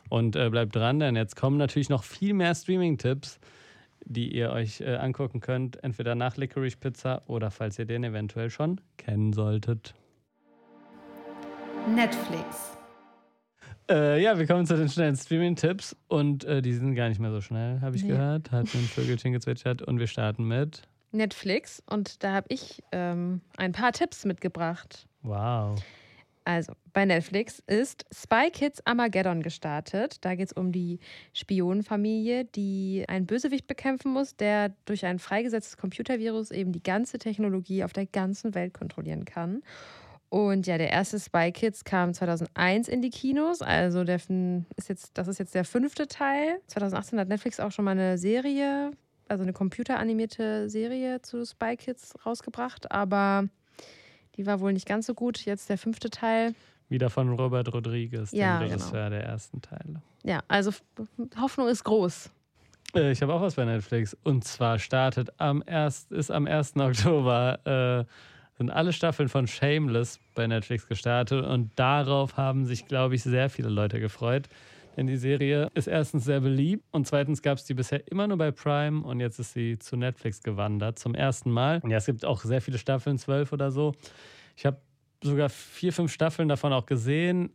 Und 0.09 0.37
äh, 0.37 0.49
bleibt 0.51 0.75
dran, 0.75 0.99
denn 1.01 1.17
jetzt 1.17 1.37
kommen 1.37 1.57
natürlich 1.57 1.89
noch 1.89 2.05
viel 2.05 2.35
mehr 2.35 2.55
Streaming-Tipps, 2.55 3.39
die 4.05 4.35
ihr 4.35 4.51
euch 4.51 4.81
äh, 4.81 4.97
angucken 4.97 5.41
könnt, 5.41 5.83
entweder 5.83 6.15
nach 6.15 6.37
Licorice 6.37 6.77
Pizza 6.77 7.23
oder 7.27 7.51
falls 7.51 7.79
ihr 7.79 7.87
den 7.87 8.05
eventuell 8.05 8.51
schon 8.51 8.81
kennen 8.97 9.33
solltet. 9.33 9.95
Netflix. 11.95 12.77
Äh, 13.91 14.23
ja, 14.23 14.39
wir 14.39 14.47
kommen 14.47 14.65
zu 14.67 14.77
den 14.77 14.89
schnellen 14.89 15.17
Streaming-Tipps 15.17 15.95
und 16.09 16.45
äh, 16.45 16.63
die 16.63 16.73
sind 16.73 16.95
gar 16.95 17.09
nicht 17.11 17.21
mehr 17.21 17.31
so 17.31 17.41
schnell, 17.43 17.81
habe 17.83 17.97
ich 17.97 18.03
Nee. 18.03 18.09
gehört. 18.11 18.51
Hat 18.51 18.75
ein 18.75 18.81
Vögelchen 18.81 19.33
gezwitschert 19.33 19.83
und 19.83 19.99
wir 19.99 20.07
starten 20.07 20.45
mit. 20.49 20.83
Netflix. 21.15 21.83
Und 21.89 22.23
da 22.23 22.33
habe 22.33 22.47
ich 22.51 22.83
ähm, 22.93 23.41
ein 23.57 23.73
paar 23.73 23.93
Tipps 23.93 24.25
mitgebracht. 24.25 25.07
Wow. 25.23 25.81
Also, 26.47 26.75
bei 26.93 27.07
Netflix 27.07 27.63
ist 27.67 28.05
Spy 28.13 28.51
Kids 28.53 28.87
Armageddon 28.87 29.43
gestartet. 29.43 30.19
Da 30.21 30.35
geht 30.35 30.49
es 30.49 30.53
um 30.53 30.73
die 30.73 31.01
Spionenfamilie, 31.33 32.45
die 32.45 33.05
einen 33.09 33.25
Bösewicht 33.27 33.67
bekämpfen 33.67 34.13
muss, 34.13 34.37
der 34.37 34.75
durch 34.85 35.07
ein 35.07 35.19
freigesetztes 35.19 35.79
Computervirus 35.79 36.51
eben 36.51 36.73
die 36.73 36.83
ganze 36.83 37.19
Technologie 37.19 37.83
auf 37.83 37.95
der 37.95 38.05
ganzen 38.05 38.55
Welt 38.55 38.75
kontrollieren 38.75 39.25
kann. 39.25 39.63
Und 40.29 40.67
ja, 40.67 40.77
der 40.77 40.91
erste 40.91 41.19
Spy 41.19 41.53
Kids 41.53 41.85
kam 41.85 42.13
2001 42.13 42.89
in 42.89 43.01
die 43.01 43.11
Kinos. 43.11 43.63
Also 43.63 44.05
der 44.05 44.17
ist 44.17 44.89
jetzt, 44.89 45.17
das 45.17 45.29
ist 45.29 45.39
jetzt 45.39 45.55
der 45.55 45.65
fünfte 45.65 46.09
Teil. 46.09 46.61
2018 46.67 47.21
hat 47.21 47.29
Netflix 47.29 47.59
auch 47.61 47.71
schon 47.71 47.85
mal 47.85 47.93
eine 47.93 48.19
Serie, 48.19 48.91
also 49.29 49.43
eine 49.43 49.53
computeranimierte 49.53 50.69
Serie 50.69 51.23
zu 51.23 51.45
Spy 51.45 51.77
Kids 51.77 52.15
rausgebracht. 52.25 52.91
Aber 52.91 53.49
die 54.37 54.47
war 54.47 54.61
wohl 54.61 54.73
nicht 54.73 54.87
ganz 54.87 55.07
so 55.07 55.15
gut. 55.15 55.45
Jetzt 55.45 55.69
der 55.69 55.79
fünfte 55.79 56.11
Teil. 56.11 56.55
Wieder 56.89 57.11
von 57.11 57.31
Robert 57.31 57.73
Rodriguez, 57.73 58.33
Ja, 58.33 58.59
dem 58.59 58.69
genau. 58.69 58.75
Regisseur 58.75 59.11
der 59.11 59.25
ersten 59.25 59.63
Teile. 59.63 60.03
Ja, 60.23 60.41
also 60.49 60.73
Hoffnung 61.41 61.69
ist 61.69 61.85
groß. 61.85 62.31
Äh, 62.95 63.13
ich 63.13 63.23
habe 63.23 63.33
auch 63.33 63.41
was 63.41 63.55
bei 63.55 63.65
Netflix. 63.65 64.17
Und 64.23 64.45
zwar 64.45 64.79
startet 64.79 65.31
am 65.39 65.63
1. 65.67 66.09
ist 66.11 66.31
am 66.31 66.47
1. 66.47 66.77
Oktober 66.77 68.07
äh, 68.07 68.11
sind 68.57 68.71
alle 68.71 68.93
Staffeln 68.93 69.29
von 69.29 69.47
Shameless 69.47 70.21
bei 70.35 70.47
Netflix 70.47 70.87
gestartet 70.87 71.45
und 71.45 71.71
darauf 71.77 72.37
haben 72.37 72.67
sich, 72.67 72.87
glaube 72.87 73.17
ich, 73.17 73.23
sehr 73.23 73.51
viele 73.51 73.69
Leute 73.69 73.99
gefreut. 73.99 74.49
Denn 74.97 75.07
die 75.07 75.17
Serie 75.17 75.71
ist 75.75 75.89
erstens 75.89 76.25
sehr 76.25 76.41
beliebt 76.41 76.85
und 76.93 77.07
zweitens 77.07 77.43
gab 77.43 77.59
es 77.59 77.65
die 77.65 77.75
bisher 77.75 78.07
immer 78.11 78.27
nur 78.27 78.39
bei 78.39 78.51
Prime 78.51 79.05
und 79.05 79.21
jetzt 79.21 79.39
ist 79.39 79.53
sie 79.53 79.79
zu 79.79 79.97
Netflix 79.97 80.43
gewandert 80.43 80.99
zum 80.99 81.15
ersten 81.15 81.51
Mal. 81.51 81.81
Und 81.83 81.91
ja, 81.91 81.99
es 81.99 82.07
gibt 82.07 82.25
auch 82.25 82.41
sehr 82.43 82.61
viele 82.61 82.79
Staffeln, 82.79 83.19
zwölf 83.19 83.53
oder 83.53 83.71
so. 83.71 83.93
Ich 84.57 84.67
habe 84.67 84.79
sogar 85.23 85.49
vier, 85.49 85.93
fünf 85.93 86.13
Staffeln 86.13 86.49
davon 86.49 86.73
auch 86.73 86.87
gesehen. 86.87 87.51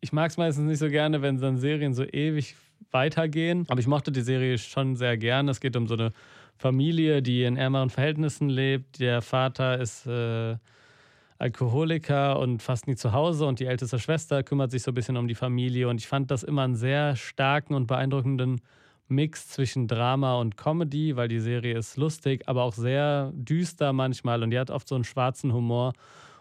Ich 0.00 0.12
mag 0.12 0.30
es 0.30 0.36
meistens 0.36 0.64
nicht 0.64 0.78
so 0.78 0.88
gerne, 0.88 1.22
wenn 1.22 1.38
dann 1.38 1.56
Serien 1.58 1.94
so 1.94 2.04
ewig 2.04 2.56
weitergehen. 2.90 3.64
Aber 3.68 3.80
ich 3.80 3.86
mochte 3.86 4.12
die 4.12 4.22
Serie 4.22 4.58
schon 4.58 4.96
sehr 4.96 5.16
gerne. 5.16 5.50
Es 5.50 5.60
geht 5.60 5.76
um 5.76 5.86
so 5.86 5.94
eine 5.94 6.12
Familie, 6.56 7.22
die 7.22 7.44
in 7.44 7.56
ärmeren 7.56 7.90
Verhältnissen 7.90 8.48
lebt. 8.48 8.98
Der 9.00 9.22
Vater 9.22 9.78
ist 9.78 10.06
äh, 10.06 10.56
Alkoholiker 11.38 12.38
und 12.38 12.62
fast 12.62 12.86
nie 12.86 12.96
zu 12.96 13.12
Hause 13.12 13.46
und 13.46 13.60
die 13.60 13.66
älteste 13.66 13.98
Schwester 13.98 14.42
kümmert 14.42 14.70
sich 14.70 14.82
so 14.82 14.90
ein 14.90 14.94
bisschen 14.94 15.16
um 15.16 15.28
die 15.28 15.34
Familie. 15.34 15.88
Und 15.88 16.00
ich 16.00 16.06
fand 16.06 16.30
das 16.30 16.42
immer 16.42 16.62
einen 16.62 16.76
sehr 16.76 17.16
starken 17.16 17.74
und 17.74 17.86
beeindruckenden 17.86 18.60
Mix 19.08 19.48
zwischen 19.48 19.86
Drama 19.86 20.36
und 20.36 20.56
Comedy, 20.56 21.16
weil 21.16 21.28
die 21.28 21.38
Serie 21.38 21.76
ist 21.76 21.96
lustig, 21.96 22.48
aber 22.48 22.62
auch 22.62 22.72
sehr 22.72 23.32
düster 23.34 23.92
manchmal 23.92 24.42
und 24.42 24.50
die 24.50 24.58
hat 24.58 24.70
oft 24.70 24.88
so 24.88 24.94
einen 24.94 25.04
schwarzen 25.04 25.52
Humor. 25.52 25.92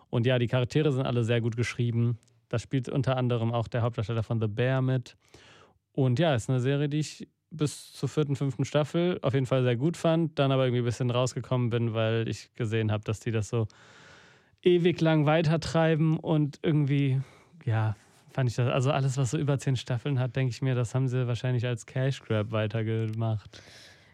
Und 0.10 0.26
ja, 0.26 0.40
die 0.40 0.48
Charaktere 0.48 0.92
sind 0.92 1.06
alle 1.06 1.24
sehr 1.24 1.42
gut 1.42 1.58
geschrieben. 1.58 2.18
Da 2.50 2.58
spielt 2.58 2.90
unter 2.90 3.18
anderem 3.18 3.52
auch 3.52 3.68
der 3.68 3.82
Hauptdarsteller 3.82 4.24
von 4.24 4.40
The 4.40 4.48
Bear 4.48 4.82
mit. 4.82 5.16
Und 5.92 6.20
ja, 6.20 6.36
ist 6.36 6.50
eine 6.50 6.60
Serie, 6.60 6.90
die 6.90 7.00
ich 7.00 7.28
bis 7.52 7.94
zur 7.94 8.10
vierten, 8.10 8.36
fünften 8.36 8.66
Staffel 8.66 9.20
auf 9.22 9.34
jeden 9.34 9.46
Fall 9.46 9.64
sehr 9.64 9.76
gut 9.76 9.98
fand, 9.98 10.38
dann 10.40 10.52
aber 10.52 10.66
irgendwie 10.66 10.82
ein 10.82 10.86
bisschen 10.86 11.12
rausgekommen 11.12 11.70
bin, 11.70 11.94
weil 11.94 12.28
ich 12.28 12.54
gesehen 12.54 12.92
habe, 12.92 13.04
dass 13.04 13.20
die 13.20 13.32
das 13.32 13.50
so 13.50 13.68
ewig 14.66 15.00
lang 15.02 15.26
weitertreiben 15.26 16.18
und 16.20 16.60
irgendwie, 16.64 17.22
ja, 17.64 17.96
fand 18.32 18.50
ich 18.50 18.56
das, 18.56 18.68
also 18.70 18.92
alles, 18.92 19.16
was 19.18 19.32
so 19.32 19.38
über 19.38 19.58
zehn 19.60 19.76
Staffeln 19.78 20.20
hat, 20.20 20.36
denke 20.36 20.50
ich 20.52 20.62
mir, 20.62 20.76
das 20.76 20.94
haben 20.94 21.08
sie 21.08 21.28
wahrscheinlich 21.28 21.66
als 21.66 21.86
Cash 21.86 22.22
Grab 22.22 22.52
weitergemacht. 22.52 23.62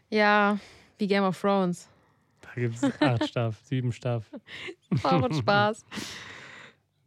Ja, 0.09 0.59
wie 0.99 1.07
Game 1.07 1.23
of 1.23 1.39
Thrones. 1.39 1.89
Da 2.41 2.49
gibt 2.61 2.75
es 2.75 3.01
acht 3.01 3.27
Staffeln, 3.27 3.57
sieben. 3.91 3.93
Auch 5.03 5.23
ein 5.23 5.33
Spaß. 5.33 5.85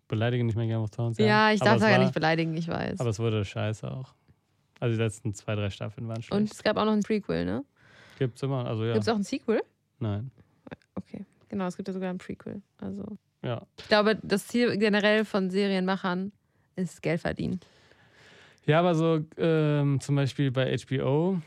Beleidige 0.09 0.45
nicht 0.45 0.57
mehr 0.57 0.67
Game 0.67 0.81
of 0.81 0.91
Thrones. 0.91 1.19
ja, 1.19 1.51
ich 1.53 1.61
Aber 1.63 1.71
darf 1.71 1.77
es 1.79 1.83
ja 1.83 1.91
war- 1.93 1.99
nicht 1.99 2.15
beleidigen, 2.15 2.57
ich 2.57 2.69
weiß. 2.69 3.01
Aber 3.01 3.11
es 3.11 3.19
wurde 3.19 3.45
scheiße 3.45 3.91
auch. 3.91 4.15
Also 4.81 4.97
die 4.97 5.03
letzten 5.03 5.35
zwei, 5.35 5.55
drei 5.55 5.71
Staffeln 5.71 6.07
waren 6.09 6.17
Und 6.19 6.23
schlecht. 6.25 6.53
es 6.55 6.63
gab 6.63 6.77
auch 6.77 6.85
noch 6.85 6.93
ein 6.93 7.03
Prequel, 7.03 7.45
ne? 7.45 7.65
Gibt's 8.19 8.43
immer, 8.43 8.67
also 8.67 8.85
ja. 8.85 8.93
Gibt 8.93 9.03
es 9.05 9.09
auch 9.09 9.17
ein 9.17 9.23
Sequel? 9.23 9.63
Nein. 9.99 10.31
Okay, 10.95 11.25
genau, 11.49 11.67
es 11.67 11.77
gibt 11.77 11.89
ja 11.89 11.95
sogar 11.95 12.11
ein 12.11 12.19
Prequel. 12.19 12.63
Also, 12.79 13.17
Ja. 13.45 13.63
ich 13.79 13.89
glaube, 13.89 14.19
das 14.23 14.47
Ziel 14.47 14.77
generell 14.79 15.25
von 15.25 15.51
Serienmachern 15.51 16.33
ist 16.77 17.03
Geld 17.03 17.21
verdienen. 17.21 17.61
Ja, 18.67 18.81
aber 18.81 18.95
so 18.95 19.21
ähm, 19.37 20.01
zum 20.01 20.17
Beispiel 20.17 20.51
bei 20.51 20.75
HBO, 20.77 21.41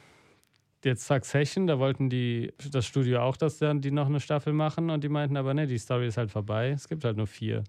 jetzt 0.84 1.08
Succession, 1.08 1.66
da 1.66 1.80
wollten 1.80 2.10
die, 2.10 2.54
das 2.72 2.86
Studio 2.86 3.22
auch, 3.22 3.36
dass 3.36 3.58
dann 3.58 3.82
die 3.82 3.92
noch 3.92 4.06
eine 4.06 4.20
Staffel 4.20 4.54
machen 4.54 4.90
und 4.90 5.04
die 5.04 5.10
meinten 5.10 5.36
aber, 5.36 5.54
ne, 5.54 5.66
die 5.66 5.80
Story 5.80 6.08
ist 6.08 6.18
halt 6.18 6.30
vorbei. 6.32 6.70
Es 6.70 6.88
gibt 6.88 7.04
halt 7.04 7.18
nur 7.18 7.28
vier. 7.28 7.64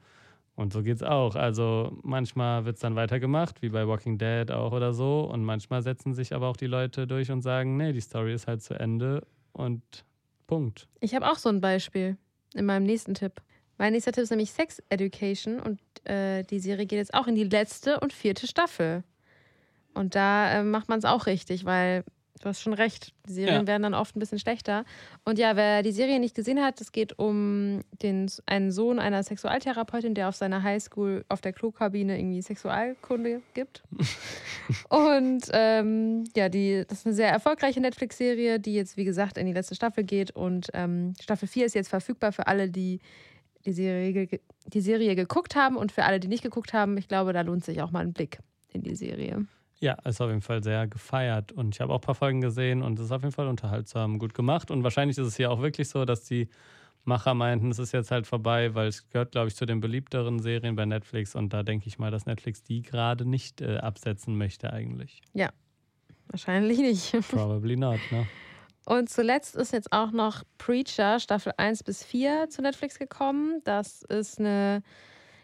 Und 0.55 0.73
so 0.73 0.83
geht's 0.83 1.05
auch. 1.05 1.37
Also 1.37 1.97
manchmal 2.03 2.65
wird 2.65 2.75
es 2.75 2.81
dann 2.81 2.97
weitergemacht, 2.97 3.63
wie 3.63 3.69
bei 3.69 3.87
Walking 3.87 4.19
Dead 4.19 4.51
auch 4.51 4.73
oder 4.73 4.93
so. 4.93 5.21
Und 5.21 5.45
manchmal 5.45 5.83
setzen 5.83 6.15
sich 6.15 6.35
aber 6.35 6.49
auch 6.49 6.57
die 6.57 6.67
Leute 6.67 7.07
durch 7.07 7.31
und 7.31 7.43
sagen, 7.43 7.77
nee, 7.77 7.93
die 7.93 8.01
Story 8.01 8.35
ist 8.35 8.49
halt 8.49 8.61
zu 8.61 8.75
Ende 8.75 9.25
und 9.53 10.05
Punkt. 10.49 10.89
Ich 11.01 11.15
habe 11.15 11.31
auch 11.31 11.37
so 11.37 11.49
ein 11.49 11.61
Beispiel 11.61 12.17
in 12.55 12.67
meinem 12.67 12.85
nächsten 12.85 13.15
Tipp. 13.15 13.41
Mein 13.79 13.93
nächster 13.93 14.13
Tipp 14.13 14.25
ist 14.25 14.31
nämlich 14.31 14.53
Sex 14.53 14.83
Education 14.91 15.61
und 15.61 15.81
äh, 16.05 16.43
die 16.43 16.61
Serie 16.61 16.87
geht 16.87 16.99
jetzt 16.99 17.15
auch 17.15 17.27
in 17.27 17.35
die 17.35 17.45
letzte 17.45 18.01
und 18.01 18.13
vierte 18.13 18.47
Staffel. 18.47 19.05
Und 19.95 20.15
da 20.15 20.53
äh, 20.53 20.63
macht 20.63 20.89
man 20.89 20.99
es 20.99 21.05
auch 21.05 21.27
richtig, 21.27 21.65
weil 21.65 22.05
Du 22.41 22.49
hast 22.49 22.61
schon 22.61 22.73
recht. 22.73 23.13
Die 23.29 23.33
Serien 23.33 23.63
ja. 23.63 23.67
werden 23.67 23.83
dann 23.83 23.95
oft 23.95 24.17
ein 24.17 24.21
bisschen 24.21 24.39
schlechter. 24.39 24.85
Und 25.25 25.39
ja, 25.39 25.57
wer 25.57 25.83
die 25.83 25.93
Serie 25.93 26.21
nicht 26.21 26.35
gesehen 26.35 26.63
hat, 26.63 26.81
es 26.81 26.93
geht 26.93 27.19
um 27.19 27.81
den, 28.03 28.31
einen 28.47 28.71
Sohn 28.71 28.99
einer 28.99 29.23
Sexualtherapeutin, 29.23 30.15
der 30.15 30.29
auf 30.29 30.37
seiner 30.37 30.63
Highschool 30.63 31.25
auf 31.29 31.41
der 31.41 31.53
Klokabine 31.53 32.19
irgendwie 32.19 32.43
Sexualkunde 32.43 33.43
gibt. 33.55 33.83
und 34.89 35.49
ähm, 35.53 36.25
ja, 36.37 36.49
die, 36.49 36.85
das 36.89 37.01
ist 37.01 37.07
eine 37.07 37.15
sehr 37.15 37.31
erfolgreiche 37.31 37.81
Netflix-Serie, 37.81 38.61
die 38.61 38.75
jetzt, 38.75 38.97
wie 38.97 39.05
gesagt, 39.05 39.37
in 39.37 39.47
die 39.47 39.53
letzte 39.53 39.75
Staffel 39.75 40.05
geht. 40.05 40.31
Und 40.31 40.69
ähm, 40.75 41.15
Staffel 41.21 41.49
4 41.49 41.67
ist 41.67 41.75
jetzt 41.75 41.89
verfügbar 41.89 42.33
für 42.33 42.47
alle, 42.47 42.69
die 42.69 43.01
die 43.69 43.75
Serie, 43.75 44.41
die 44.67 44.81
Serie 44.81 45.15
geguckt 45.15 45.55
haben. 45.55 45.77
Und 45.77 45.93
für 45.93 46.05
alle, 46.05 46.21
die 46.21 46.29
nicht 46.29 46.43
geguckt 46.43 46.73
haben, 46.73 46.97
ich 46.97 47.09
glaube, 47.09 47.33
da 47.33 47.43
lohnt 47.43 47.65
sich 47.65 47.83
auch 47.83 47.91
mal 47.91 48.01
ein 48.01 48.13
Blick 48.13 48.39
in 48.73 48.83
die 48.83 48.95
Serie. 48.95 49.47
Ja, 49.81 49.95
ist 50.05 50.21
auf 50.21 50.29
jeden 50.29 50.43
Fall 50.43 50.63
sehr 50.63 50.89
gefeiert. 50.89 51.53
Und 51.53 51.75
ich 51.75 51.81
habe 51.81 51.93
auch 51.93 51.99
ein 51.99 52.03
paar 52.03 52.15
Folgen 52.15 52.41
gesehen 52.41 52.83
und 52.83 52.99
es 52.99 53.07
ist 53.07 53.13
auf 53.13 53.23
jeden 53.23 53.35
Fall 53.35 53.47
unterhaltsam, 53.47 54.19
gut 54.19 54.35
gemacht. 54.35 54.71
Und 54.71 54.83
wahrscheinlich 54.83 55.19
ist 55.19 55.27
es 55.27 55.37
hier 55.37 55.51
auch 55.51 55.61
wirklich 55.61 55.89
so, 55.89 56.05
dass 56.05 56.25
die 56.25 56.49
Macher 57.05 57.35
meinten, 57.35 57.71
es 57.71 57.79
ist 57.79 57.93
jetzt 57.93 58.11
halt 58.11 58.27
vorbei, 58.27 58.75
weil 58.75 58.89
es 58.89 59.09
gehört, 59.09 59.33
glaube 59.33 59.49
ich, 59.49 59.57
zu 59.57 59.67
den 59.67 59.81
beliebteren 59.81 60.41
Serien 60.41 60.75
bei 60.75 60.85
Netflix. 60.85 61.35
Und 61.35 61.53
da 61.53 61.63
denke 61.63 61.87
ich 61.87 61.99
mal, 61.99 62.11
dass 62.11 62.27
Netflix 62.27 62.63
die 62.63 62.83
gerade 62.83 63.25
nicht 63.25 63.61
äh, 63.61 63.77
absetzen 63.77 64.37
möchte 64.37 64.73
eigentlich. 64.73 65.23
Ja, 65.33 65.51
wahrscheinlich 66.27 66.79
nicht. 66.79 67.17
Probably 67.31 67.77
not, 67.77 68.01
ne? 68.11 68.27
Und 68.89 69.11
zuletzt 69.11 69.55
ist 69.55 69.75
jetzt 69.75 69.93
auch 69.93 70.13
noch 70.13 70.45
Preacher 70.57 71.21
Staffel 71.21 71.53
1 71.59 71.83
bis 71.83 72.03
4 72.03 72.49
zu 72.49 72.63
Netflix 72.63 72.99
gekommen. 72.99 73.61
Das 73.65 74.03
ist 74.05 74.39
eine 74.39 74.83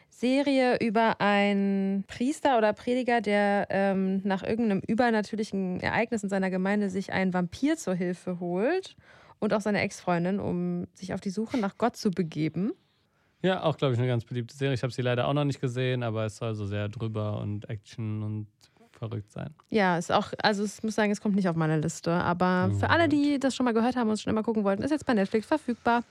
Serie 0.09 0.79
über 0.81 1.21
einen 1.21 2.05
Priester 2.05 2.57
oder 2.57 2.73
Prediger, 2.73 3.21
der 3.21 3.67
ähm, 3.69 4.23
nach 4.25 4.43
irgendeinem 4.43 4.81
übernatürlichen 4.87 5.79
Ereignis 5.81 6.23
in 6.23 6.31
seiner 6.31 6.49
Gemeinde 6.49 6.89
sich 6.89 7.13
einen 7.13 7.35
Vampir 7.35 7.77
zur 7.77 7.95
Hilfe 7.95 8.41
holt 8.41 8.97
und 9.41 9.53
auch 9.53 9.61
seine 9.61 9.83
Ex-Freundin, 9.83 10.41
um 10.41 10.87
sich 10.95 11.13
auf 11.13 11.21
die 11.21 11.29
Suche 11.29 11.59
nach 11.59 11.77
Gott 11.77 11.97
zu 11.97 12.11
begeben. 12.11 12.73
Ja, 13.43 13.63
auch, 13.63 13.77
glaube 13.77 13.93
ich, 13.93 13.99
eine 13.99 14.09
ganz 14.09 14.25
beliebte 14.25 14.57
Serie. 14.57 14.73
Ich 14.73 14.83
habe 14.83 14.93
sie 14.95 15.03
leider 15.03 15.29
auch 15.29 15.35
noch 15.35 15.45
nicht 15.45 15.61
gesehen, 15.61 16.03
aber 16.03 16.25
es 16.25 16.39
soll 16.39 16.55
so 16.55 16.65
sehr 16.65 16.89
drüber 16.89 17.41
und 17.41 17.69
Action 17.69 18.23
und 18.23 18.47
verrückt 18.99 19.31
sein. 19.33 19.55
Ja, 19.71 19.99
ist 19.99 20.13
auch, 20.13 20.33
also 20.43 20.65
ich 20.65 20.83
muss 20.83 20.95
sagen, 20.95 21.11
es 21.11 21.21
kommt 21.21 21.35
nicht 21.37 21.49
auf 21.49 21.57
meine 21.57 21.79
Liste. 21.79 22.13
Aber 22.13 22.71
für 22.79 22.91
alle, 22.91 23.09
die 23.09 23.39
das 23.39 23.55
schon 23.55 23.65
mal 23.65 23.75
gehört 23.75 23.97
haben 23.97 24.09
und 24.09 24.15
es 24.15 24.23
schon 24.23 24.31
immer 24.31 24.43
gucken 24.43 24.65
wollten, 24.65 24.83
ist 24.83 24.91
jetzt 24.91 25.07
bei 25.07 25.15
Netflix 25.15 25.47
verfügbar. 25.47 26.03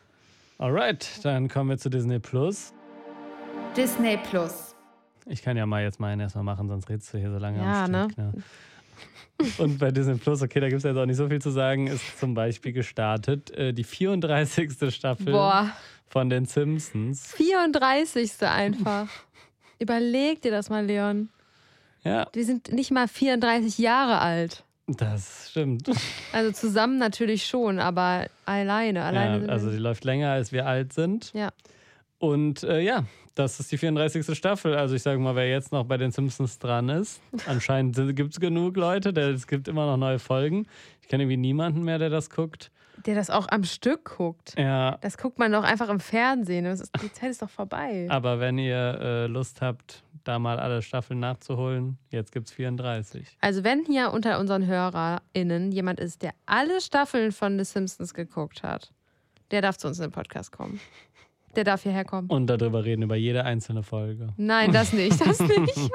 Alright, 0.58 1.20
dann 1.24 1.48
kommen 1.48 1.70
wir 1.70 1.78
zu 1.78 1.90
Disney 1.90 2.20
Plus. 2.20 2.74
Disney 3.76 4.18
Plus. 4.30 4.76
Ich 5.26 5.42
kann 5.42 5.58
ja 5.58 5.66
mal 5.66 5.84
jetzt 5.84 6.00
meinen 6.00 6.20
erstmal 6.20 6.44
machen, 6.44 6.68
sonst 6.68 6.90
redest 6.90 7.14
du 7.14 7.18
hier 7.18 7.32
so 7.32 7.38
lange 7.38 7.58
ja, 7.58 7.86
am 7.86 8.10
Stück. 8.10 8.18
Ne? 8.18 8.34
ne? 8.36 8.44
Und 9.58 9.80
bei 9.80 9.92
Disney 9.92 10.16
Plus, 10.16 10.42
okay, 10.42 10.60
da 10.60 10.70
gibt 10.70 10.78
es 10.78 10.84
jetzt 10.84 10.98
auch 10.98 11.06
nicht 11.06 11.18
so 11.18 11.28
viel 11.28 11.42
zu 11.42 11.50
sagen, 11.50 11.88
ist 11.88 12.20
zum 12.20 12.34
Beispiel 12.34 12.72
gestartet 12.72 13.52
äh, 13.52 13.74
die 13.74 13.84
34. 13.84 14.94
Staffel 14.94 15.34
Boah. 15.34 15.72
von 16.08 16.30
den 16.30 16.46
Simpsons. 16.46 17.34
34. 17.34 18.42
einfach. 18.44 19.10
Überleg 19.80 20.42
dir 20.42 20.52
das 20.52 20.70
mal, 20.70 20.86
Leon. 20.86 21.30
Ja. 22.04 22.28
Wir 22.34 22.46
sind 22.46 22.72
nicht 22.72 22.92
mal 22.92 23.08
34 23.08 23.78
Jahre 23.78 24.20
alt. 24.20 24.64
Das 24.88 25.50
stimmt. 25.52 25.90
Also 26.34 26.52
zusammen 26.52 26.98
natürlich 26.98 27.46
schon, 27.46 27.80
aber 27.80 28.28
alleine. 28.46 29.04
alleine 29.04 29.46
ja, 29.46 29.52
also 29.52 29.70
die 29.70 29.78
läuft 29.78 30.04
länger, 30.04 30.32
als 30.32 30.52
wir 30.52 30.66
alt 30.68 30.92
sind. 30.92 31.32
Ja. 31.34 31.52
Und 32.18 32.64
äh, 32.64 32.82
ja, 32.82 33.06
das 33.36 33.60
ist 33.60 33.72
die 33.72 33.78
34. 33.78 34.38
Staffel. 34.38 34.76
Also 34.76 34.96
ich 34.96 35.04
sage 35.04 35.20
mal, 35.20 35.36
wer 35.36 35.50
jetzt 35.50 35.72
noch 35.72 35.86
bei 35.86 35.98
den 35.98 36.12
Simpsons 36.12 36.60
dran 36.60 36.90
ist, 36.90 37.22
anscheinend 37.48 37.96
gibt 38.16 38.34
es 38.34 38.40
genug 38.40 38.76
Leute, 38.76 39.10
es 39.10 39.48
gibt 39.48 39.68
immer 39.68 39.86
noch 39.86 39.98
neue 39.98 40.20
Folgen. 40.20 40.68
Ich 41.02 41.08
kenne 41.08 41.24
irgendwie 41.24 41.38
niemanden 41.38 41.84
mehr, 41.84 42.00
der 42.00 42.10
das 42.10 42.30
guckt. 42.30 42.72
Der 43.06 43.16
das 43.16 43.30
auch 43.30 43.48
am 43.50 43.64
Stück 43.64 44.16
guckt. 44.18 44.54
Ja. 44.58 44.98
Das 45.02 45.18
guckt 45.18 45.40
man 45.40 45.52
doch 45.52 45.64
einfach 45.64 45.90
im 45.90 46.00
Fernsehen. 46.00 46.66
Ist, 46.66 46.92
die 47.02 47.12
Zeit 47.12 47.32
ist 47.32 47.42
doch 47.42 47.50
vorbei. 47.50 48.08
Aber 48.10 48.40
wenn 48.40 48.58
ihr 48.58 49.00
äh, 49.02 49.28
Lust 49.28 49.62
habt, 49.62 50.04
da 50.24 50.40
mal 50.40 50.60
alle 50.60 50.82
Staffeln 50.82 51.20
nachzuholen, 51.20 51.98
jetzt 52.10 52.32
gibt 52.32 52.48
es 52.48 52.54
34. 52.54 53.38
Also 53.42 53.64
wenn 53.64 53.86
hier 53.86 54.12
unter 54.12 54.40
unseren 54.40 54.66
HörerInnen 54.66 55.72
jemand 55.72 56.00
ist, 56.00 56.22
der 56.22 56.34
alle 56.46 56.82
Staffeln 56.82 57.32
von 57.32 57.58
The 57.58 57.66
Simpsons 57.66 58.14
geguckt 58.14 58.64
hat, 58.64 58.94
der 59.52 59.62
darf 59.62 59.78
zu 59.78 59.88
uns 59.88 60.00
in 60.00 60.06
den 60.06 60.12
Podcast 60.12 60.52
kommen. 60.52 60.80
Der 61.56 61.64
darf 61.64 61.84
hierher 61.84 62.04
kommen. 62.06 62.30
Und 62.30 62.48
darüber 62.48 62.84
reden, 62.84 63.04
über 63.04 63.16
jede 63.16 63.46
einzelne 63.46 63.84
Folge. 63.84 64.30
Nein, 64.38 64.72
das 64.72 64.92
nicht, 64.94 65.22
das 65.22 65.40
nicht. 65.40 65.92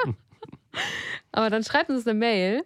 Aber 1.33 1.51
dann 1.51 1.65
schreibt 1.65 1.91
uns 1.91 2.07
eine 2.07 2.17
Mail, 2.17 2.65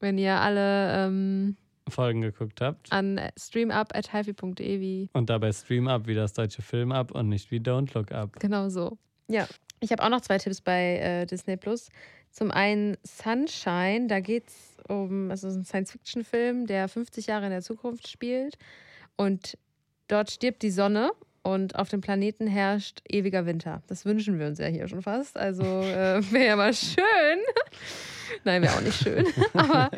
wenn 0.00 0.16
ihr 0.16 0.40
alle 0.40 1.06
ähm, 1.06 1.56
Folgen 1.88 2.22
geguckt 2.22 2.60
habt. 2.60 2.90
An 2.92 3.20
streamup.hifi.de 3.38 5.08
Und 5.12 5.28
dabei 5.28 5.52
Streamup 5.52 6.06
wie 6.06 6.14
das 6.14 6.32
deutsche 6.32 6.62
Film 6.62 6.92
up 6.92 7.10
und 7.10 7.28
nicht 7.28 7.50
wie 7.50 7.58
Don't 7.58 7.92
Look 7.94 8.12
Up. 8.12 8.40
Genau 8.40 8.68
so. 8.68 8.96
Ja. 9.28 9.46
Ich 9.80 9.92
habe 9.92 10.02
auch 10.02 10.10
noch 10.10 10.20
zwei 10.20 10.38
Tipps 10.38 10.60
bei 10.60 10.98
äh, 10.98 11.26
Disney 11.26 11.56
Plus. 11.56 11.88
Zum 12.30 12.50
einen 12.50 12.96
Sunshine, 13.02 14.06
da 14.06 14.20
geht 14.20 14.48
es 14.48 14.76
um, 14.88 15.30
also 15.30 15.48
ein 15.48 15.64
Science-Fiction-Film, 15.64 16.66
der 16.66 16.88
50 16.88 17.26
Jahre 17.26 17.46
in 17.46 17.50
der 17.50 17.62
Zukunft 17.62 18.08
spielt. 18.08 18.56
Und 19.16 19.58
dort 20.08 20.30
stirbt 20.30 20.62
die 20.62 20.70
Sonne 20.70 21.10
und 21.42 21.76
auf 21.76 21.88
dem 21.88 22.00
Planeten 22.00 22.46
herrscht 22.46 23.00
ewiger 23.08 23.46
Winter. 23.46 23.82
Das 23.86 24.04
wünschen 24.04 24.38
wir 24.38 24.46
uns 24.46 24.58
ja 24.58 24.66
hier 24.66 24.86
schon 24.88 25.02
fast. 25.02 25.38
Also 25.38 25.62
äh, 25.62 26.22
wäre 26.30 26.46
ja 26.46 26.56
mal 26.56 26.74
schön. 26.74 27.38
Nein, 28.44 28.62
wäre 28.62 28.74
auch 28.74 28.82
nicht 28.82 29.02
schön. 29.02 29.26
Aber 29.54 29.90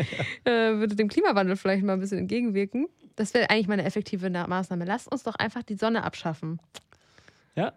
äh, 0.44 0.74
würde 0.74 0.94
dem 0.94 1.08
Klimawandel 1.08 1.56
vielleicht 1.56 1.82
mal 1.82 1.94
ein 1.94 2.00
bisschen 2.00 2.18
entgegenwirken. 2.18 2.86
Das 3.16 3.34
wäre 3.34 3.50
eigentlich 3.50 3.68
mal 3.68 3.74
eine 3.74 3.84
effektive 3.84 4.30
Maßnahme. 4.30 4.84
Lasst 4.84 5.10
uns 5.10 5.24
doch 5.24 5.34
einfach 5.34 5.62
die 5.62 5.74
Sonne 5.74 6.04
abschaffen. 6.04 6.60
Ja. 7.56 7.72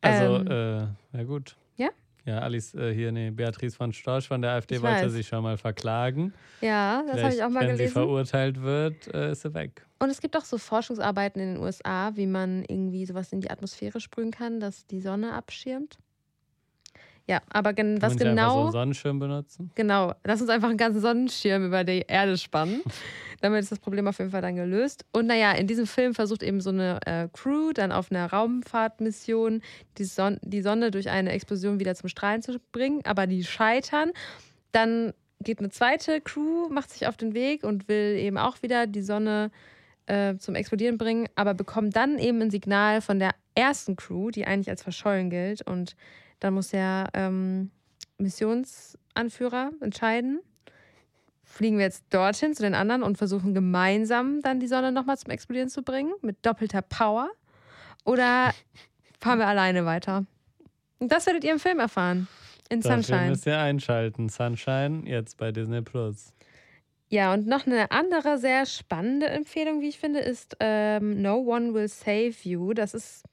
Also, 0.00 0.36
ähm, 0.36 0.94
äh, 1.12 1.18
ja 1.18 1.24
gut. 1.24 1.56
Ja? 1.76 1.88
Ja, 2.24 2.40
Alice, 2.40 2.74
äh, 2.74 2.92
hier, 2.94 3.12
nee, 3.12 3.30
Beatrice 3.30 3.76
von 3.76 3.92
Storch 3.92 4.28
von 4.28 4.42
der 4.42 4.52
AfD 4.52 4.76
ich 4.76 4.82
wollte 4.82 5.06
weiß. 5.06 5.12
sich 5.12 5.26
schon 5.26 5.42
mal 5.42 5.56
verklagen. 5.56 6.32
Ja, 6.60 7.02
das 7.06 7.22
habe 7.22 7.34
ich 7.34 7.42
auch 7.42 7.48
mal 7.48 7.60
wenn 7.60 7.76
gelesen. 7.76 7.80
Wenn 7.80 7.88
sie 7.88 7.92
verurteilt 7.92 8.60
wird, 8.60 9.14
äh, 9.14 9.32
ist 9.32 9.42
sie 9.42 9.54
weg. 9.54 9.86
Und 9.98 10.10
es 10.10 10.20
gibt 10.20 10.36
auch 10.36 10.44
so 10.44 10.58
Forschungsarbeiten 10.58 11.40
in 11.40 11.54
den 11.54 11.62
USA, 11.62 12.12
wie 12.16 12.26
man 12.26 12.64
irgendwie 12.68 13.04
sowas 13.06 13.32
in 13.32 13.40
die 13.40 13.50
Atmosphäre 13.50 14.00
sprühen 14.00 14.30
kann, 14.30 14.60
dass 14.60 14.86
die 14.86 15.00
Sonne 15.00 15.32
abschirmt. 15.32 15.98
Ja, 17.30 17.42
aber 17.48 17.74
gen 17.74 18.02
was 18.02 18.16
genau. 18.16 18.30
Einfach 18.30 18.54
so 18.54 18.60
einen 18.60 18.72
Sonnenschirm 18.72 19.18
benutzen? 19.20 19.70
Genau. 19.76 20.12
Lass 20.24 20.40
uns 20.40 20.50
einfach 20.50 20.68
einen 20.68 20.76
ganzen 20.76 21.00
Sonnenschirm 21.00 21.64
über 21.64 21.84
die 21.84 22.04
Erde 22.08 22.36
spannen. 22.36 22.82
Damit 23.40 23.60
ist 23.60 23.70
das 23.70 23.78
Problem 23.78 24.08
auf 24.08 24.18
jeden 24.18 24.32
Fall 24.32 24.42
dann 24.42 24.56
gelöst. 24.56 25.04
Und 25.12 25.28
naja, 25.28 25.52
in 25.52 25.68
diesem 25.68 25.86
Film 25.86 26.12
versucht 26.12 26.42
eben 26.42 26.60
so 26.60 26.70
eine 26.70 26.98
äh, 27.06 27.28
Crew 27.32 27.72
dann 27.72 27.92
auf 27.92 28.10
einer 28.10 28.26
Raumfahrtmission 28.26 29.62
die, 29.96 30.04
Son 30.04 30.38
die 30.42 30.60
Sonne 30.60 30.90
durch 30.90 31.08
eine 31.08 31.30
Explosion 31.30 31.78
wieder 31.78 31.94
zum 31.94 32.08
Strahlen 32.08 32.42
zu 32.42 32.58
bringen, 32.72 33.00
aber 33.04 33.28
die 33.28 33.44
scheitern. 33.44 34.10
Dann 34.72 35.14
geht 35.40 35.60
eine 35.60 35.70
zweite 35.70 36.20
Crew, 36.20 36.68
macht 36.68 36.90
sich 36.90 37.06
auf 37.06 37.16
den 37.16 37.32
Weg 37.32 37.62
und 37.62 37.86
will 37.86 38.16
eben 38.18 38.38
auch 38.38 38.60
wieder 38.60 38.88
die 38.88 39.02
Sonne 39.02 39.52
äh, 40.06 40.34
zum 40.36 40.56
Explodieren 40.56 40.98
bringen, 40.98 41.28
aber 41.36 41.54
bekommt 41.54 41.94
dann 41.94 42.18
eben 42.18 42.42
ein 42.42 42.50
Signal 42.50 43.00
von 43.00 43.20
der 43.20 43.36
ersten 43.54 43.94
Crew, 43.94 44.32
die 44.32 44.48
eigentlich 44.48 44.68
als 44.68 44.82
verschollen 44.82 45.30
gilt. 45.30 45.62
Und 45.62 45.94
dann 46.40 46.54
muss 46.54 46.68
der 46.68 47.08
ähm, 47.14 47.70
Missionsanführer 48.18 49.70
entscheiden, 49.80 50.40
fliegen 51.44 51.78
wir 51.78 51.84
jetzt 51.84 52.04
dorthin 52.10 52.54
zu 52.54 52.62
den 52.62 52.74
anderen 52.74 53.02
und 53.02 53.18
versuchen 53.18 53.54
gemeinsam 53.54 54.40
dann 54.40 54.60
die 54.60 54.66
Sonne 54.66 54.92
nochmal 54.92 55.18
zum 55.18 55.30
Explodieren 55.30 55.68
zu 55.68 55.82
bringen, 55.82 56.12
mit 56.22 56.44
doppelter 56.44 56.82
Power? 56.82 57.30
Oder 58.04 58.52
fahren 59.20 59.38
wir 59.38 59.46
alleine 59.46 59.84
weiter? 59.84 60.24
Und 60.98 61.12
das 61.12 61.26
werdet 61.26 61.44
ihr 61.44 61.52
im 61.52 61.58
Film 61.58 61.78
erfahren. 61.78 62.28
In 62.68 62.80
Dafür 62.80 63.02
Sunshine. 63.02 63.30
müsst 63.30 63.46
ihr 63.46 63.58
einschalten. 63.58 64.28
Sunshine 64.28 65.02
jetzt 65.04 65.36
bei 65.38 65.50
Disney 65.50 65.82
Plus. 65.82 66.32
Ja, 67.08 67.34
und 67.34 67.48
noch 67.48 67.66
eine 67.66 67.90
andere 67.90 68.38
sehr 68.38 68.64
spannende 68.66 69.26
Empfehlung, 69.26 69.80
wie 69.80 69.88
ich 69.88 69.98
finde, 69.98 70.20
ist 70.20 70.56
ähm, 70.60 71.20
No 71.20 71.38
One 71.38 71.74
Will 71.74 71.88
Save 71.88 72.34
You. 72.44 72.72
Das 72.72 72.94
ist 72.94 73.24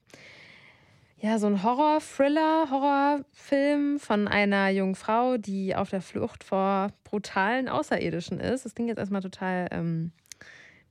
ja, 1.20 1.38
so 1.38 1.48
ein 1.48 1.62
Horror-Thriller, 1.62 2.70
Horrorfilm 2.70 3.98
von 3.98 4.28
einer 4.28 4.68
jungen 4.68 4.94
Frau, 4.94 5.36
die 5.36 5.74
auf 5.74 5.90
der 5.90 6.00
Flucht 6.00 6.44
vor 6.44 6.92
brutalen 7.02 7.68
Außerirdischen 7.68 8.38
ist. 8.38 8.64
Das 8.64 8.74
klingt 8.74 8.88
jetzt 8.88 8.98
erstmal 8.98 9.22
total, 9.22 9.66
ähm, 9.72 10.12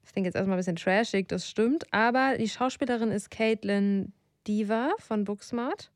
das 0.04 0.12
klingt 0.12 0.26
jetzt 0.26 0.36
erstmal 0.36 0.58
ein 0.58 0.60
bisschen 0.60 0.76
trashig, 0.76 1.30
das 1.30 1.48
stimmt. 1.50 1.86
Aber 1.94 2.38
die 2.38 2.50
Schauspielerin 2.50 3.12
ist 3.12 3.32
Caitlin 3.32 4.12
Diva 4.48 4.92
von 5.00 5.24
Booksmart. 5.24 5.92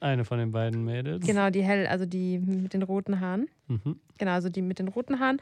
Eine 0.00 0.24
von 0.24 0.38
den 0.38 0.52
beiden 0.52 0.84
Mädels. 0.84 1.24
Genau, 1.26 1.50
die 1.50 1.62
hell, 1.62 1.86
also 1.86 2.04
die 2.04 2.38
mit 2.38 2.74
den 2.74 2.82
roten 2.82 3.20
Haaren. 3.20 3.48
Mhm. 3.68 3.98
Genau, 4.18 4.32
also 4.32 4.48
die 4.48 4.62
mit 4.62 4.78
den 4.78 4.88
roten 4.88 5.18
Haaren. 5.18 5.40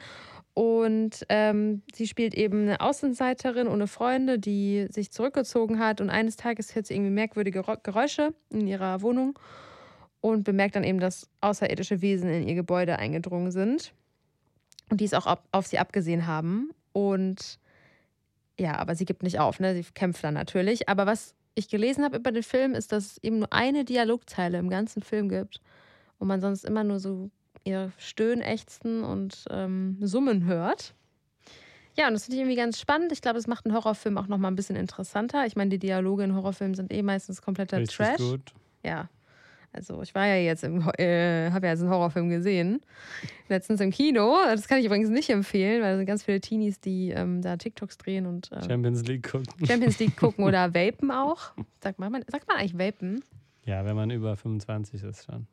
Und 0.53 1.25
ähm, 1.29 1.81
sie 1.93 2.07
spielt 2.07 2.33
eben 2.33 2.61
eine 2.61 2.79
Außenseiterin 2.79 3.67
ohne 3.67 3.87
Freunde, 3.87 4.39
die 4.39 4.87
sich 4.89 5.11
zurückgezogen 5.11 5.79
hat. 5.79 5.99
Und 5.99 6.09
eines 6.09 6.35
Tages 6.35 6.75
hört 6.75 6.85
sie 6.85 6.93
irgendwie 6.93 7.11
merkwürdige 7.11 7.63
Geräusche 7.83 8.33
in 8.49 8.67
ihrer 8.67 9.01
Wohnung 9.01 9.37
und 10.21 10.43
bemerkt 10.43 10.75
dann 10.75 10.83
eben, 10.83 10.99
dass 10.99 11.29
außerirdische 11.41 12.01
Wesen 12.01 12.29
in 12.29 12.47
ihr 12.47 12.55
Gebäude 12.55 12.99
eingedrungen 12.99 13.51
sind. 13.51 13.93
Und 14.89 15.01
die 15.01 15.05
es 15.05 15.13
auch 15.13 15.39
auf 15.51 15.65
sie 15.65 15.79
abgesehen 15.79 16.27
haben. 16.27 16.69
Und 16.93 17.59
ja, 18.59 18.77
aber 18.77 18.95
sie 18.95 19.05
gibt 19.05 19.23
nicht 19.23 19.39
auf, 19.39 19.59
ne? 19.59 19.73
Sie 19.73 19.83
kämpft 19.93 20.23
dann 20.23 20.35
natürlich. 20.35 20.87
Aber 20.87 21.05
was 21.05 21.33
ich 21.55 21.69
gelesen 21.69 22.03
habe 22.03 22.17
über 22.17 22.31
den 22.31 22.43
Film, 22.43 22.73
ist, 22.73 22.91
dass 22.91 23.05
es 23.05 23.23
eben 23.23 23.39
nur 23.39 23.53
eine 23.53 23.85
Dialogzeile 23.85 24.57
im 24.57 24.69
ganzen 24.69 25.01
Film 25.01 25.29
gibt. 25.29 25.61
Und 26.19 26.27
man 26.27 26.41
sonst 26.41 26.65
immer 26.65 26.83
nur 26.83 26.99
so 26.99 27.29
ihr 27.63 27.91
Stöhnen, 27.97 28.41
Ächzen 28.41 29.03
und 29.03 29.45
ähm, 29.49 29.97
Summen 30.01 30.45
hört. 30.45 30.93
Ja, 31.95 32.07
und 32.07 32.13
das 32.13 32.25
finde 32.25 32.37
ich 32.37 32.41
irgendwie 32.41 32.57
ganz 32.57 32.79
spannend. 32.79 33.11
Ich 33.11 33.21
glaube, 33.21 33.37
es 33.37 33.47
macht 33.47 33.65
einen 33.65 33.75
Horrorfilm 33.75 34.17
auch 34.17 34.27
nochmal 34.27 34.51
ein 34.51 34.55
bisschen 34.55 34.75
interessanter. 34.75 35.45
Ich 35.45 35.55
meine, 35.55 35.69
die 35.69 35.79
Dialoge 35.79 36.23
in 36.23 36.35
Horrorfilmen 36.35 36.75
sind 36.75 36.91
eh 36.91 37.03
meistens 37.03 37.41
kompletter 37.41 37.77
Richtig 37.77 37.97
Trash. 37.97 38.17
gut. 38.17 38.53
Ja. 38.83 39.09
Also 39.73 40.01
ich 40.03 40.13
war 40.13 40.27
ja 40.27 40.35
jetzt 40.35 40.63
im, 40.63 40.81
äh, 40.97 41.49
habe 41.49 41.65
ja 41.65 41.73
jetzt 41.73 41.81
einen 41.81 41.89
Horrorfilm 41.89 42.29
gesehen. 42.29 42.81
Letztens 43.49 43.81
im 43.81 43.89
Kino. 43.89 44.37
Das 44.45 44.67
kann 44.67 44.79
ich 44.79 44.85
übrigens 44.85 45.09
nicht 45.09 45.29
empfehlen, 45.31 45.81
weil 45.81 45.93
da 45.93 45.97
sind 45.97 46.05
ganz 46.05 46.23
viele 46.23 46.39
Teenies, 46.39 46.79
die 46.79 47.09
ähm, 47.09 47.41
da 47.41 47.57
TikToks 47.57 47.97
drehen 47.97 48.27
und 48.27 48.51
äh, 48.51 48.63
Champions 48.63 49.03
League 49.05 49.29
gucken. 49.29 49.65
Champions 49.65 49.99
League 49.99 50.15
gucken 50.15 50.45
oder 50.45 50.73
vapen 50.75 51.11
auch. 51.11 51.51
Sagt 51.81 51.99
man, 51.99 52.23
sagt 52.27 52.47
man 52.47 52.57
eigentlich 52.57 52.77
vapen? 52.77 53.23
Ja, 53.65 53.83
wenn 53.83 53.95
man 53.95 54.11
über 54.11 54.37
25 54.37 55.03
ist 55.03 55.25
schon. 55.25 55.47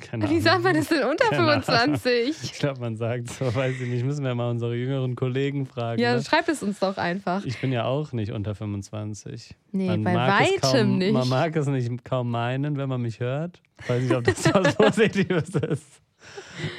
Keine 0.00 0.24
Wie 0.24 0.28
Ahnung. 0.28 0.40
sagt 0.40 0.62
man 0.62 0.74
das 0.74 0.88
denn 0.88 1.02
unter 1.04 1.28
Keine 1.28 1.48
Ahnung. 1.50 1.62
25? 1.62 2.42
Ich 2.42 2.52
glaube, 2.58 2.80
man 2.80 2.96
sagt 2.96 3.28
so, 3.30 3.54
weiß 3.54 3.80
ich 3.80 3.88
nicht. 3.88 4.04
Müssen 4.04 4.24
wir 4.24 4.34
mal 4.34 4.50
unsere 4.50 4.74
jüngeren 4.74 5.14
Kollegen 5.16 5.66
fragen. 5.66 6.00
Ja, 6.00 6.14
ne? 6.14 6.22
schreibt 6.22 6.48
es 6.48 6.62
uns 6.62 6.78
doch 6.78 6.96
einfach. 6.96 7.44
Ich 7.44 7.60
bin 7.60 7.72
ja 7.72 7.84
auch 7.84 8.12
nicht 8.12 8.32
unter 8.32 8.54
25. 8.54 9.54
Nee, 9.72 9.88
Man 9.88 10.04
bei 10.04 10.14
weitem 10.14 10.60
kaum, 10.60 10.98
nicht. 10.98 11.12
Man 11.12 11.28
mag 11.28 11.54
es 11.56 11.66
nicht 11.66 12.04
kaum 12.04 12.30
meinen, 12.30 12.76
wenn 12.76 12.88
man 12.88 13.02
mich 13.02 13.20
hört. 13.20 13.60
Weiß 13.86 14.02
nicht, 14.02 14.14
ob 14.14 14.24
das 14.24 14.44
was 14.54 14.74
Positives 14.76 15.50
ist. 15.50 16.00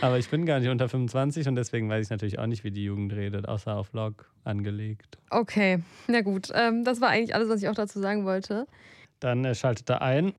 Aber 0.02 0.18
ich 0.20 0.30
bin 0.30 0.46
gar 0.46 0.60
nicht 0.60 0.70
unter 0.70 0.88
25 0.88 1.48
und 1.48 1.56
deswegen 1.56 1.90
weiß 1.90 2.06
ich 2.06 2.10
natürlich 2.12 2.40
auch 2.40 2.46
nicht, 2.46 2.64
wie 2.64 2.72
die 2.72 2.84
Jugend 2.84 3.14
redet, 3.14 3.48
außer 3.48 3.76
auf 3.76 3.92
Log 3.94 4.32
angelegt. 4.44 5.18
Okay, 5.30 5.82
na 6.08 6.22
gut. 6.22 6.50
Ähm, 6.54 6.84
das 6.84 7.02
war 7.02 7.10
eigentlich 7.10 7.34
alles, 7.36 7.50
was 7.50 7.62
ich 7.62 7.70
auch 7.70 7.76
dazu 7.76 8.00
sagen 8.00 8.26
wollte. 8.26 8.68
Dann 9.20 9.44
äh, 9.46 9.56
schaltet 9.56 9.90
da 9.90 9.98
ein. 9.98 10.34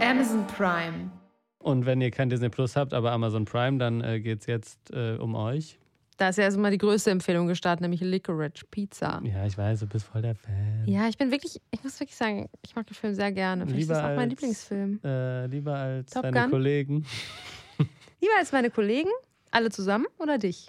Amazon 0.00 0.46
Prime. 0.46 1.10
Und 1.58 1.86
wenn 1.86 2.00
ihr 2.00 2.10
kein 2.10 2.30
Disney 2.30 2.48
Plus 2.48 2.76
habt, 2.76 2.94
aber 2.94 3.12
Amazon 3.12 3.44
Prime, 3.44 3.78
dann 3.78 4.00
äh, 4.02 4.20
geht 4.20 4.40
es 4.40 4.46
jetzt 4.46 4.90
äh, 4.92 5.16
um 5.16 5.34
euch. 5.34 5.78
Da 6.16 6.28
ist 6.30 6.36
ja 6.38 6.44
erstmal 6.44 6.70
die 6.70 6.78
größte 6.78 7.10
Empfehlung 7.10 7.46
gestartet, 7.46 7.80
nämlich 7.82 8.00
Licorice 8.00 8.64
Pizza. 8.70 9.20
Ja, 9.24 9.44
ich 9.46 9.56
weiß, 9.56 9.80
du 9.80 9.86
bist 9.86 10.04
voll 10.06 10.22
der 10.22 10.34
Fan. 10.34 10.84
Ja, 10.86 11.08
ich 11.08 11.16
bin 11.16 11.30
wirklich, 11.30 11.60
ich 11.70 11.84
muss 11.84 11.98
wirklich 12.00 12.16
sagen, 12.16 12.48
ich 12.64 12.74
mag 12.74 12.86
den 12.86 12.94
Film 12.94 13.14
sehr 13.14 13.30
gerne. 13.32 13.66
Vielleicht 13.66 13.82
ist 13.82 13.88
Lieber 13.88 13.94
das 13.94 14.02
auch 14.04 14.08
mein 14.16 14.18
als- 14.20 14.30
Lieblingsfilm. 14.30 15.00
Äh, 15.04 15.46
lieber 15.46 15.74
als 15.76 16.10
Top 16.10 16.22
deine 16.22 16.40
Gun? 16.40 16.50
Kollegen. 16.50 17.06
Lieber 18.20 18.32
als 18.38 18.50
meine 18.50 18.70
Kollegen, 18.70 19.10
alle 19.52 19.70
zusammen 19.70 20.06
oder 20.18 20.38
dich? 20.38 20.66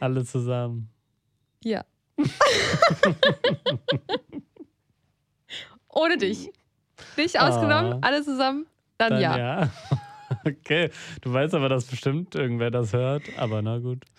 Alle 0.00 0.24
zusammen. 0.24 0.90
Ja. 1.64 1.84
Ohne 5.88 6.18
dich. 6.18 6.50
Dich 7.20 7.38
ausgenommen, 7.40 7.94
Ah. 7.94 7.98
alle 8.02 8.22
zusammen, 8.24 8.66
dann, 8.98 9.10
Dann 9.12 9.20
ja. 9.20 9.36
ja. 9.38 9.70
Okay, 10.46 10.90
du 11.22 11.32
weißt 11.32 11.54
aber, 11.54 11.68
dass 11.68 11.84
bestimmt 11.86 12.34
irgendwer 12.36 12.70
das 12.70 12.92
hört, 12.92 13.22
aber 13.36 13.62
na 13.62 13.78
gut. 13.78 14.04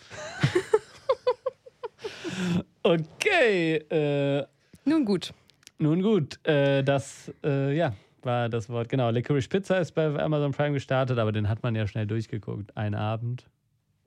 Okay, 2.84 3.76
äh, 3.90 4.46
Nun 4.86 5.06
gut. 5.06 5.34
nun 5.78 6.02
gut, 6.02 6.40
äh, 6.48 6.84
das 6.84 7.32
äh, 7.44 7.76
ja, 7.76 7.94
war 8.24 8.50
das 8.50 8.70
Wort. 8.70 8.90
Genau, 8.90 9.10
Licorice 9.12 9.48
Pizza 9.48 9.78
ist 9.80 9.92
bei 9.94 10.08
Amazon 10.20 10.52
Prime 10.52 10.74
gestartet, 10.74 11.20
aber 11.20 11.32
den 11.32 11.48
hat 11.48 11.62
man 11.64 11.76
ja 11.76 11.86
schnell 11.88 12.08
durchgeguckt. 12.08 12.76
Einen 12.76 12.96
Abend, 12.96 13.46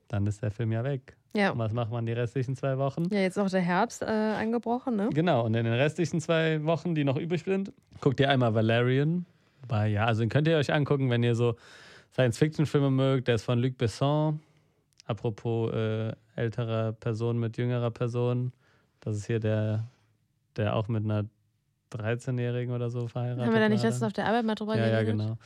dann 0.07 0.25
ist 0.27 0.41
der 0.41 0.51
Film 0.51 0.71
ja 0.71 0.83
weg. 0.83 1.15
Ja. 1.35 1.51
Und 1.51 1.59
was 1.59 1.73
macht 1.73 1.91
man 1.91 2.05
die 2.05 2.13
restlichen 2.13 2.55
zwei 2.55 2.77
Wochen? 2.77 3.07
Ja, 3.11 3.19
jetzt 3.19 3.37
auch 3.37 3.49
der 3.49 3.61
Herbst 3.61 4.01
äh, 4.01 4.05
angebrochen, 4.05 4.95
ne? 4.95 5.09
Genau, 5.13 5.45
und 5.45 5.53
in 5.55 5.65
den 5.65 5.73
restlichen 5.73 6.21
zwei 6.21 6.63
Wochen, 6.63 6.95
die 6.95 7.03
noch 7.03 7.17
übrig 7.17 7.43
sind, 7.43 7.73
guckt 7.99 8.19
ihr 8.19 8.29
einmal 8.29 8.53
Valerian. 8.53 9.25
Wobei, 9.61 9.87
ja, 9.89 10.05
also 10.05 10.21
den 10.21 10.29
könnt 10.29 10.47
ihr 10.47 10.57
euch 10.57 10.71
angucken, 10.71 11.09
wenn 11.09 11.23
ihr 11.23 11.35
so 11.35 11.55
Science-Fiction-Filme 12.13 12.89
mögt. 12.91 13.27
Der 13.27 13.35
ist 13.35 13.43
von 13.43 13.59
Luc 13.59 13.77
Besson. 13.77 14.39
Apropos 15.07 15.73
äh, 15.73 16.13
älterer 16.35 16.93
Person 16.93 17.37
mit 17.39 17.57
jüngerer 17.57 17.91
Person. 17.91 18.53
Das 19.01 19.17
ist 19.17 19.25
hier 19.27 19.39
der, 19.39 19.85
der 20.55 20.75
auch 20.75 20.87
mit 20.87 21.03
einer 21.03 21.25
13-Jährigen 21.93 22.73
oder 22.73 22.89
so 22.89 23.07
verheiratet 23.07 23.45
Haben 23.45 23.53
wir 23.53 23.59
da 23.59 23.69
nicht 23.69 23.79
war 23.83 23.89
letztens 23.89 24.03
auf 24.07 24.13
der 24.13 24.25
Arbeit 24.27 24.45
mal 24.45 24.55
drüber 24.55 24.75
Ja, 24.77 24.87
ja, 24.87 25.01
geredet? 25.01 25.19
genau. 25.19 25.37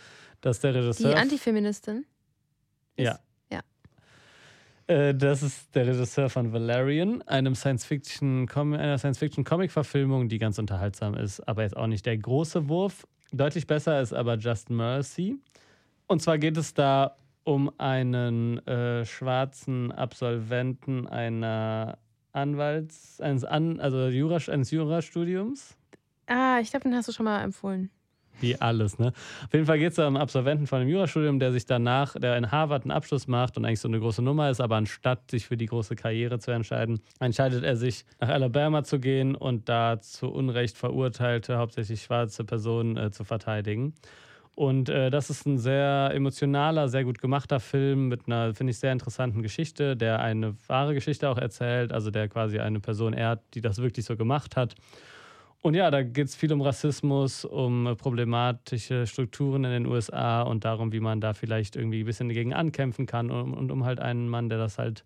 Das 0.41 0.57
ist 0.57 0.63
der 0.63 0.73
Die 0.73 0.79
Regisseur. 0.79 1.17
Antifeministin? 1.17 2.05
Ja. 2.97 3.19
Äh, 4.89 5.13
Das 5.13 5.43
ist 5.43 5.73
der 5.75 5.85
Regisseur 5.85 6.29
von 6.29 6.51
Valerian, 6.51 7.21
einem 7.23 7.53
Science-Fiction, 7.53 8.49
einer 8.49 8.97
Science-Fiction-Comic-Verfilmung, 8.97 10.29
die 10.29 10.39
ganz 10.39 10.57
unterhaltsam 10.57 11.13
ist, 11.13 11.47
aber 11.47 11.61
jetzt 11.61 11.77
auch 11.77 11.85
nicht 11.87 12.05
der 12.07 12.17
große 12.17 12.67
Wurf. 12.67 13.05
Deutlich 13.31 13.67
besser 13.67 14.01
ist 14.01 14.13
aber 14.13 14.35
Just 14.37 14.71
Mercy. 14.71 15.37
Und 16.07 16.23
zwar 16.23 16.39
geht 16.39 16.57
es 16.57 16.73
da 16.73 17.15
um 17.43 17.71
einen 17.77 18.65
äh, 18.67 19.05
schwarzen 19.05 19.91
Absolventen 19.91 21.07
einer 21.07 21.99
Anwalts-, 22.33 23.21
eines, 23.21 23.45
An 23.45 23.79
also 23.79 24.07
Jura, 24.07 24.39
eines 24.51 24.71
Jurastudiums. 24.71 25.77
Ah, 26.25 26.59
ich 26.61 26.71
glaube, 26.71 26.83
den 26.83 26.95
hast 26.95 27.07
du 27.07 27.11
schon 27.11 27.25
mal 27.25 27.43
empfohlen. 27.43 27.91
Wie 28.41 28.59
alles, 28.59 28.99
ne? 28.99 29.07
Auf 29.45 29.53
jeden 29.53 29.65
Fall 29.65 29.79
geht 29.79 29.91
es 29.91 29.99
um 29.99 30.05
einen 30.05 30.17
Absolventen 30.17 30.67
von 30.67 30.79
einem 30.79 30.89
Jurastudium, 30.89 31.39
der 31.39 31.51
sich 31.51 31.65
danach, 31.65 32.15
der 32.15 32.37
in 32.37 32.51
Harvard 32.51 32.83
einen 32.83 32.91
Abschluss 32.91 33.27
macht 33.27 33.57
und 33.57 33.65
eigentlich 33.65 33.79
so 33.79 33.87
eine 33.87 33.99
große 33.99 34.21
Nummer 34.21 34.49
ist, 34.49 34.61
aber 34.61 34.77
anstatt 34.77 35.31
sich 35.31 35.47
für 35.47 35.57
die 35.57 35.65
große 35.65 35.95
Karriere 35.95 36.39
zu 36.39 36.51
entscheiden, 36.51 37.01
entscheidet 37.19 37.63
er 37.63 37.75
sich, 37.75 38.05
nach 38.19 38.29
Alabama 38.29 38.83
zu 38.83 38.99
gehen 38.99 39.35
und 39.35 39.69
da 39.69 39.99
zu 40.01 40.29
Unrecht 40.29 40.77
verurteilte, 40.77 41.57
hauptsächlich 41.57 42.01
schwarze 42.01 42.43
Personen 42.43 42.97
äh, 42.97 43.11
zu 43.11 43.23
verteidigen. 43.23 43.93
Und 44.59 44.89
äh, 44.89 45.09
das 45.09 45.29
ist 45.29 45.45
ein 45.45 45.57
sehr 45.57 46.11
emotionaler, 46.13 46.89
sehr 46.89 47.05
gut 47.05 47.21
gemachter 47.21 47.61
Film 47.61 48.09
mit 48.09 48.27
einer, 48.27 48.53
finde 48.53 48.71
ich, 48.71 48.77
sehr 48.77 48.91
interessanten 48.91 49.41
Geschichte, 49.41 49.95
der 49.95 50.19
eine 50.19 50.53
wahre 50.67 50.93
Geschichte 50.93 51.29
auch 51.29 51.37
erzählt, 51.37 51.93
also 51.93 52.11
der 52.11 52.27
quasi 52.27 52.59
eine 52.59 52.81
Person 52.81 53.13
ehrt, 53.13 53.39
die 53.53 53.61
das 53.61 53.81
wirklich 53.81 54.05
so 54.05 54.17
gemacht 54.17 54.57
hat. 54.57 54.75
Und 55.61 55.73
ja, 55.73 55.91
da 55.91 56.03
geht 56.03 56.27
es 56.27 56.35
viel 56.35 56.53
um 56.53 56.61
Rassismus, 56.61 57.43
um 57.43 57.87
äh, 57.87 57.95
problematische 57.95 59.05
Strukturen 59.05 59.65
in 59.65 59.71
den 59.71 59.85
USA 59.87 60.41
und 60.41 60.63
darum, 60.63 60.93
wie 60.93 61.01
man 61.01 61.19
da 61.19 61.33
vielleicht 61.33 61.75
irgendwie 61.75 62.03
ein 62.03 62.05
bisschen 62.05 62.29
dagegen 62.29 62.53
ankämpfen 62.53 63.05
kann 63.05 63.29
und, 63.29 63.53
und 63.53 63.71
um 63.71 63.83
halt 63.83 63.99
einen 63.99 64.29
Mann, 64.29 64.47
der 64.47 64.57
das 64.57 64.77
halt 64.77 65.03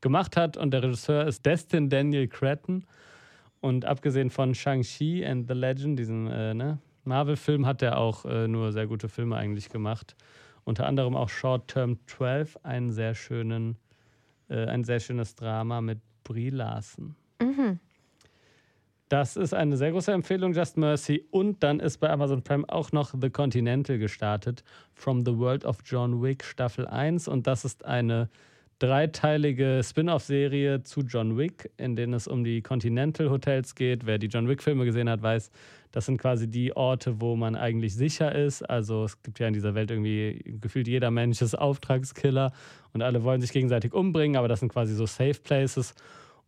gemacht 0.00 0.36
hat. 0.36 0.56
Und 0.56 0.70
der 0.70 0.84
Regisseur 0.84 1.26
ist 1.26 1.44
Destin 1.44 1.90
Daniel 1.90 2.28
Cretton. 2.28 2.84
Und 3.60 3.84
abgesehen 3.84 4.30
von 4.30 4.54
Shang-Chi 4.54 5.26
and 5.26 5.48
the 5.48 5.54
Legend, 5.54 5.98
diesem 5.98 6.28
äh, 6.28 6.54
ne, 6.54 6.78
Marvel-Film, 7.04 7.66
hat 7.66 7.82
er 7.82 7.98
auch 7.98 8.24
äh, 8.24 8.46
nur 8.46 8.70
sehr 8.72 8.86
gute 8.86 9.08
Filme 9.08 9.36
eigentlich 9.36 9.70
gemacht. 9.70 10.14
Unter 10.62 10.86
anderem 10.86 11.16
auch 11.16 11.28
Short 11.28 11.68
Term 11.68 11.98
12, 12.06 12.58
einen 12.62 12.92
sehr 12.92 13.16
schönen, 13.16 13.76
äh, 14.48 14.66
ein 14.66 14.84
sehr 14.84 15.00
schönes 15.00 15.34
Drama 15.34 15.80
mit 15.80 15.98
Brie 16.22 16.50
Larson. 16.50 17.16
Mhm. 17.40 17.80
Das 19.08 19.36
ist 19.36 19.54
eine 19.54 19.76
sehr 19.76 19.92
große 19.92 20.10
Empfehlung, 20.10 20.52
Just 20.52 20.76
Mercy. 20.76 21.24
Und 21.30 21.62
dann 21.62 21.78
ist 21.78 21.98
bei 21.98 22.10
Amazon 22.10 22.42
Prime 22.42 22.64
auch 22.66 22.90
noch 22.90 23.14
The 23.20 23.30
Continental 23.30 23.98
gestartet, 23.98 24.64
From 24.94 25.24
the 25.24 25.38
World 25.38 25.64
of 25.64 25.78
John 25.84 26.22
Wick 26.22 26.42
Staffel 26.42 26.88
1. 26.88 27.28
Und 27.28 27.46
das 27.46 27.64
ist 27.64 27.84
eine 27.84 28.28
dreiteilige 28.80 29.80
Spin-off-Serie 29.84 30.82
zu 30.82 31.02
John 31.02 31.38
Wick, 31.38 31.70
in 31.76 31.94
denen 31.94 32.14
es 32.14 32.26
um 32.26 32.42
die 32.42 32.62
Continental 32.62 33.30
Hotels 33.30 33.76
geht. 33.76 34.06
Wer 34.06 34.18
die 34.18 34.26
John 34.26 34.48
Wick-Filme 34.48 34.84
gesehen 34.84 35.08
hat, 35.08 35.22
weiß, 35.22 35.52
das 35.92 36.06
sind 36.06 36.18
quasi 36.18 36.50
die 36.50 36.76
Orte, 36.76 37.20
wo 37.20 37.36
man 37.36 37.54
eigentlich 37.54 37.94
sicher 37.94 38.34
ist. 38.34 38.62
Also 38.68 39.04
es 39.04 39.22
gibt 39.22 39.38
ja 39.38 39.46
in 39.46 39.54
dieser 39.54 39.76
Welt 39.76 39.92
irgendwie 39.92 40.42
gefühlt 40.60 40.88
jeder 40.88 41.12
Mensch 41.12 41.40
ist 41.40 41.54
Auftragskiller 41.54 42.52
und 42.92 43.02
alle 43.02 43.22
wollen 43.22 43.40
sich 43.40 43.52
gegenseitig 43.52 43.94
umbringen, 43.94 44.36
aber 44.36 44.48
das 44.48 44.60
sind 44.60 44.72
quasi 44.72 44.94
so 44.94 45.06
Safe 45.06 45.38
Places. 45.42 45.94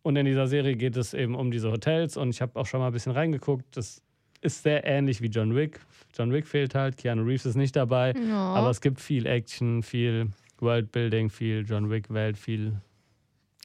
Und 0.01 0.15
in 0.15 0.25
dieser 0.25 0.47
Serie 0.47 0.75
geht 0.75 0.95
es 0.97 1.13
eben 1.13 1.35
um 1.35 1.51
diese 1.51 1.71
Hotels 1.71 2.15
und 2.17 2.29
ich 2.29 2.41
habe 2.41 2.57
auch 2.59 2.65
schon 2.65 2.79
mal 2.79 2.87
ein 2.87 2.93
bisschen 2.93 3.11
reingeguckt. 3.11 3.75
Das 3.75 4.01
ist 4.41 4.63
sehr 4.63 4.85
ähnlich 4.85 5.21
wie 5.21 5.27
John 5.27 5.53
Wick. 5.55 5.81
John 6.17 6.31
Wick 6.31 6.47
fehlt 6.47 6.73
halt, 6.73 6.95
Keanu 6.97 7.23
Reeves 7.23 7.45
ist 7.45 7.55
nicht 7.55 7.75
dabei, 7.75 8.13
Ja. 8.13 8.53
aber 8.53 8.69
es 8.69 8.79
gibt 8.81 9.01
viel 9.01 9.25
Action, 9.25 9.83
viel 9.83 10.29
Worldbuilding, 10.59 11.29
viel 11.29 11.65
John 11.67 11.89
Wick-Welt, 11.89 12.37
viel 12.37 12.79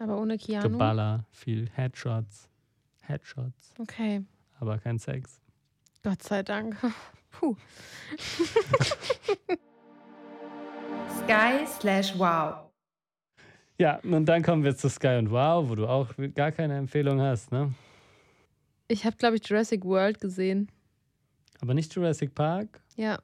Aber 0.01 0.20
ohne 0.20 0.37
Keanu. 0.37 0.70
Geballer, 0.70 1.24
viel 1.30 1.68
Headshots. 1.74 2.49
Headshots, 3.03 3.72
Okay. 3.78 4.22
aber 4.59 4.78
kein 4.78 4.99
Sex. 4.99 5.41
Gott 6.03 6.22
sei 6.22 6.43
Dank. 6.43 6.76
Puh. 7.30 7.57
Sky 11.24 11.64
slash 11.66 12.14
wow. 12.18 12.63
Ja, 13.79 13.99
und 14.05 14.27
dann 14.27 14.43
kommen 14.43 14.62
wir 14.62 14.77
zu 14.77 14.89
Sky 14.89 15.16
und 15.18 15.31
Wow, 15.31 15.68
wo 15.68 15.75
du 15.75 15.87
auch 15.87 16.09
gar 16.35 16.53
keine 16.53 16.77
Empfehlung 16.77 17.20
hast, 17.20 17.51
ne? 17.51 17.75
Ich 18.87 19.05
habe, 19.05 19.16
glaube 19.16 19.37
ich, 19.37 19.49
Jurassic 19.49 19.85
World 19.85 20.20
gesehen. 20.20 20.70
Aber 21.61 21.75
nicht 21.75 21.95
Jurassic 21.95 22.35
Park? 22.35 22.81
Ja. 22.97 23.18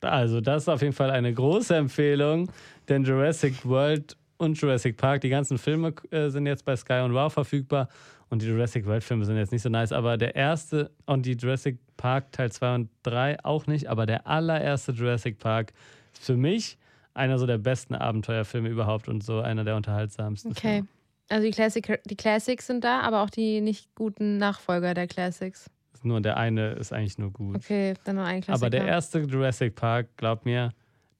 Also, 0.00 0.40
das 0.40 0.64
ist 0.64 0.68
auf 0.68 0.82
jeden 0.82 0.92
Fall 0.92 1.10
eine 1.10 1.32
große 1.32 1.74
Empfehlung, 1.74 2.50
denn 2.88 3.04
Jurassic 3.04 3.66
World 3.66 4.16
und 4.36 4.60
Jurassic 4.60 4.96
Park, 4.96 5.22
die 5.22 5.28
ganzen 5.28 5.58
Filme 5.58 5.92
äh, 6.10 6.28
sind 6.28 6.46
jetzt 6.46 6.64
bei 6.64 6.76
Sky 6.76 7.00
und 7.00 7.12
Wow 7.14 7.32
verfügbar 7.32 7.88
und 8.28 8.42
die 8.42 8.46
Jurassic 8.46 8.86
World 8.86 9.02
Filme 9.02 9.24
sind 9.24 9.36
jetzt 9.36 9.50
nicht 9.50 9.62
so 9.62 9.68
nice, 9.68 9.92
aber 9.92 10.16
der 10.16 10.36
erste 10.36 10.92
und 11.06 11.26
die 11.26 11.32
Jurassic 11.32 11.78
Park 11.96 12.30
Teil 12.30 12.52
2 12.52 12.74
und 12.74 12.90
3 13.02 13.44
auch 13.44 13.66
nicht, 13.66 13.88
aber 13.88 14.06
der 14.06 14.26
allererste 14.26 14.92
Jurassic 14.92 15.38
Park 15.38 15.72
ist 16.12 16.24
für 16.24 16.36
mich 16.36 16.78
einer 17.18 17.38
so 17.38 17.46
der 17.46 17.58
besten 17.58 17.94
Abenteuerfilme 17.94 18.68
überhaupt 18.68 19.08
und 19.08 19.22
so 19.22 19.40
einer 19.40 19.64
der 19.64 19.76
unterhaltsamsten. 19.76 20.52
Okay. 20.52 20.76
Filme. 20.76 20.88
Also 21.28 21.44
die, 21.44 21.50
Classic, 21.50 22.00
die 22.06 22.16
Classics 22.16 22.66
sind 22.66 22.84
da, 22.84 23.00
aber 23.00 23.22
auch 23.22 23.30
die 23.30 23.60
nicht 23.60 23.94
guten 23.94 24.38
Nachfolger 24.38 24.94
der 24.94 25.06
Classics. 25.06 25.70
Nur 26.02 26.20
der 26.20 26.36
eine 26.36 26.72
ist 26.72 26.92
eigentlich 26.92 27.18
nur 27.18 27.32
gut. 27.32 27.56
Okay, 27.56 27.94
dann 28.04 28.16
nur 28.16 28.24
ein 28.24 28.40
Klassiker. 28.40 28.66
Aber 28.66 28.70
der 28.70 28.86
erste 28.86 29.18
Jurassic 29.20 29.74
Park, 29.74 30.08
glaub 30.16 30.44
mir, 30.44 30.72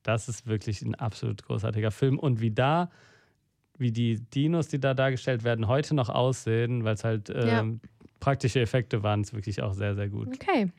das 0.03 0.29
ist 0.29 0.47
wirklich 0.47 0.81
ein 0.83 0.95
absolut 0.95 1.43
großartiger 1.43 1.91
Film. 1.91 2.19
Und 2.19 2.41
wie 2.41 2.53
da, 2.53 2.91
wie 3.77 3.91
die 3.91 4.21
Dinos, 4.21 4.69
die 4.69 4.81
da 4.81 4.95
dargestellt 4.95 5.45
werden, 5.45 5.67
heute 5.67 5.95
noch 5.95 6.09
aussehen, 6.09 6.85
weil 6.85 6.95
es 6.95 7.05
halt 7.05 7.29
Ja. 7.29 7.67
Praktische 8.21 8.61
Effekte 8.61 9.03
waren, 9.03 9.23
ist 9.23 9.33
wirklich 9.35 9.63
auch 9.63 9.73
sehr, 9.73 9.95
sehr 9.95 10.09
gut. 10.09 10.29
Okay. 10.29 10.71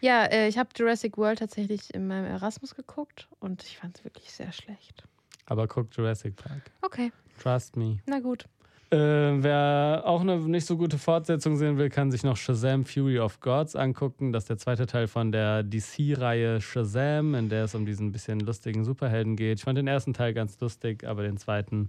Ja, 0.00 0.24
äh, 0.24 0.48
ich 0.48 0.58
habe 0.58 0.70
Jurassic 0.76 1.16
World 1.16 1.38
tatsächlich 1.38 1.92
in 1.94 2.06
meinem 2.06 2.26
Erasmus 2.26 2.74
geguckt 2.74 3.28
und 3.40 3.62
ich 3.62 3.78
fand 3.78 3.98
es 3.98 4.04
wirklich 4.04 4.30
sehr 4.32 4.52
schlecht. 4.52 5.04
Aber 5.46 5.66
guck 5.68 5.94
Jurassic 5.96 6.36
Park. 6.36 6.70
Okay, 6.82 7.12
Trust 7.38 7.76
me. 7.76 7.98
na 8.06 8.20
gut. 8.20 8.46
Äh, 8.90 9.42
wer 9.42 10.02
auch 10.04 10.20
eine 10.20 10.36
nicht 10.38 10.66
so 10.66 10.76
gute 10.76 10.98
Fortsetzung 10.98 11.56
sehen 11.56 11.78
will, 11.78 11.88
kann 11.88 12.10
sich 12.10 12.24
noch 12.24 12.36
Shazam 12.36 12.84
Fury 12.84 13.18
of 13.20 13.40
Gods 13.40 13.74
angucken. 13.74 14.32
Das 14.32 14.42
ist 14.44 14.50
der 14.50 14.58
zweite 14.58 14.86
Teil 14.86 15.08
von 15.08 15.32
der 15.32 15.62
DC-Reihe 15.62 16.60
Shazam, 16.60 17.34
in 17.34 17.48
der 17.48 17.64
es 17.64 17.74
um 17.74 17.86
diesen 17.86 18.12
bisschen 18.12 18.40
lustigen 18.40 18.84
Superhelden 18.84 19.34
geht. 19.36 19.60
Ich 19.60 19.64
fand 19.64 19.78
den 19.78 19.86
ersten 19.86 20.12
Teil 20.12 20.34
ganz 20.34 20.60
lustig, 20.60 21.04
aber 21.06 21.22
den 21.22 21.38
zweiten 21.38 21.88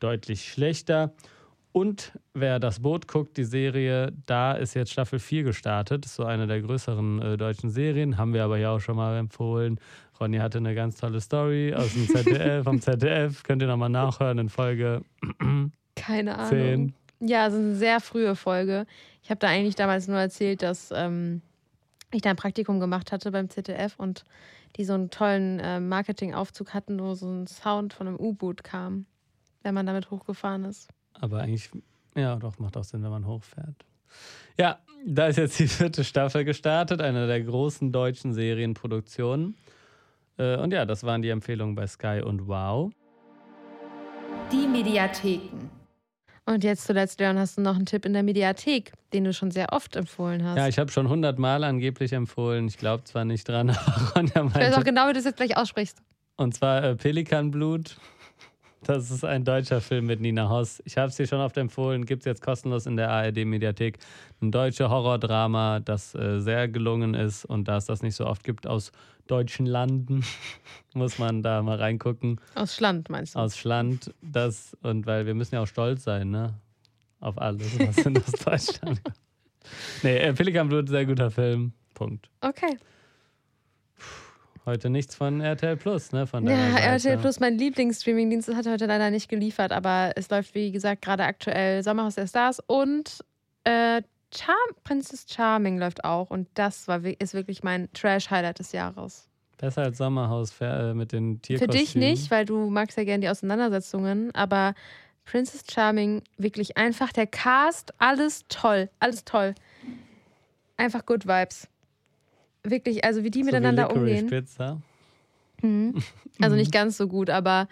deutlich 0.00 0.50
schlechter. 0.50 1.12
Und 1.72 2.18
wer 2.34 2.58
das 2.58 2.80
Boot 2.80 3.06
guckt, 3.06 3.36
die 3.36 3.44
Serie, 3.44 4.12
da 4.26 4.54
ist 4.54 4.74
jetzt 4.74 4.90
Staffel 4.90 5.18
4 5.18 5.44
gestartet. 5.44 6.04
Ist 6.04 6.16
so 6.16 6.24
eine 6.24 6.46
der 6.46 6.60
größeren 6.62 7.22
äh, 7.22 7.36
deutschen 7.36 7.70
Serien. 7.70 8.18
Haben 8.18 8.34
wir 8.34 8.42
aber 8.42 8.58
ja 8.58 8.70
auch 8.70 8.80
schon 8.80 8.96
mal 8.96 9.16
empfohlen. 9.16 9.78
Ronny 10.20 10.38
hatte 10.38 10.58
eine 10.58 10.74
ganz 10.74 10.96
tolle 10.96 11.20
Story 11.20 11.72
aus 11.74 11.94
dem 11.94 12.08
ZDF, 12.08 12.64
vom 12.64 12.80
ZDF. 12.80 13.42
Könnt 13.44 13.62
ihr 13.62 13.68
nochmal 13.68 13.88
nachhören 13.88 14.38
in 14.38 14.48
Folge 14.48 15.02
Keine 15.96 16.36
Ahnung. 16.36 16.48
10. 16.48 16.94
Ja, 17.20 17.46
es 17.46 17.54
ist 17.54 17.60
eine 17.60 17.74
sehr 17.76 18.00
frühe 18.00 18.34
Folge. 18.34 18.86
Ich 19.22 19.30
habe 19.30 19.38
da 19.38 19.48
eigentlich 19.48 19.76
damals 19.76 20.08
nur 20.08 20.18
erzählt, 20.18 20.62
dass 20.62 20.90
ähm, 20.94 21.42
ich 22.10 22.22
da 22.22 22.30
ein 22.30 22.36
Praktikum 22.36 22.80
gemacht 22.80 23.12
hatte 23.12 23.30
beim 23.30 23.48
ZDF 23.48 23.94
und 23.98 24.24
die 24.76 24.84
so 24.84 24.94
einen 24.94 25.10
tollen 25.10 25.60
äh, 25.60 25.80
Marketingaufzug 25.80 26.74
hatten, 26.74 27.00
wo 27.00 27.14
so 27.14 27.28
ein 27.28 27.46
Sound 27.46 27.92
von 27.92 28.08
einem 28.08 28.18
U-Boot 28.18 28.64
kam, 28.64 29.06
wenn 29.62 29.74
man 29.74 29.86
damit 29.86 30.10
hochgefahren 30.10 30.64
ist. 30.64 30.88
Aber 31.14 31.40
eigentlich, 31.40 31.70
ja, 32.14 32.36
doch, 32.36 32.58
macht 32.58 32.76
auch 32.76 32.84
Sinn, 32.84 33.02
wenn 33.02 33.10
man 33.10 33.26
hochfährt. 33.26 33.74
Ja, 34.58 34.78
da 35.06 35.26
ist 35.28 35.36
jetzt 35.36 35.58
die 35.58 35.68
vierte 35.68 36.04
Staffel 36.04 36.44
gestartet, 36.44 37.00
eine 37.00 37.26
der 37.26 37.40
großen 37.42 37.92
deutschen 37.92 38.34
Serienproduktionen. 38.34 39.54
Äh, 40.38 40.56
Und 40.56 40.72
ja, 40.72 40.84
das 40.84 41.04
waren 41.04 41.22
die 41.22 41.28
Empfehlungen 41.30 41.74
bei 41.74 41.86
Sky 41.86 42.20
und 42.24 42.46
Wow. 42.48 42.92
Die 44.52 44.66
Mediatheken. 44.66 45.70
Und 46.46 46.64
jetzt 46.64 46.86
zuletzt, 46.86 47.20
Leon, 47.20 47.38
hast 47.38 47.58
du 47.58 47.60
noch 47.62 47.76
einen 47.76 47.86
Tipp 47.86 48.04
in 48.04 48.12
der 48.12 48.22
Mediathek, 48.24 48.92
den 49.12 49.24
du 49.24 49.32
schon 49.32 49.50
sehr 49.52 49.72
oft 49.72 49.94
empfohlen 49.94 50.42
hast. 50.44 50.56
Ja, 50.56 50.66
ich 50.66 50.78
habe 50.80 50.90
schon 50.90 51.08
hundertmal 51.08 51.62
angeblich 51.62 52.12
empfohlen. 52.12 52.66
Ich 52.66 52.76
glaube 52.76 53.04
zwar 53.04 53.24
nicht 53.24 53.48
dran, 53.48 53.70
aber 53.86 54.12
Ronja 54.16 54.32
ich 54.34 54.36
weiß 54.36 54.44
auch 54.44 54.60
meinte. 54.78 54.84
genau, 54.84 55.08
wie 55.08 55.12
du 55.12 55.18
es 55.20 55.24
jetzt 55.24 55.36
gleich 55.36 55.56
aussprichst. 55.56 56.02
Und 56.36 56.54
zwar 56.54 56.82
äh, 56.82 56.96
Pelikanblut. 56.96 57.98
Das 58.82 59.10
ist 59.10 59.24
ein 59.24 59.44
deutscher 59.44 59.80
Film 59.80 60.06
mit 60.06 60.20
Nina 60.20 60.48
Hoss. 60.48 60.82
Ich 60.86 60.96
habe 60.96 61.08
es 61.08 61.16
dir 61.16 61.26
schon 61.26 61.40
oft 61.40 61.56
empfohlen, 61.58 62.06
gibt 62.06 62.22
es 62.22 62.26
jetzt 62.26 62.42
kostenlos 62.42 62.86
in 62.86 62.96
der 62.96 63.10
ARD-Mediathek. 63.10 63.98
Ein 64.40 64.50
deutsches 64.50 64.88
Horrordrama, 64.88 65.80
das 65.80 66.14
äh, 66.14 66.40
sehr 66.40 66.66
gelungen 66.66 67.12
ist 67.14 67.44
und 67.44 67.68
da 67.68 67.76
es 67.76 67.84
das 67.84 68.02
nicht 68.02 68.14
so 68.14 68.26
oft 68.26 68.42
gibt 68.42 68.66
aus 68.66 68.90
deutschen 69.26 69.66
Landen, 69.66 70.24
muss 70.94 71.18
man 71.18 71.42
da 71.42 71.62
mal 71.62 71.76
reingucken. 71.76 72.40
Aus 72.54 72.74
Schland, 72.74 73.10
meinst 73.10 73.34
du? 73.34 73.38
Aus 73.38 73.58
Schland, 73.58 74.14
das 74.22 74.76
und 74.82 75.06
weil 75.06 75.26
wir 75.26 75.34
müssen 75.34 75.56
ja 75.56 75.62
auch 75.62 75.68
stolz 75.68 76.04
sein, 76.04 76.30
ne? 76.30 76.54
Auf 77.20 77.38
alles, 77.38 77.78
was 77.78 77.98
in 77.98 78.16
aus 78.24 78.32
Deutschland. 78.32 79.02
Nee, 80.02 80.32
Pelikanblut, 80.32 80.88
sehr 80.88 81.04
guter 81.04 81.30
Film. 81.30 81.74
Punkt. 81.92 82.30
Okay. 82.40 82.78
Heute 84.66 84.90
nichts 84.90 85.14
von 85.14 85.40
RTL 85.40 85.76
Plus, 85.76 86.12
ne? 86.12 86.26
Von 86.26 86.46
Ja. 86.46 86.76
RTL 86.76 87.18
Plus, 87.18 87.40
mein 87.40 87.56
Lieblingsstreamingdienst, 87.56 88.54
hat 88.54 88.66
heute 88.66 88.86
leider 88.86 89.10
nicht 89.10 89.28
geliefert, 89.28 89.72
aber 89.72 90.12
es 90.16 90.28
läuft, 90.30 90.54
wie 90.54 90.70
gesagt, 90.70 91.02
gerade 91.02 91.24
aktuell 91.24 91.82
Sommerhaus 91.82 92.16
der 92.16 92.26
Stars 92.26 92.60
und 92.66 93.24
äh, 93.64 94.02
Char 94.32 94.54
Princess 94.84 95.26
Charming 95.28 95.78
läuft 95.78 96.04
auch 96.04 96.30
und 96.30 96.46
das 96.54 96.86
war, 96.88 97.00
ist 97.04 97.34
wirklich 97.34 97.62
mein 97.62 97.88
Trash-Highlight 97.92 98.58
des 98.58 98.72
Jahres. 98.72 99.28
Besser 99.58 99.82
als 99.82 99.98
Sommerhaus 99.98 100.54
äh, 100.60 100.94
mit 100.94 101.12
den 101.12 101.36
Für 101.36 101.42
Tierkostümen. 101.42 101.76
dich 101.76 101.94
nicht, 101.96 102.30
weil 102.30 102.44
du 102.44 102.70
magst 102.70 102.96
ja 102.96 103.04
gerne 103.04 103.22
die 103.22 103.28
Auseinandersetzungen, 103.28 104.34
aber 104.34 104.74
Princess 105.24 105.64
Charming, 105.70 106.22
wirklich 106.38 106.76
einfach 106.76 107.12
der 107.12 107.26
Cast, 107.26 107.92
alles 107.98 108.44
toll, 108.48 108.88
alles 109.00 109.24
toll. 109.24 109.54
Einfach 110.76 111.04
Good 111.04 111.26
Vibes. 111.26 111.68
Wirklich, 112.62 113.04
also 113.04 113.22
wie 113.24 113.30
die 113.30 113.40
So 113.40 113.42
wie 113.42 113.46
miteinander 113.46 113.88
Licorice 113.88 114.00
umgehen. 114.00 114.26
Pizza. 114.26 114.82
Mhm. 115.62 116.02
Also 116.40 116.56
nicht 116.56 116.72
ganz 116.72 116.96
so 116.96 117.06
gut, 117.06 117.28
aber 117.28 117.68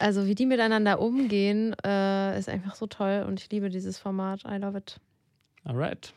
also 0.00 0.26
wie 0.26 0.34
die 0.34 0.46
miteinander 0.46 0.98
umgehen, 0.98 1.76
äh, 1.84 2.36
ist 2.36 2.48
einfach 2.48 2.74
so 2.74 2.88
toll 2.88 3.24
und 3.28 3.38
ich 3.38 3.48
liebe 3.50 3.70
dieses 3.70 3.96
Format. 3.96 4.42
I 4.44 4.56
love 4.56 4.76
it. 4.76 4.98
Alright. 5.64 6.12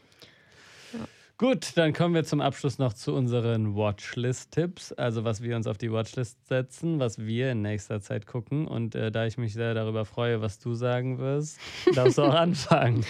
Ja. 0.93 0.99
Gut, 1.37 1.73
dann 1.75 1.93
kommen 1.93 2.15
wir 2.15 2.23
zum 2.23 2.41
Abschluss 2.41 2.79
noch 2.79 2.93
zu 2.93 3.13
unseren 3.13 3.75
Watchlist-Tipps. 3.75 4.93
Also, 4.93 5.23
was 5.23 5.43
wir 5.43 5.55
uns 5.55 5.67
auf 5.67 5.77
die 5.77 5.91
Watchlist 5.91 6.47
setzen, 6.47 6.97
was 6.99 7.19
wir 7.19 7.51
in 7.51 7.61
nächster 7.61 8.01
Zeit 8.01 8.25
gucken. 8.25 8.65
Und 8.67 8.95
äh, 8.95 9.11
da 9.11 9.27
ich 9.27 9.37
mich 9.37 9.53
sehr 9.53 9.75
darüber 9.75 10.05
freue, 10.05 10.41
was 10.41 10.57
du 10.57 10.73
sagen 10.73 11.19
wirst, 11.19 11.59
darfst 11.93 12.17
du 12.17 12.23
auch 12.23 12.33
anfangen. 12.33 13.05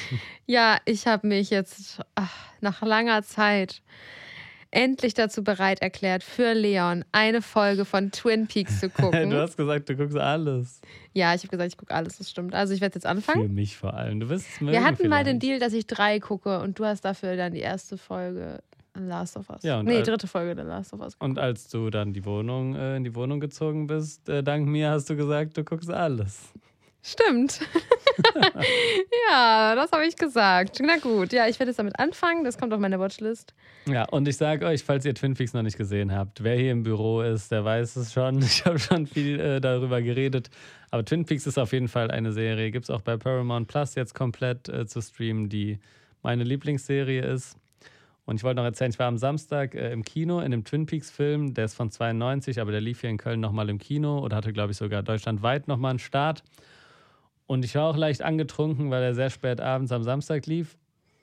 Ja, 0.45 0.79
ich 0.83 1.07
habe 1.07 1.27
mich 1.27 1.51
jetzt 1.51 2.01
ach, 2.15 2.49
nach 2.59 2.81
langer 2.81 3.23
Zeit 3.23 3.81
endlich 4.75 5.13
dazu 5.13 5.43
bereit 5.43 5.81
erklärt, 5.81 6.23
für 6.23 6.53
Leon 6.53 7.05
eine 7.11 7.41
Folge 7.41 7.85
von 7.85 8.11
Twin 8.11 8.47
Peaks 8.47 8.79
zu 8.79 8.89
gucken. 8.91 9.29
du 9.29 9.39
hast 9.41 9.57
gesagt, 9.57 9.89
du 9.89 9.95
guckst 9.95 10.17
alles. 10.17 10.81
ja, 11.13 11.33
ich 11.33 11.41
habe 11.41 11.49
gesagt, 11.49 11.71
ich 11.71 11.77
gucke 11.77 11.93
alles, 11.93 12.17
das 12.17 12.29
stimmt. 12.29 12.53
Also 12.53 12.73
ich 12.73 12.81
werde 12.81 12.95
jetzt 12.95 13.05
anfangen. 13.05 13.43
Für 13.47 13.53
mich 13.53 13.77
vor 13.77 13.93
allem. 13.93 14.19
Du 14.19 14.29
wirst 14.29 14.45
es 14.49 14.61
Wir 14.61 14.83
hatten 14.83 15.07
mal 15.07 15.23
den 15.23 15.39
vielleicht. 15.39 15.43
Deal, 15.43 15.59
dass 15.59 15.73
ich 15.73 15.87
drei 15.87 16.19
gucke 16.19 16.59
und 16.59 16.77
du 16.77 16.85
hast 16.85 17.05
dafür 17.05 17.35
dann 17.37 17.53
die 17.53 17.61
erste 17.61 17.97
Folge 17.97 18.59
Last 18.97 19.35
of 19.37 19.49
Us. 19.49 19.63
Ja, 19.63 19.79
und 19.79 19.85
nee, 19.87 20.01
dritte 20.03 20.27
Folge 20.27 20.55
der 20.55 20.65
Last 20.65 20.93
of 20.93 21.01
Us. 21.01 21.15
Und 21.19 21.37
als 21.39 21.67
du 21.69 21.89
dann 21.89 22.13
die 22.13 22.23
Wohnung, 22.25 22.75
äh, 22.75 22.95
in 22.97 23.03
die 23.03 23.13
Wohnung 23.15 23.39
gezogen 23.39 23.87
bist, 23.87 24.29
äh, 24.29 24.41
dank 24.43 24.67
mir 24.67 24.91
hast 24.91 25.09
du 25.09 25.15
gesagt, 25.15 25.57
du 25.57 25.63
guckst 25.63 25.89
alles. 25.89 26.53
Stimmt. 27.01 27.59
ja, 29.29 29.75
das 29.75 29.91
habe 29.91 30.05
ich 30.05 30.15
gesagt. 30.15 30.79
Na 30.81 30.97
gut, 30.97 31.33
ja, 31.33 31.47
ich 31.47 31.59
werde 31.59 31.71
jetzt 31.71 31.79
damit 31.79 31.99
anfangen. 31.99 32.43
Das 32.43 32.57
kommt 32.57 32.73
auf 32.73 32.79
meine 32.79 32.99
Watchlist. 32.99 33.53
Ja, 33.87 34.07
und 34.09 34.27
ich 34.27 34.37
sage 34.37 34.65
euch, 34.65 34.83
falls 34.83 35.05
ihr 35.05 35.13
Twin 35.13 35.33
Peaks 35.33 35.53
noch 35.53 35.61
nicht 35.61 35.77
gesehen 35.77 36.11
habt, 36.13 36.43
wer 36.43 36.55
hier 36.55 36.71
im 36.71 36.83
Büro 36.83 37.21
ist, 37.21 37.51
der 37.51 37.63
weiß 37.65 37.95
es 37.97 38.13
schon. 38.13 38.41
Ich 38.45 38.65
habe 38.65 38.79
schon 38.79 39.05
viel 39.07 39.39
äh, 39.39 39.61
darüber 39.61 40.01
geredet. 40.01 40.49
Aber 40.91 41.03
Twin 41.03 41.25
Peaks 41.25 41.45
ist 41.45 41.57
auf 41.57 41.73
jeden 41.73 41.87
Fall 41.87 42.09
eine 42.11 42.31
Serie. 42.31 42.71
Gibt 42.71 42.85
es 42.85 42.89
auch 42.89 43.01
bei 43.01 43.17
Paramount 43.17 43.67
Plus 43.67 43.95
jetzt 43.95 44.13
komplett 44.15 44.69
äh, 44.69 44.85
zu 44.85 45.01
streamen, 45.01 45.49
die 45.49 45.79
meine 46.21 46.43
Lieblingsserie 46.43 47.21
ist. 47.21 47.57
Und 48.25 48.37
ich 48.37 48.43
wollte 48.43 48.57
noch 48.57 48.65
erzählen, 48.65 48.91
ich 48.91 48.99
war 48.99 49.07
am 49.07 49.17
Samstag 49.17 49.75
äh, 49.75 49.91
im 49.91 50.03
Kino 50.03 50.39
in 50.39 50.51
dem 50.51 50.63
Twin 50.63 50.85
Peaks-Film. 50.85 51.53
Der 51.53 51.65
ist 51.65 51.75
von 51.75 51.91
92, 51.91 52.59
aber 52.59 52.71
der 52.71 52.81
lief 52.81 53.01
hier 53.01 53.09
in 53.09 53.17
Köln 53.17 53.39
nochmal 53.39 53.69
im 53.69 53.77
Kino 53.77 54.19
oder 54.19 54.37
hatte, 54.37 54.51
glaube 54.51 54.71
ich, 54.71 54.77
sogar 54.77 55.03
deutschlandweit 55.03 55.67
nochmal 55.67 55.91
einen 55.91 55.99
Start. 55.99 56.43
Und 57.47 57.63
ich 57.63 57.75
war 57.75 57.83
auch 57.85 57.97
leicht 57.97 58.21
angetrunken, 58.21 58.89
weil 58.89 59.03
er 59.03 59.13
sehr 59.13 59.29
spät 59.29 59.61
abends 59.61 59.91
am 59.91 60.03
Samstag 60.03 60.45
lief. 60.47 60.77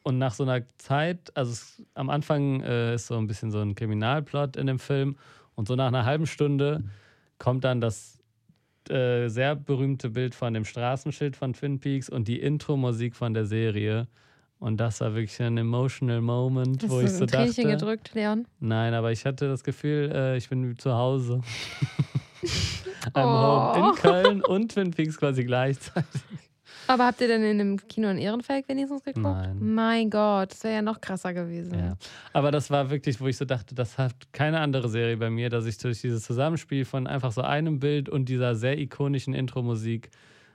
Und 0.05 0.19
nach 0.19 0.35
so 0.35 0.43
einer 0.45 0.63
Zeit, 0.79 1.31
also 1.35 1.53
es, 1.53 1.83
am 1.95 2.11
Anfang 2.11 2.61
äh, 2.63 2.95
ist 2.95 3.07
so 3.07 3.17
ein 3.17 3.27
bisschen 3.27 3.51
so 3.51 3.61
ein 3.61 3.75
Kriminalplot 3.75 4.57
in 4.57 4.67
dem 4.67 4.79
Film. 4.79 5.17
Und 5.55 5.69
so 5.69 5.77
nach 5.77 5.89
einer 5.89 6.05
halben 6.05 6.27
Stunde 6.27 6.83
kommt 7.39 7.65
dann 7.65 7.81
das 7.81 8.19
äh, 8.89 9.29
sehr 9.29 9.55
berühmte 9.55 10.11
Bild 10.11 10.35
von 10.35 10.55
dem 10.55 10.65
Straßenschild 10.65 11.37
von 11.37 11.53
Twin 11.53 11.79
Peaks 11.79 12.09
und 12.09 12.27
die 12.27 12.41
Intro-Musik 12.41 13.15
von 13.15 13.35
der 13.35 13.45
Serie. 13.47 14.09
Und 14.59 14.79
das 14.79 15.01
war 15.01 15.15
wirklich 15.15 15.41
ein 15.43 15.57
emotional 15.59 16.21
Moment, 16.21 16.83
Hast 16.83 16.91
wo 16.91 17.01
du 17.01 17.05
ich 17.07 17.11
so 17.11 17.25
ein 17.25 17.29
Tränchen 17.29 17.65
dachte. 17.65 17.77
gedrückt, 17.77 18.11
Leon? 18.15 18.47
Nein, 18.61 18.95
aber 18.95 19.11
ich 19.11 19.25
hatte 19.25 19.49
das 19.49 19.65
Gefühl, 19.65 20.11
äh, 20.15 20.37
ich 20.37 20.49
bin 20.49 20.77
zu 20.79 20.93
Hause. 20.93 21.41
I'm 23.15 23.25
Oh. 23.25 23.75
home 23.75 23.89
in 23.91 23.95
Köln 23.97 24.43
und 24.45 24.73
Twin 24.73 24.91
Peaks 24.91 25.17
quasi 25.19 25.45
gleichzeitig. 25.45 26.21
Aber 26.89 27.07
habt 27.07 27.21
ihr 27.21 27.29
denn 27.29 27.43
in 27.45 27.59
dem 27.59 27.77
Kino 27.89 28.09
in 28.09 28.19
Ehrenfeld 28.19 28.69
wenigstens 28.69 29.05
geguckt? 29.05 29.23
Nein. 29.25 29.57
Mein 29.61 30.11
Gott, 30.11 30.51
das 30.53 30.65
wäre 30.65 30.75
ja 30.75 30.83
noch 30.83 31.01
krasser 31.01 31.33
gewesen. 31.33 31.79
Ja. 31.79 31.97
Aber 32.33 32.51
das 32.51 32.71
war 32.71 32.91
wirklich, 32.91 33.21
wo 33.21 33.29
ich 33.29 33.37
so 33.37 33.45
dachte, 33.45 33.75
das 33.75 33.99
hat 33.99 34.15
keine 34.33 34.59
andere 34.61 34.89
Serie 34.89 35.17
bei 35.17 35.31
mir, 35.31 35.49
dass 35.49 35.65
ich 35.67 35.79
durch 35.79 36.01
dieses 36.01 36.25
Zusammenspiel 36.25 36.85
von 36.85 37.07
einfach 37.07 37.31
so 37.31 37.43
einem 37.43 37.79
Bild 37.79 38.09
und 38.09 38.29
dieser 38.29 38.57
sehr 38.57 38.79
ikonischen 38.79 39.33
Intro-Musik 39.33 40.11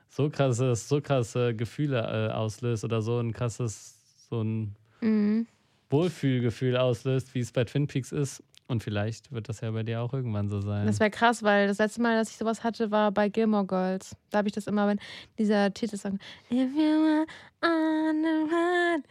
so 0.10 0.30
krasses, 0.30 0.90
so 0.90 1.00
krasse 1.02 1.56
Gefühle 1.56 2.30
äh, 2.30 2.34
auslöst 2.34 2.84
oder 2.84 3.02
so 3.02 3.20
ein 3.20 3.32
krasses, 3.34 3.96
so 4.30 4.42
ein 4.42 4.76
Mhm. 5.00 5.46
Wohlfühlgefühl 5.90 6.76
auslöst, 6.76 7.34
wie 7.36 7.40
es 7.40 7.52
bei 7.52 7.64
Twin 7.64 7.88
Peaks 7.88 8.12
ist. 8.12 8.44
Und 8.68 8.84
vielleicht 8.84 9.32
wird 9.32 9.48
das 9.48 9.62
ja 9.62 9.72
bei 9.72 9.84
dir 9.84 10.02
auch 10.02 10.14
irgendwann 10.14 10.50
so 10.50 10.60
sein. 10.60 10.86
Das 10.86 11.00
wäre 11.00 11.10
krass, 11.10 11.42
weil 11.42 11.68
das 11.68 11.78
letzte 11.78 12.02
Mal, 12.02 12.18
dass 12.18 12.30
ich 12.30 12.38
sowas 12.38 12.66
hatte, 12.66 12.92
war 12.92 13.12
bei 13.14 13.30
Gilmore 13.30 13.66
Girls. 13.66 14.16
Da 14.30 14.40
habe 14.40 14.50
ich 14.50 14.54
das 14.54 14.68
immer, 14.68 14.88
wenn 14.88 15.00
dieser 15.38 15.74
Titelsong 15.74 16.20
If 16.52 16.72
you 16.76 17.02
were 17.02 17.26
on 17.64 18.24
the 18.24 18.54
run, 18.54 19.04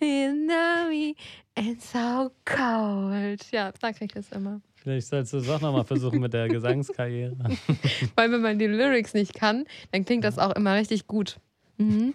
you 0.00 0.32
know 0.46 0.88
me, 0.88 1.14
it's 1.54 1.92
so 1.92 2.30
cold. 2.46 3.50
Ja, 3.52 3.72
da 3.78 3.92
krieg 3.92 4.08
ich 4.08 4.14
das 4.14 4.32
immer. 4.32 4.62
Vielleicht 4.76 5.08
sollst 5.08 5.34
du 5.34 5.38
es 5.38 5.48
auch 5.50 5.60
nochmal 5.60 5.84
versuchen 5.84 6.20
mit 6.20 6.32
der 6.32 6.48
Gesangskarriere. 6.48 7.36
Weil 8.16 8.32
wenn 8.32 8.40
man 8.40 8.58
die 8.58 8.66
Lyrics 8.66 9.12
nicht 9.12 9.34
kann, 9.34 9.64
dann 9.92 10.06
klingt 10.06 10.24
das 10.24 10.38
auch 10.38 10.52
immer 10.52 10.74
richtig 10.74 11.06
gut. 11.06 11.38
Mhm. 11.76 12.14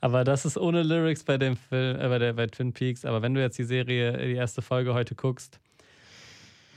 Aber 0.00 0.24
das 0.24 0.44
ist 0.44 0.58
ohne 0.58 0.82
Lyrics 0.82 1.22
bei 1.22 1.38
dem 1.38 1.56
Film, 1.56 1.96
äh, 1.96 2.08
bei, 2.08 2.18
der, 2.18 2.32
bei 2.32 2.46
Twin 2.48 2.72
Peaks. 2.72 3.04
Aber 3.04 3.22
wenn 3.22 3.34
du 3.34 3.40
jetzt 3.40 3.58
die 3.58 3.64
Serie, 3.64 4.16
die 4.16 4.34
erste 4.34 4.62
Folge 4.62 4.94
heute 4.94 5.14
guckst 5.14 5.60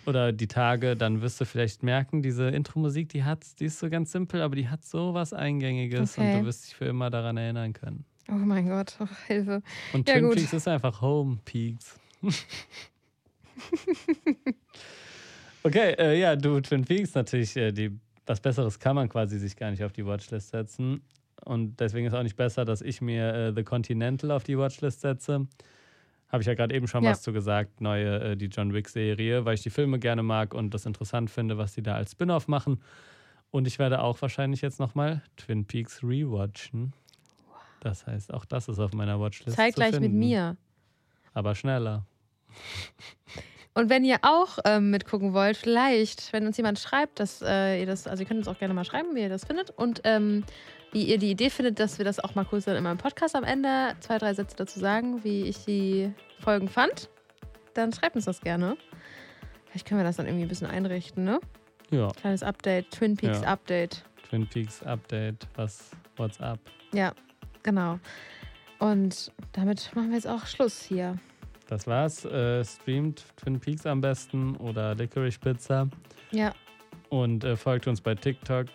oder 0.06 0.32
die 0.32 0.48
Tage, 0.48 0.96
dann 0.96 1.22
wirst 1.22 1.40
du 1.42 1.46
vielleicht 1.46 1.84
merken, 1.84 2.22
diese 2.22 2.50
Intro-Musik, 2.50 3.10
die 3.10 3.24
hat, 3.24 3.46
die 3.60 3.66
ist 3.66 3.80
so 3.80 3.90
ganz 3.90 4.12
simpel, 4.12 4.42
aber 4.42 4.56
die 4.56 4.68
hat 4.70 4.84
so 4.84 5.14
was 5.14 5.34
Eingängiges 5.34 6.18
Okay. 6.18 6.36
und 6.36 6.42
du 6.42 6.46
wirst 6.48 6.66
dich 6.68 6.76
für 6.76 6.86
immer 6.86 7.10
daran 7.10 7.38
erinnern 7.38 7.74
können. 7.74 8.06
Oh 8.30 8.34
mein 8.36 8.68
Gott, 8.68 8.96
oh, 9.00 9.08
Hilfe. 9.28 9.62
Und 9.94 10.08
Ja, 10.08 10.16
Twin 10.16 10.26
gut. 10.26 10.36
Peaks 10.38 10.54
ist 10.54 10.68
einfach 10.68 11.02
Home 11.02 11.40
Peaks. 11.44 12.00
okay, 15.64 15.94
äh, 15.98 16.20
ja, 16.20 16.36
du, 16.36 16.60
Twin 16.62 16.86
Peaks 16.86 17.14
natürlich, 17.14 17.56
äh, 17.58 17.72
die, 17.72 17.92
was 18.26 18.40
Besseres 18.40 18.80
kann 18.80 18.96
man 18.96 19.10
quasi 19.10 19.40
sich 19.40 19.56
gar 19.56 19.72
nicht 19.72 19.84
auf 19.84 19.92
die 19.94 20.06
Watchlist 20.06 20.50
setzen. 20.50 21.02
Und 21.44 21.80
deswegen 21.80 22.06
ist 22.06 22.14
auch 22.14 22.24
nicht 22.24 22.36
besser, 22.36 22.66
dass 22.66 22.82
ich 22.82 23.02
mir 23.02 23.34
äh, 23.34 23.54
The 23.56 23.64
Continental 23.64 24.32
auf 24.32 24.44
die 24.44 24.58
Watchlist 24.58 25.02
setze. 25.02 25.48
Habe 26.32 26.42
ich 26.42 26.48
ja 26.48 26.54
gerade 26.54 26.74
eben 26.74 26.88
schon 26.88 27.04
Ja. 27.04 27.12
was 27.12 27.22
zu 27.22 27.34
gesagt, 27.34 27.82
neue, 27.82 28.32
äh, 28.32 28.38
die 28.38 28.46
John 28.48 28.74
Wick-Serie, 28.74 29.44
weil 29.46 29.56
ich 29.56 29.64
die 29.64 29.70
Filme 29.70 30.00
gerne 30.00 30.24
mag 30.24 30.54
und 30.54 30.74
das 30.74 30.86
interessant 30.86 31.30
finde, 31.30 31.58
was 31.58 31.74
die 31.74 31.84
da 31.84 31.96
als 31.96 32.12
Spin-off 32.12 32.48
machen. 32.48 32.82
Und 33.52 33.68
ich 33.68 33.80
werde 33.80 34.02
auch 34.02 34.22
wahrscheinlich 34.22 34.62
jetzt 34.62 34.80
nochmal 34.80 35.22
Twin 35.36 35.66
Peaks 35.66 36.02
rewatchen. 36.04 36.94
Das 37.82 38.08
heißt, 38.08 38.34
auch 38.34 38.46
das 38.46 38.70
ist 38.70 38.80
auf 38.80 38.94
meiner 38.94 39.20
Watchlist. 39.20 39.58
Zeig 39.58 39.74
zu 39.74 39.82
gleich 39.82 40.00
mit 40.00 40.14
mir. 40.14 40.56
Aber 41.34 41.56
schneller. 41.56 42.06
Und 43.74 43.90
wenn 43.90 44.04
ihr 44.04 44.18
auch 44.22 44.60
ähm, 44.66 44.92
mitgucken 44.92 45.34
wollt, 45.34 45.56
vielleicht, 45.58 46.34
wenn 46.34 46.46
uns 46.46 46.58
jemand 46.58 46.78
schreibt, 46.80 47.20
dass 47.20 47.42
äh, 47.42 47.80
ihr 47.80 47.86
das, 47.86 48.06
also 48.06 48.24
ihr 48.24 48.28
könnt 48.28 48.40
uns 48.40 48.48
auch 48.48 48.60
gerne 48.60 48.74
mal 48.74 48.84
schreiben, 48.84 49.16
wie 49.16 49.22
ihr 49.22 49.30
das 49.30 49.46
findet 49.46 49.70
und 49.72 50.02
ähm, 50.04 50.44
wie 50.92 51.04
ihr 51.04 51.18
die 51.18 51.32
Idee 51.32 51.50
findet, 51.50 51.80
dass 51.80 51.98
wir 51.98 52.06
das 52.06 52.20
auch 52.20 52.36
mal 52.36 52.44
kurz 52.46 52.66
dann 52.66 52.76
in 52.76 52.84
meinem 52.84 52.98
Podcast 52.98 53.36
am 53.36 53.44
Ende 53.44 53.96
zwei, 54.02 54.18
drei 54.18 54.34
Sätze 54.34 54.56
dazu 54.58 54.80
sagen, 54.80 55.24
wie 55.24 55.44
ich 55.44 55.64
die 55.66 56.12
Folgen 56.40 56.68
fand, 56.68 57.10
dann 57.74 57.94
schreibt 57.94 58.16
uns 58.16 58.26
das 58.26 58.42
gerne. 58.42 58.76
Vielleicht 59.70 59.88
können 59.88 60.00
wir 60.02 60.06
das 60.06 60.18
dann 60.18 60.26
irgendwie 60.26 60.46
ein 60.46 60.50
bisschen 60.50 60.68
einrichten, 60.68 61.24
ne? 61.24 61.40
Ja, 61.92 62.10
Kleines 62.10 62.44
Update, 62.44 62.92
Twin 62.92 63.16
Peaks 63.16 63.42
Ja. 63.42 63.48
Update. 63.48 64.04
Twin 64.30 64.48
Peaks 64.48 64.84
Update, 64.84 65.48
was, 65.56 65.92
what's 66.18 66.40
up? 66.42 66.60
Ja, 66.94 67.14
genau. 67.64 68.00
Und 68.80 69.32
damit 69.54 69.92
machen 69.96 70.10
wir 70.10 70.16
jetzt 70.16 70.28
auch 70.28 70.46
Schluss 70.46 70.82
hier. 70.82 71.18
Das 71.68 71.88
war's. 71.88 72.26
Äh, 72.26 72.66
streamt 72.66 73.24
Twin 73.38 73.60
Peaks 73.60 73.86
am 73.86 74.02
besten 74.02 74.56
oder 74.58 74.96
Licorice 74.96 75.40
Pizza 75.40 75.88
Ja. 76.32 76.52
und 77.10 77.44
äh, 77.46 77.56
folgt 77.56 77.88
uns 77.88 78.02
bei 78.02 78.14
TikTok 78.16 78.68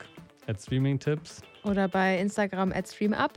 at 0.47 0.61
Streaming 0.62 0.99
Tipps. 0.99 1.43
Oder 1.67 1.89
bei 1.89 2.19
Instagram 2.19 2.73
at 2.73 2.89
StreamUp. 2.89 3.33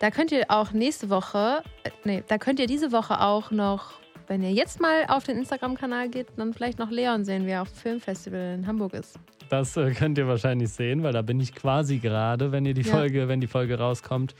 Da 0.00 0.10
könnt 0.10 0.32
ihr 0.32 0.44
auch 0.48 0.72
nächste 0.72 1.08
Woche, 1.10 1.62
äh, 1.84 1.90
nee, 2.04 2.22
da 2.26 2.38
könnt 2.38 2.58
ihr 2.60 2.66
diese 2.66 2.92
Woche 2.92 3.20
auch 3.20 3.50
noch, 3.50 3.92
wenn 4.26 4.42
ihr 4.42 4.52
jetzt 4.52 4.80
mal 4.80 5.04
auf 5.08 5.24
den 5.24 5.36
Instagram-Kanal 5.38 6.08
geht, 6.08 6.28
dann 6.36 6.52
vielleicht 6.52 6.78
noch 6.78 6.90
Leon 6.90 7.24
sehen, 7.24 7.46
wie 7.46 7.50
er 7.50 7.62
auf 7.62 7.70
dem 7.70 7.76
Filmfestival 7.76 8.54
in 8.54 8.66
Hamburg 8.66 8.94
ist. 8.94 9.18
Das 9.50 9.76
äh, 9.76 9.92
könnt 9.92 10.18
ihr 10.18 10.26
wahrscheinlich 10.26 10.70
sehen, 10.70 11.02
weil 11.02 11.12
da 11.12 11.22
bin 11.22 11.38
ich 11.40 11.54
quasi 11.54 11.98
gerade, 11.98 12.50
wenn 12.52 12.64
ihr 12.66 12.74
die 12.74 12.82
Ja. 12.82 12.92
Folge, 12.92 13.28
wenn 13.28 13.40
die 13.40 13.46
Folge 13.46 13.78
rauskommt. 13.78 14.34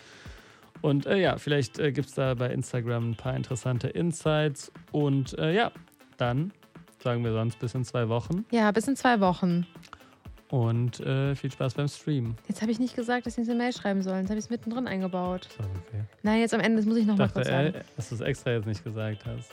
Und 0.81 1.07
äh, 1.07 1.19
ja, 1.19 1.39
vielleicht 1.39 1.79
äh, 1.79 1.93
gibt 1.93 2.09
es 2.09 2.15
da 2.15 2.35
bei 2.35 2.51
Instagram 2.51 3.11
ein 3.11 3.15
paar 3.17 3.37
interessante 3.37 3.89
Insights. 3.89 4.73
Und 4.93 5.39
äh, 5.39 5.55
ja, 5.55 5.71
dann 6.17 6.53
sagen 7.03 7.23
wir 7.25 7.33
sonst 7.33 7.59
bis 7.59 7.75
in 7.75 7.85
zwei 7.85 8.09
Wochen. 8.09 8.45
Ja, 8.51 8.71
bis 8.73 8.89
in 8.89 8.97
zwei 8.97 9.21
Wochen. 9.21 9.67
Und 10.55 11.01
äh, 11.01 11.35
viel 11.35 11.51
Spaß 11.51 11.75
beim 11.75 11.89
Stream. 11.89 12.37
Jetzt 12.47 12.63
habe 12.63 12.71
ich 12.71 12.79
nicht 12.79 12.95
gesagt, 12.95 13.27
dass 13.27 13.35
sie 13.35 13.41
uns 13.41 13.51
eine 13.51 13.59
Mail 13.59 13.73
schreiben 13.73 14.03
sollen. 14.03 14.21
Jetzt 14.21 14.31
habe 14.31 14.39
ich 14.39 14.45
es 14.45 14.51
mittendrin 14.51 14.87
eingebaut. 14.87 15.49
So, 15.59 15.65
okay. 15.65 16.05
Nein, 16.23 16.39
jetzt 16.39 16.55
am 16.55 16.61
Ende, 16.61 16.77
das 16.77 16.87
muss 16.87 16.97
ich 16.97 17.07
nochmal 17.07 17.29
kurz 17.29 17.49
sagen. 17.49 17.75
äh, 17.75 17.81
dass 17.97 18.11
du 18.11 18.15
es 18.15 18.21
extra 18.21 18.53
jetzt 18.53 18.67
nicht 18.67 18.85
gesagt 18.85 19.27
hast. 19.27 19.51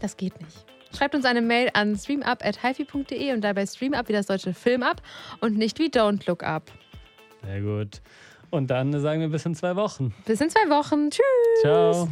Das 0.00 0.16
geht 0.16 0.40
nicht. 0.40 0.64
Schreibt 0.96 1.16
uns 1.16 1.24
eine 1.24 1.42
Mail 1.42 1.70
an 1.74 1.96
streamup.hifi.de 1.96 3.32
und 3.32 3.40
dabei 3.40 3.66
Streamup 3.66 4.08
wie 4.08 4.12
das 4.12 4.26
deutsche 4.26 4.54
Film 4.54 4.84
ab 4.84 5.02
und 5.40 5.58
nicht 5.58 5.80
wie 5.80 5.88
Don't 5.88 6.24
Look 6.28 6.44
Up. 6.44 6.70
Sehr 7.44 7.60
gut. 7.60 8.00
Und 8.50 8.70
dann 8.70 8.92
sagen 9.00 9.22
wir 9.22 9.28
bis 9.28 9.44
in 9.44 9.56
zwei 9.56 9.74
Wochen. 9.74 10.14
Bis 10.24 10.40
in 10.40 10.50
zwei 10.50 10.70
Wochen. 10.70 11.10
Tschüss. 11.10 11.62
Ciao. 11.62 12.08